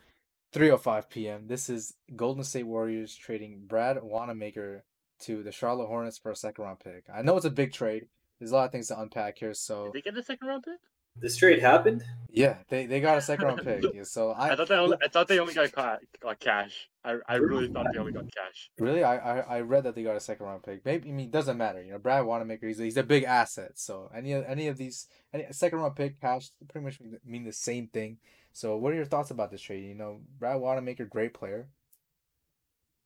[0.55, 1.47] 3:05 p.m.
[1.47, 4.85] This is Golden State Warriors trading Brad Wanamaker
[5.21, 7.05] to the Charlotte Hornets for a second round pick.
[7.15, 8.07] I know it's a big trade.
[8.39, 9.55] There's a lot of things to unpack here.
[9.55, 10.79] So Did they get the second round pick?
[11.21, 12.05] This trade happened.
[12.31, 13.85] yeah, they, they got a second round pick.
[13.95, 16.89] Yeah, so I, I, thought they only, I thought they only got, ca- got cash.
[17.05, 18.71] I, I really thought they only got cash.
[18.79, 20.85] really I, I I read that they got a second round pick.
[20.85, 21.83] Maybe I mean it doesn't matter.
[21.83, 23.73] You know, Brad Wanamaker he's a, he's a big asset.
[23.79, 27.45] So any of any of these any second round pick cash pretty much mean, mean
[27.45, 28.19] the same thing.
[28.53, 29.85] So what are your thoughts about this trade?
[29.85, 31.69] You know, Brad Wanamaker, great player.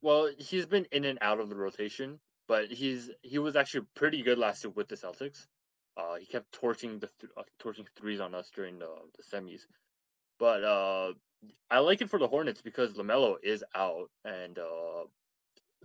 [0.03, 4.23] Well, he's been in and out of the rotation, but he's he was actually pretty
[4.23, 5.47] good last year with the Celtics.
[5.97, 9.62] Uh, he kept torching the th- uh, torching threes on us during the, the semis,
[10.38, 11.12] but uh,
[11.70, 15.05] I like it for the Hornets because LaMelo is out, and uh,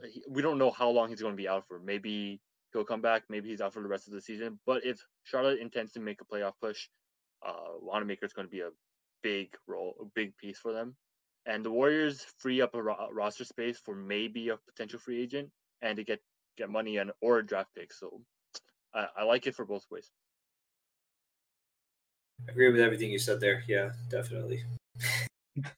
[0.03, 1.79] he, we don't know how long he's going to be out for.
[1.79, 2.39] Maybe
[2.73, 3.23] he'll come back.
[3.29, 4.59] Maybe he's out for the rest of the season.
[4.65, 6.87] But if Charlotte intends to make a playoff push,
[7.45, 8.69] uh, Wanamaker is going to be a
[9.23, 10.95] big role, a big piece for them.
[11.45, 15.49] And the Warriors free up a ro- roster space for maybe a potential free agent
[15.81, 16.19] and to get
[16.57, 17.93] get money and or a draft pick.
[17.93, 18.21] So
[18.95, 20.09] I, I like it for both ways.
[22.47, 23.63] I agree with everything you said there.
[23.67, 24.63] Yeah, definitely.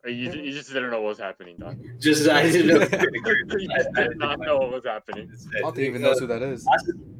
[0.06, 1.78] Uh, You, you just didn't know what was happening, Daune.
[2.00, 2.80] Just I didn't know.
[3.58, 5.32] you did not know what was happening.
[5.58, 6.66] I don't even knows who that is.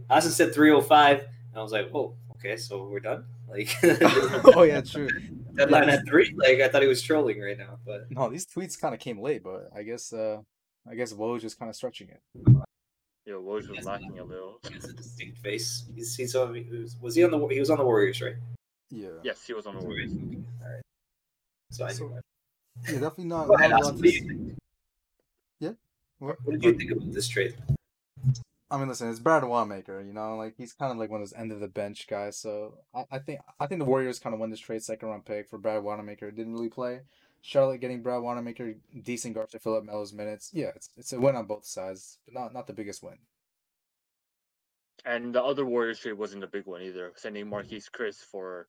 [0.10, 3.76] Austin said 305, and I was like, "Oh, okay, so we're done." Like,
[4.56, 5.08] oh yeah, true.
[5.54, 6.34] deadline at three.
[6.36, 9.20] Like, I thought he was trolling right now, but No, these tweets kind of came
[9.20, 10.42] late, but I guess uh
[10.90, 12.67] I guess Woj just kind of stretching it.
[13.28, 14.58] Yo, Woj was lacking a little.
[14.66, 15.84] he has a distinct face.
[15.94, 17.48] He's, he's on, he was, was he on the?
[17.48, 18.36] He was on the Warriors, right?
[18.90, 19.10] Yeah.
[19.22, 20.12] Yes, he was on the Warriors.
[20.14, 20.82] All right.
[21.72, 22.22] So I So- knew.
[22.86, 23.50] Yeah, definitely not.
[23.50, 24.56] Not a what do you think?
[25.60, 25.72] Yeah.
[26.20, 26.38] What?
[26.46, 27.58] What did you think about this trade?
[28.70, 30.02] I mean, listen, it's Brad Wanamaker.
[30.02, 32.38] You know, like he's kind of like one of those end of the bench guys.
[32.38, 35.26] So I, I think I think the Warriors kind of won this trade, second round
[35.26, 36.32] pick for Brad Wanamaker.
[36.32, 37.02] Didn't really play.
[37.42, 40.52] Charlotte getting Brad Wanamaker, decent guard to fill up Melo's minutes.
[40.54, 43.18] Yeah, it's it's a win on both sides, but not not the biggest win.
[45.06, 47.14] And the other Warriors trade wasn't a big one either.
[47.16, 48.68] Sending Marquese Chriss for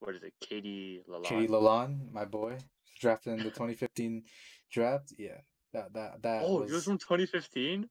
[0.00, 1.24] what is it, Cady Lalanne.
[1.24, 2.56] Cady Lalanne, my boy,
[3.00, 4.22] drafted in the 2015
[4.70, 5.12] draft.
[5.18, 5.40] Yeah,
[5.72, 6.42] that that that.
[6.44, 6.70] Oh, was...
[6.70, 7.88] he was from 2015.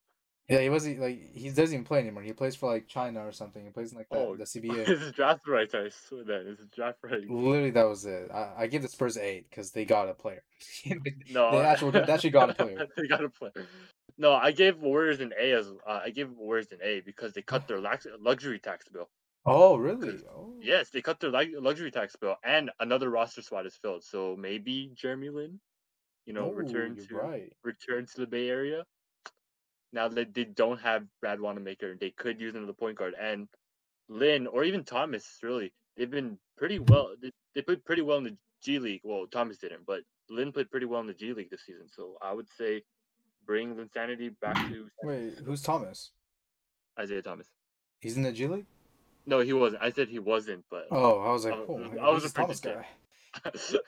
[0.49, 2.23] Yeah, he wasn't like he doesn't even play anymore.
[2.23, 3.63] He plays for like China or something.
[3.63, 5.13] He plays in like the, Oh, the CBA.
[5.13, 5.76] Draft rights.
[5.76, 7.26] I swear that is draft rights.
[7.30, 8.31] Literally, that was it.
[8.34, 10.43] I, I give the Spurs eight because they got a player.
[11.31, 12.88] No, they actually they actually got a player.
[12.97, 13.53] they got a player.
[14.17, 17.41] No, I gave Warriors an A as uh, I gave Warriors an A because they
[17.43, 19.07] cut their lax- luxury tax bill.
[19.45, 20.17] Oh, really?
[20.30, 20.53] Oh.
[20.61, 24.03] Yes, they cut their lu- luxury tax bill, and another roster spot is filled.
[24.03, 25.59] So maybe Jeremy Lin,
[26.26, 27.53] you know, Oh, return to right.
[27.63, 28.84] return to the Bay Area.
[29.91, 33.16] Now that they don't have Brad Wanamaker, they could use another point guard.
[33.20, 33.48] And
[34.07, 37.16] Lin or even Thomas, really, they've been pretty well.
[37.22, 39.02] They, they played pretty well in the G League.
[39.03, 41.88] Well, Thomas didn't, but Lin played pretty well in the G League this season.
[41.90, 42.84] So I would say
[43.45, 46.11] bring Linsanity back to Wait, who's Thomas?
[46.99, 47.48] Isaiah Thomas.
[47.99, 48.66] He's in the G League.
[49.26, 49.82] No, he wasn't.
[49.84, 52.30] I said he wasn't, but Oh, I was like, I oh, was- I was a
[52.30, 52.86] pretty Thomas guy.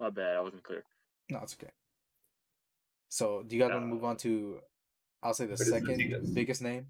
[0.00, 0.36] my bad.
[0.36, 0.84] I wasn't clear.
[1.30, 1.72] No, it's okay.
[3.08, 4.58] So, do you guys want to Uh, move on to?
[5.22, 6.34] I'll say the What is the second biggest?
[6.34, 6.86] biggest name.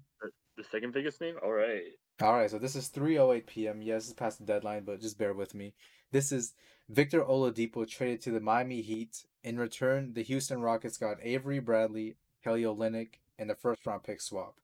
[0.57, 1.35] The second biggest name.
[1.43, 1.83] All right.
[2.21, 3.81] All right, so this is 3:08 p.m.
[3.81, 5.73] Yes, it's past the deadline, but just bear with me.
[6.11, 6.53] This is
[6.89, 9.25] Victor Oladipo traded to the Miami Heat.
[9.43, 14.19] In return, the Houston Rockets got Avery Bradley, Kelly Olynyk, and a first round pick
[14.21, 14.55] swap.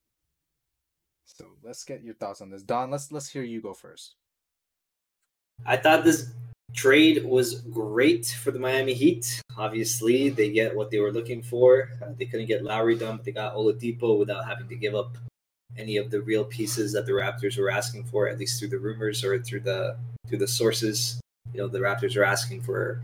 [1.26, 2.90] So let's get your thoughts on this, Daune.
[2.92, 4.16] Let's let's hear you go first.
[5.66, 6.32] I thought this
[6.74, 9.42] trade was great for the Miami Heat.
[9.58, 11.90] Obviously, they get what they were looking for.
[12.02, 15.18] Uh, they couldn't get Lowry done, but they got Oladipo without having to give up
[15.78, 18.80] any of the real pieces that the Raptors were asking for, at least through the
[18.80, 19.98] rumors or through the
[20.28, 21.20] through the sources.
[21.54, 23.02] You know, the Raptors are asking for,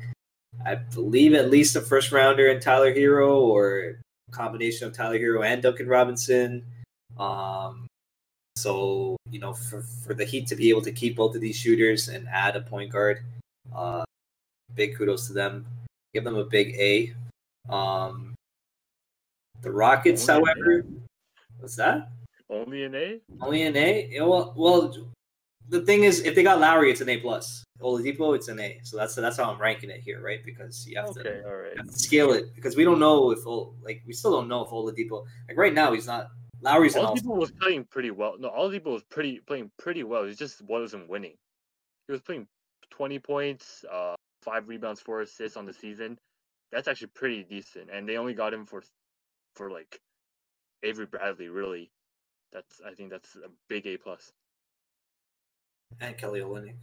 [0.66, 4.00] I believe, at least a first rounder and Tyler Herro, or
[4.32, 6.66] combination of Tyler Herro and Duncan Robinson.
[7.18, 7.88] Um,
[8.56, 11.56] so you know, for for the Heat to be able to keep both of these
[11.56, 13.24] shooters and add a point guard,
[13.76, 14.04] uh,
[14.76, 15.66] big kudos to them.
[16.14, 17.14] Give them a big A.
[17.72, 18.34] Um,
[19.62, 20.86] the Rockets, Only however,
[21.60, 22.10] what's that?
[22.50, 23.20] Only an A.
[23.42, 24.10] Only an A.
[24.12, 24.96] Yeah, well, well,
[25.68, 27.64] the thing is, if they got Lowry, it's an A plus.
[27.82, 28.80] Oladipo, it's an A.
[28.84, 30.44] So that's that's how I'm ranking it here, right?
[30.44, 31.78] Because you have, okay, to, all right.
[31.78, 33.46] have to scale it because we don't know if
[33.84, 36.30] like we still don't know if Oladipo like right now he's not
[36.62, 38.36] Lowry's Oladipo was playing pretty well.
[38.40, 40.26] No, Oladipo was pretty playing pretty well.
[40.26, 41.36] He just wasn't winning.
[42.08, 42.48] He was playing
[42.92, 46.18] 20 points, uh, five rebounds, four assists on the season.
[46.72, 47.90] That's actually pretty decent.
[47.92, 48.84] And they only got him for
[49.56, 50.00] for like
[50.84, 51.90] Avery Bradley, really.
[52.52, 54.32] That's I think that's a big A plus.
[56.00, 56.76] And Kelly Olynyk.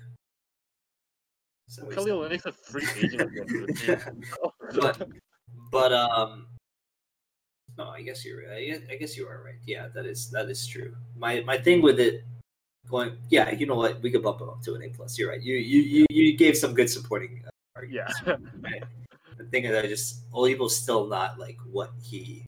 [1.68, 3.30] So well, Kelly Olynyk's a free agent
[4.80, 5.08] but,
[5.70, 6.46] but um
[7.78, 8.82] no, I guess you're right.
[8.90, 9.60] I guess you are right.
[9.66, 10.94] Yeah, that is that is true.
[11.16, 12.24] My my thing with it
[12.88, 14.00] going, yeah, you know what?
[14.02, 15.18] We could bump him up to an A plus.
[15.18, 15.42] You're right.
[15.42, 18.20] You you you, you gave some good supporting uh, arguments.
[18.26, 18.36] Yeah.
[18.60, 18.82] right?
[19.38, 22.46] The thing is, I just Oladipo's still not like what he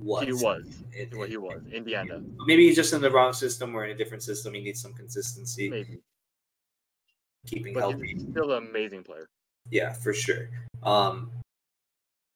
[0.00, 0.24] was.
[0.24, 0.82] He was.
[0.92, 1.62] In, what he was.
[1.72, 2.22] Indiana.
[2.46, 4.54] Maybe he's just in the wrong system or in a different system.
[4.54, 5.70] He needs some consistency.
[5.70, 6.00] Maybe.
[7.46, 8.12] Keeping but healthy.
[8.14, 9.26] He's still an amazing player.
[9.70, 10.50] Yeah, for sure.
[10.82, 11.30] Um,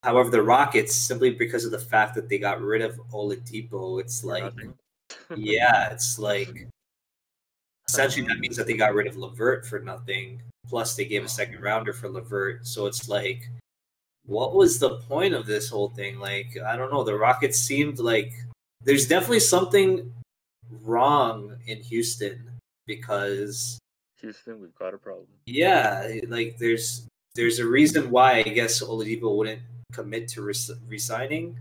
[0.02, 4.24] however, the Rockets, simply because of the fact that they got rid of Oladipo, it's
[4.24, 4.52] like,
[5.36, 6.68] yeah, it's like
[7.88, 10.40] essentially that means that they got rid of LeVert for nothing.
[10.68, 12.66] Plus, they gave a second rounder for LeVert.
[12.66, 13.48] So it's like,
[14.26, 16.18] what was the point of this whole thing?
[16.18, 17.04] Like, I don't know.
[17.04, 18.32] The Rockets seemed like
[18.82, 20.12] there's definitely something
[20.82, 22.50] wrong in Houston
[22.86, 23.78] because
[24.20, 25.26] Houston, we've got a problem.
[25.46, 29.60] Yeah, like there's there's a reason why I guess Oladipo wouldn't
[29.92, 31.58] commit to res- resigning.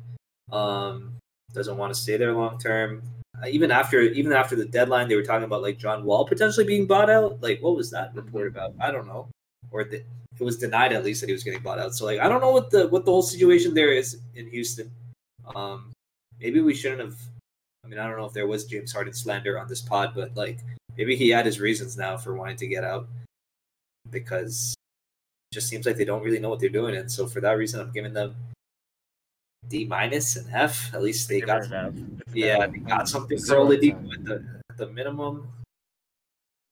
[0.52, 1.16] Um,
[1.54, 3.04] doesn't want to stay there long term.
[3.44, 6.65] Uh, even after even after the deadline, they were talking about like John Wall potentially
[6.65, 7.41] being bought out.
[7.41, 8.74] Like, what was that report about?
[8.80, 9.28] I don't know.
[9.72, 10.03] Or the,
[10.40, 11.94] it was denied at least that he was getting bought out.
[11.95, 14.91] So like I don't know what the what the whole situation there is in Houston.
[15.56, 15.91] Um,
[16.40, 17.15] maybe we shouldn't have.
[17.84, 20.36] I mean, I don't know if there was James Harden slander on this pod, but
[20.36, 20.60] like
[20.98, 23.07] maybe he had his reasons now for wanting to get out
[24.10, 24.74] because
[25.52, 27.57] it just seems like they don't really know what they're doing, and so for that
[27.57, 28.36] reason, I'm giving them
[29.69, 30.94] D minus and F.
[30.94, 31.64] At least they got
[32.34, 34.45] yeah, they got something for Oladipo at the
[34.77, 35.48] the minimum.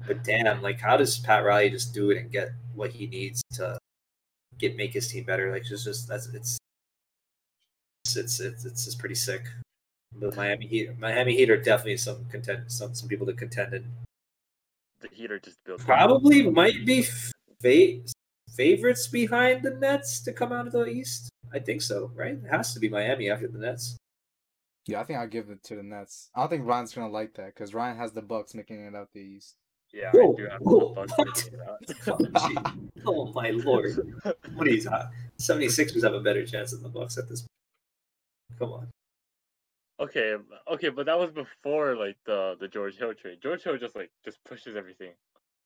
[0.05, 3.43] But damn, like how does Pat Riley just do it and get what he needs
[3.53, 3.77] to
[4.57, 5.51] get make his team better?
[5.51, 6.57] Like just just that's it's
[8.15, 9.43] it's it's it's just pretty sick.
[10.13, 13.85] But Miami Heat, Miami Heat are definitely some contend some some people to contend in.
[14.99, 15.79] The Heat are just built.
[15.79, 17.03] Probably might be
[17.61, 18.01] fa-
[18.49, 21.30] favorites behind the Nets to come out of the East.
[21.53, 22.33] I think so, right?
[22.33, 23.97] It has to be Miami after the Nets.
[24.87, 26.29] Yeah, I think I'll give it to the Nets.
[26.35, 29.09] I don't think Ryan's gonna like that because Ryan has the Bucks making it out
[29.13, 29.55] the East.
[29.93, 31.49] Yeah, whoa, I do have whoa, what?
[33.05, 33.91] Oh, oh my lord!
[34.55, 35.09] What are you talking?
[35.37, 37.41] 76ers have a better chance than the Bucks at this.
[37.41, 38.59] point.
[38.59, 38.87] Come on.
[39.99, 40.35] Okay,
[40.71, 43.39] okay, but that was before like the the George Hill trade.
[43.41, 45.11] George Hill just like just pushes everything,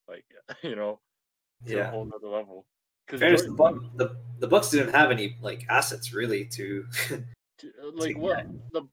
[0.09, 0.25] like
[0.63, 0.99] you know,
[1.65, 1.87] to yeah.
[1.87, 2.65] a whole other level.
[3.05, 6.85] Because the, Buck, the the Bucks didn't have any like assets really to.
[7.59, 8.83] to like to what the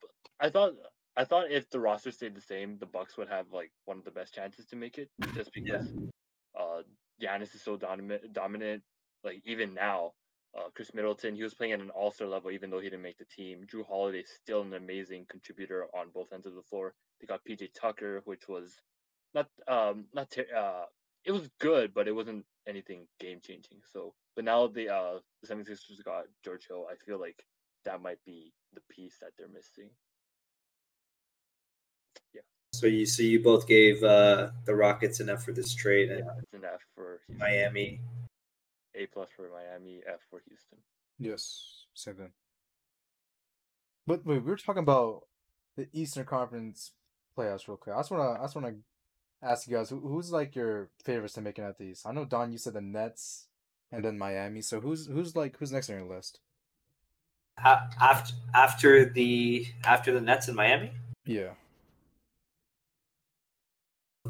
[0.41, 0.73] I thought
[1.17, 4.05] I thought if the roster stayed the same, the Bucks would have like one of
[4.05, 6.61] the best chances to make it, just because yeah.
[6.61, 6.83] uh
[7.23, 8.33] Giannis is so dominant.
[8.33, 8.83] Dominant,
[9.25, 10.13] like even now,
[10.57, 13.03] uh, Khris Middleton, he was playing at an All Star level, even though he didn't
[13.03, 13.67] make the team.
[13.67, 16.95] Jrue Holiday is still an amazing contributor on both ends of the floor.
[17.21, 18.81] They got PJ Tucker, which was
[19.35, 20.85] not um not ter- uh
[21.25, 23.79] it was good, but it wasn't anything game changing.
[23.93, 26.87] So, but now the uh the 76ers got George Hill.
[26.91, 27.45] I feel like
[27.85, 29.91] that might be the piece that they're missing.
[32.35, 32.43] Yeah.
[32.73, 36.25] So you so you both gave uh the Rockets an F for this trade and
[36.27, 37.39] yeah, an F for Houston.
[37.39, 38.01] Miami.
[38.95, 40.79] A plus for Miami, F for Houston.
[41.19, 42.33] Yes, seven.
[44.07, 45.23] But wait, we were talking about
[45.77, 46.93] the Eastern Conference
[47.39, 47.95] playoffs real quick.
[47.95, 48.75] I just wanna I just wanna
[49.43, 52.03] ask you guys who, who's like your favorites to make it out these.
[52.07, 53.47] I know Daune, you said the Nets
[53.91, 54.63] and then Miami.
[54.63, 56.41] So who's who's like who's next on your list?
[57.59, 60.93] after after the after the Nets in Miami.
[61.27, 61.51] Yeah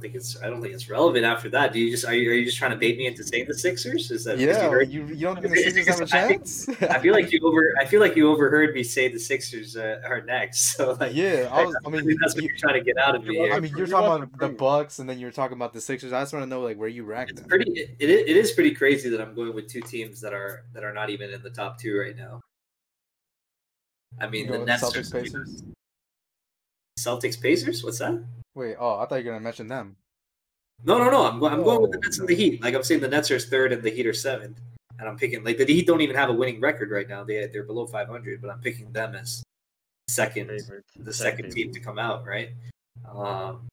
[0.02, 1.72] think it's I don't think it's relevant after that.
[1.72, 3.54] Do you just are you, are you just trying to bait me into saying the
[3.54, 4.10] Sixers?
[4.10, 4.68] Is that yeah?
[4.70, 6.68] You, you, you don't think the Sixers have a chance?
[6.82, 10.02] I feel like you over I feel like you overheard me say the Sixers uh,
[10.04, 10.72] are next.
[10.82, 11.76] So like yeah, I was.
[11.84, 13.50] I mean, that's what you, are trying to get out of me.
[13.50, 16.12] I mean, you're talking about the Bucks, and then you're talking about the Sixers.
[16.12, 17.48] I just want to know like where you rank it's them.
[17.48, 20.82] Pretty, it, it is pretty crazy that I'm going with two teams that are that
[20.82, 22.40] are not even in the top two right now.
[24.18, 24.82] I mean, the Nets.
[24.82, 25.62] Celtics Pacers.
[26.98, 27.84] Celtics Pacers.
[27.84, 28.22] What's that?
[28.54, 29.96] Wait, oh, I thought you were gonna mention them.
[30.84, 31.24] No, no, no.
[31.24, 31.52] I'm going.
[31.52, 32.62] I'm going with the Nets and the Heat.
[32.62, 34.60] Like I'm saying, the Nets are third and the Heat are seventh,
[34.98, 37.24] and I'm picking like the Heat don't even have a winning record right now.
[37.24, 39.42] They they're below 500, but I'm picking them as
[40.08, 40.50] second,
[40.96, 42.26] the second team to come out.
[42.26, 42.50] Right.
[43.14, 43.68] Um,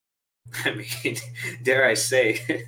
[0.64, 1.16] I mean,
[1.62, 2.66] dare I say,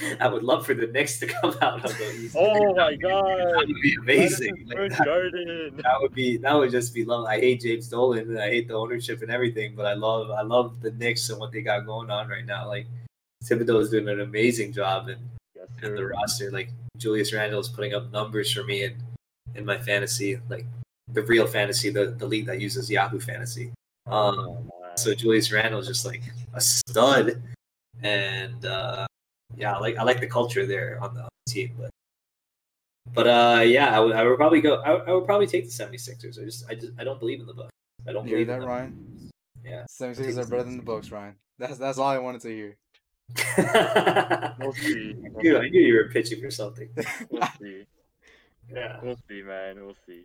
[0.20, 2.36] I would love for the Knicks to come out of the East.
[2.38, 4.66] Oh my god, that would be amazing.
[4.68, 7.26] That, like, that, that, would be that would just be love.
[7.26, 10.42] I hate James Dolan and I hate the ownership and everything, but I love I
[10.42, 12.68] love the Knicks and what they got going on right now.
[12.68, 12.86] Like
[13.44, 15.20] Thibodeau is doing an amazing job and
[15.56, 16.50] yes, in the roster.
[16.50, 18.96] Like Julius Randle is putting up numbers for me and
[19.54, 20.66] in my fantasy, like
[21.08, 23.72] the real fantasy, the, the league that uses Yahoo Fantasy.
[24.06, 24.66] Um, oh,
[24.96, 26.22] so Julius Randle is just like
[26.54, 27.42] a stud,
[28.02, 29.06] and uh,
[29.56, 31.74] yeah, I like I like the culture there on the, on the team.
[31.78, 31.90] But
[33.12, 34.76] but uh, yeah, I would, I would probably go.
[34.76, 36.40] I, I would probably take the 76ers.
[36.40, 37.70] I just I just I don't believe in the Bucks.
[38.06, 39.30] I don't you believe that, Ryan.
[39.64, 41.34] Yeah, 76ers are better than the Bucks, Ryan.
[41.58, 42.76] That's that's all I wanted to hear
[44.58, 45.14] we'll see.
[45.38, 46.88] I knew, I knew you were pitching for something.
[47.30, 47.84] We'll see.
[48.72, 49.76] Yeah, we'll see, man.
[49.84, 50.24] We'll see.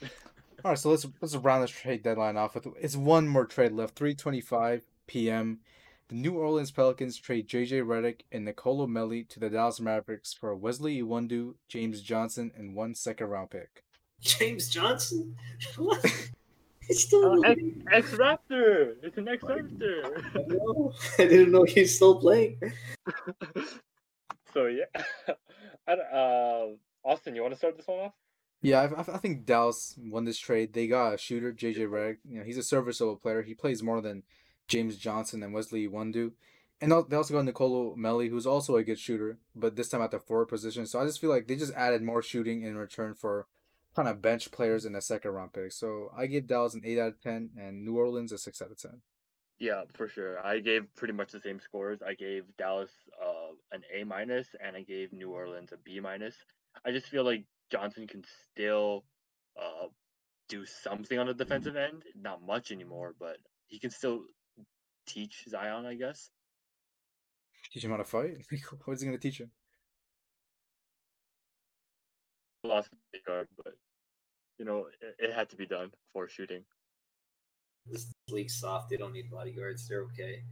[0.64, 3.72] All right, so let's let's round this trade deadline off with it's one more trade
[3.72, 3.96] left.
[3.96, 5.58] Three twenty-five p.m.
[6.08, 7.80] The New Orleans Pelicans trade J.J.
[7.80, 12.94] Redick and Nicolo Melli to the Dallas Mavericks for Wesley Iwundu, James Johnson, and one
[12.94, 13.82] second round pick.
[14.20, 15.36] James Johnson?
[15.76, 16.04] What?
[16.86, 17.54] He's still uh,
[17.90, 18.94] X Raptor.
[19.02, 20.92] It's an X Raptor.
[21.18, 22.58] I, I didn't know he's still playing.
[24.52, 24.84] so yeah,
[25.86, 26.66] I, uh,
[27.04, 28.12] Austin, you want to start this one off?
[28.62, 30.72] Yeah, I, I think Dallas won this trade.
[30.72, 32.18] They got a shooter, JJ Redick.
[32.28, 33.42] You know, he's a serviceable player.
[33.42, 34.22] He plays more than
[34.68, 36.32] James Johnson and Wesley Iwundu.
[36.80, 40.10] And they also got Nicolo Melli, who's also a good shooter, but this time at
[40.10, 40.86] the forward position.
[40.86, 43.46] So I just feel like they just added more shooting in return for
[43.94, 45.70] kind of bench players in a second round pick.
[45.70, 48.70] So I give Dallas an eight out of ten, and New Orleans a six out
[48.70, 49.00] of ten.
[49.60, 50.44] Yeah, for sure.
[50.44, 52.00] I gave pretty much the same scores.
[52.02, 52.90] I gave Dallas
[53.22, 56.34] uh, an A minus, and I gave New Orleans a B minus.
[56.84, 58.22] I just feel like Johnson can
[58.52, 59.04] still
[59.58, 59.86] uh,
[60.50, 62.02] do something on the defensive end.
[62.14, 64.24] Not much anymore, but he can still
[65.06, 66.30] teach Zion, I guess.
[67.72, 68.36] Teach him how to fight.
[68.84, 69.50] what is he going to teach him?
[72.60, 72.96] Philosophy
[73.26, 73.72] guard, but
[74.58, 76.62] you know, it, it had to be done for shooting.
[77.86, 78.90] This league's soft.
[78.90, 79.88] They don't need bodyguards.
[79.88, 80.42] They're okay.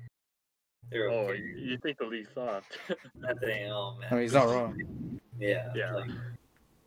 [0.91, 1.41] They're oh, okay.
[1.41, 2.79] Oh, you think the league's soft?
[3.21, 4.09] that thing, oh man.
[4.11, 5.21] I mean, he's not wrong.
[5.39, 5.69] Yeah.
[5.77, 5.95] Yeah.
[5.95, 6.11] Like,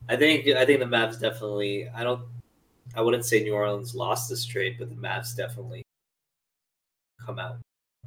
[0.10, 1.88] I think I think the Mavs definitely.
[1.90, 2.22] I don't.
[2.96, 5.84] I wouldn't say New Orleans lost this trade, but the Mavs definitely
[7.26, 7.58] come out.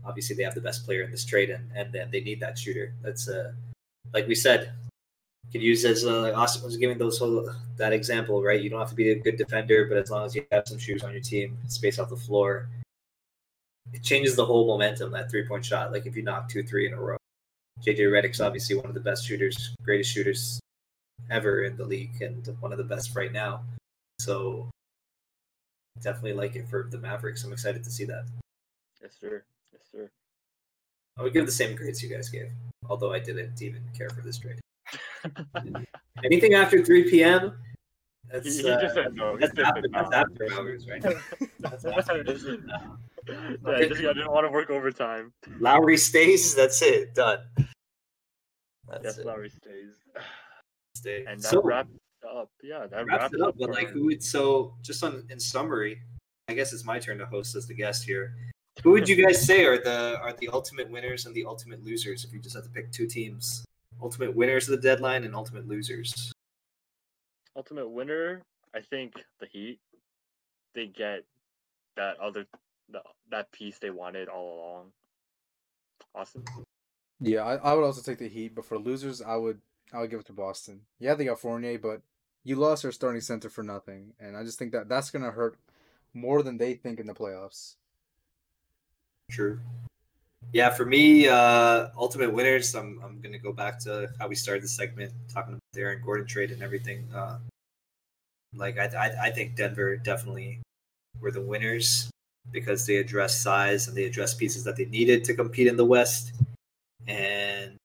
[0.05, 2.59] Obviously, they have the best player in this trade, and and then they need that
[2.59, 2.93] shooter.
[3.02, 3.52] That's uh,
[4.12, 4.73] like we said,
[5.52, 8.60] could use as uh, like Austin was giving those whole, that example, right?
[8.60, 10.78] You don't have to be a good defender, but as long as you have some
[10.78, 12.68] shooters on your team, space off the floor,
[13.94, 15.10] it changes the whole momentum.
[15.12, 17.16] That three point shot, like if you knock two, three in a row.
[17.82, 20.60] JJ Redick's obviously one of the best shooters, greatest shooters
[21.30, 23.62] ever in the league, and one of the best right now.
[24.20, 24.68] So
[26.02, 27.44] definitely like it for the Mavericks.
[27.44, 28.26] I'm excited to see that.
[29.02, 29.43] Yes, sir.
[29.72, 30.10] Yes, sir.
[31.18, 32.51] I would give the same grades you guys gave,
[32.88, 34.60] although I didn't even care for this trade.
[36.24, 37.56] Anything after 3 p.m.
[38.30, 39.36] That's, he, uh, just said no.
[39.38, 41.02] That's, after, that's after hours, right?
[41.60, 42.24] that's after.
[42.24, 43.72] no.
[43.78, 45.32] Yeah, just, I didn't want to work overtime.
[45.59, 46.55] Lowry stays.
[46.55, 47.14] That's it.
[47.14, 47.40] Done.
[48.88, 49.26] That's yes, it.
[49.26, 49.94] Lowry stays.
[50.97, 51.24] Stay.
[51.27, 51.90] And that so, wraps
[52.28, 52.51] up.
[52.62, 53.56] Yeah, that wraps, wraps it up.
[53.59, 56.01] But like, who would so just on in summary?
[56.48, 58.35] I guess it's my turn to host as the guest here.
[58.85, 62.24] Who would you guys say are the are the ultimate winners and the ultimate losers
[62.24, 63.64] if you just had to pick two teams?
[64.02, 66.32] ultimate winners of the deadline and ultimate losers.
[67.55, 68.43] Ultimate winner,
[68.74, 69.78] I think the Heat.
[70.74, 71.24] They get
[71.97, 72.47] that other
[72.90, 73.01] the,
[73.31, 74.85] that piece they wanted all along.
[76.14, 76.44] Awesome.
[77.20, 79.59] Yeah, I, I would also take the Heat, but for losers, I would
[79.92, 80.82] I would give it to Boston.
[80.98, 82.02] Yeah, they got Fournier, but
[82.44, 85.58] you lost their starting center for nothing, and I just think that that's gonna hurt
[86.14, 87.74] more than they think in the playoffs.
[89.30, 89.60] True.
[90.52, 92.74] Yeah, for me, uh, ultimate winners.
[92.74, 96.02] I'm I'm gonna go back to how we started the segment talking about the Aaron
[96.04, 97.08] Gordon trade and everything.
[97.14, 97.38] Uh,
[98.54, 100.60] like I, I I think Denver definitely
[101.20, 102.10] were the winners
[102.52, 105.84] because they addressed size and they addressed pieces that they needed to compete in the
[105.84, 106.32] West.
[107.08, 107.76] And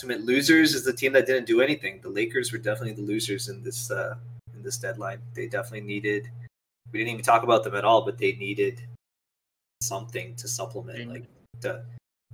[0.00, 2.00] ultimate losers is the team that didn't do anything.
[2.00, 4.14] The Lakers were definitely the losers in this uh,
[4.54, 5.20] in this deadline.
[5.34, 6.30] They definitely needed.
[6.90, 8.80] We didn't even talk about them at all, but they needed
[9.82, 11.24] something to supplement, like
[11.60, 11.84] to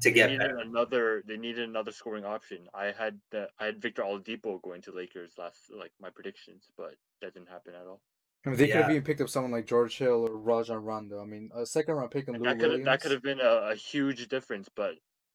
[0.03, 1.25] to get needed another.
[1.27, 2.69] They needed another scoring option.
[2.73, 6.95] I had the, I had Victor Oladipo going to Lakers last, like my predictions, but
[7.21, 8.01] that didn't happen at all.
[8.45, 8.75] I mean, they yeah.
[8.75, 11.21] could have even picked up someone like George Hill or Rajon Rondo.
[11.21, 13.75] I mean, a second round pick and that could that could have been a, a,
[13.75, 14.95] huge difference, but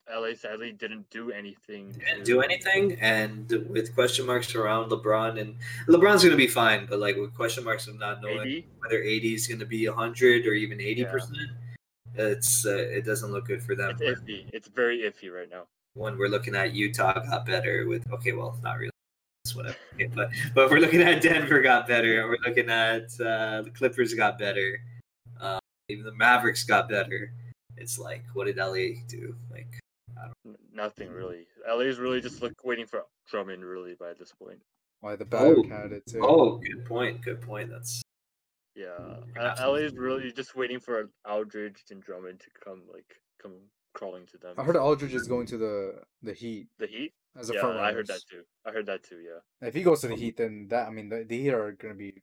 [0.10, 1.92] LA sadly didn't do anything.
[1.92, 2.24] Didn't to...
[2.24, 5.56] do anything, and with question marks around LeBron, and
[5.88, 8.64] LeBron's going to be fine, but like with question marks of not knowing AD?
[8.80, 11.12] whether AD is going to be 100 or even 80 yeah.
[11.12, 11.52] percent
[12.16, 13.92] it's uh, it doesn't look good for them.
[14.00, 14.46] It's iffy.
[14.54, 15.64] It's very iffy right now.
[15.94, 18.92] When we're looking at Utah got better with okay, well, not really.
[19.54, 19.76] Whatever.
[19.96, 22.28] Okay, but but we're looking at Denver got better.
[22.28, 24.80] We're looking at uh, the Clippers got better.
[25.40, 25.60] Uh,
[25.90, 27.34] even the Mavericks got better.
[27.76, 29.36] It's like, what did LA do?
[29.50, 29.80] Like,
[30.74, 31.48] nothing really.
[31.68, 34.60] LA is really just like waiting for Drummond really by this point.
[35.02, 36.20] Why the Magic oh, had it too.
[36.24, 37.22] Oh, good point.
[37.24, 37.70] Good point.
[37.70, 38.02] That's
[38.76, 38.98] yeah,
[39.36, 43.54] mm, LA is really just waiting for Aldridge and Drummond to come like come
[43.94, 44.56] crawling to them.
[44.58, 46.68] I heard Aldridge is going to the the Heat.
[46.80, 47.14] The Heat.
[47.38, 48.44] As a yeah, front I heard that too.
[48.66, 49.20] I heard that too.
[49.20, 49.68] Yeah.
[49.68, 51.72] If he goes to the um, Heat, then that I mean the, the Heat are
[51.74, 52.22] going to be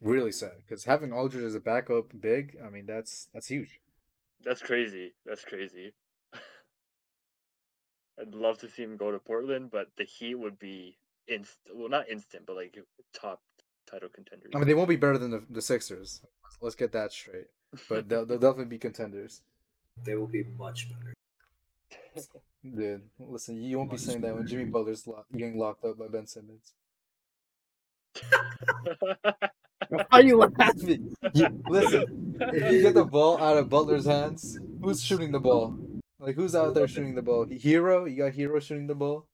[0.00, 3.80] really sad because having Aldridge as a backup big, I mean that's that's huge.
[4.44, 5.14] That's crazy.
[5.24, 5.92] That's crazy.
[8.20, 10.98] I'd love to see him go to Portland, but the Heat would be
[11.28, 11.76] instant.
[11.76, 12.76] Well, not instant, but like
[13.12, 13.42] top
[13.90, 14.52] title contenders.
[14.54, 16.22] I mean, they won't be better than the, the Sixers.
[16.60, 17.48] Let's get that straight.
[17.88, 19.42] But they'll, they'll definitely be contenders.
[20.04, 21.12] They will be much better.
[22.64, 25.98] Dude, listen, you won't much be saying that when Jimmy Butler's lo- getting locked up
[25.98, 26.72] by Ben Simmons.
[29.88, 31.14] Why are you laughing?
[31.34, 35.76] You, listen, if you get the ball out of Butler's hands, who's shooting the ball?
[36.18, 37.46] Like, who's out there shooting the ball?
[37.46, 39.26] Herro, You got Herro shooting the ball?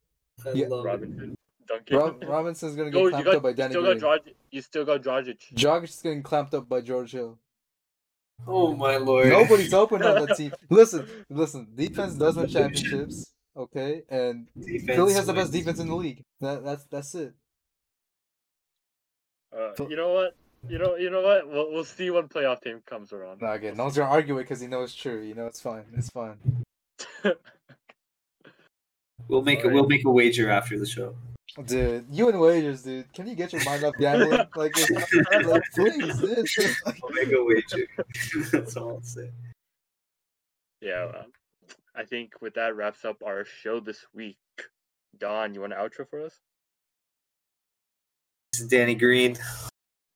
[0.55, 0.67] yeah.
[0.71, 1.37] Robinson.
[1.67, 1.97] Duncan.
[1.97, 3.99] Rob, Robinson's gonna get no, clamped got, up by Danny still Green.
[3.99, 5.39] Got Drog- you still got Dragic.
[5.55, 7.39] Dragic's getting clamped up by George Hill.
[8.47, 9.29] Oh my lord!
[9.29, 10.53] Nobody's open on that team.
[10.69, 11.69] Listen, listen.
[11.75, 13.33] Defense does win championships.
[13.57, 16.25] Okay, and defense Philly has the best defense in the league.
[16.41, 17.35] That, that's that's it.
[19.57, 20.35] Uh, you know what?
[20.69, 21.49] You know, you know what?
[21.49, 23.43] We'll we'll see when playoff team comes around.
[23.43, 25.21] Nah, again, no one's gonna argue it because he knows it's true.
[25.21, 25.85] You know, it's fine.
[25.95, 26.37] It's fine.
[29.29, 31.15] We'll make a we'll make a wager after the show.
[31.67, 33.13] Dude, you and wagers, dude.
[33.13, 34.31] Can you get your mind off gambling?
[34.57, 36.77] like, like, please, dude.
[36.87, 37.87] I'll make a wager.
[38.53, 39.31] That's all I'll say.
[40.81, 41.33] Yeah, um,
[41.95, 44.39] I think with that wraps up our show this week.
[45.19, 46.39] Daune, you want an outro for us?
[48.53, 49.37] This is Danny Green.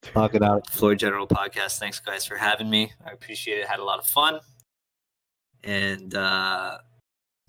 [0.03, 0.71] Talk it out.
[0.71, 1.79] Floor General Podcast.
[1.79, 2.93] Thanks, guys, for having me.
[3.07, 3.67] I appreciate it.
[3.67, 4.41] Had a lot of fun.
[5.67, 6.79] And uh,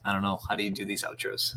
[0.03, 0.39] I don't know.
[0.49, 1.53] How do you do these outros?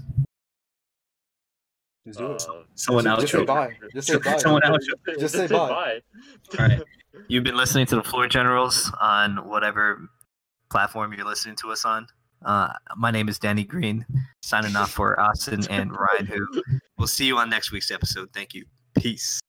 [2.06, 2.42] Just do it.
[2.48, 3.20] Uh, Someone just, outro.
[3.20, 3.70] Just say bye.
[3.94, 4.36] Just say bye.
[4.36, 4.78] Someone outro.
[5.06, 5.68] Just, just say bye.
[5.68, 6.00] bye.
[6.58, 6.82] All right.
[7.28, 10.08] You've been listening to the Floor Generals on whatever
[10.70, 12.06] platform you're listening to us on.
[12.44, 14.06] Uh, my name is Danny Green,
[14.42, 16.46] signing off for Austin and Ryan, who
[16.96, 18.30] we'll see you on next week's episode.
[18.32, 18.64] Thank you.
[18.94, 19.40] Peace.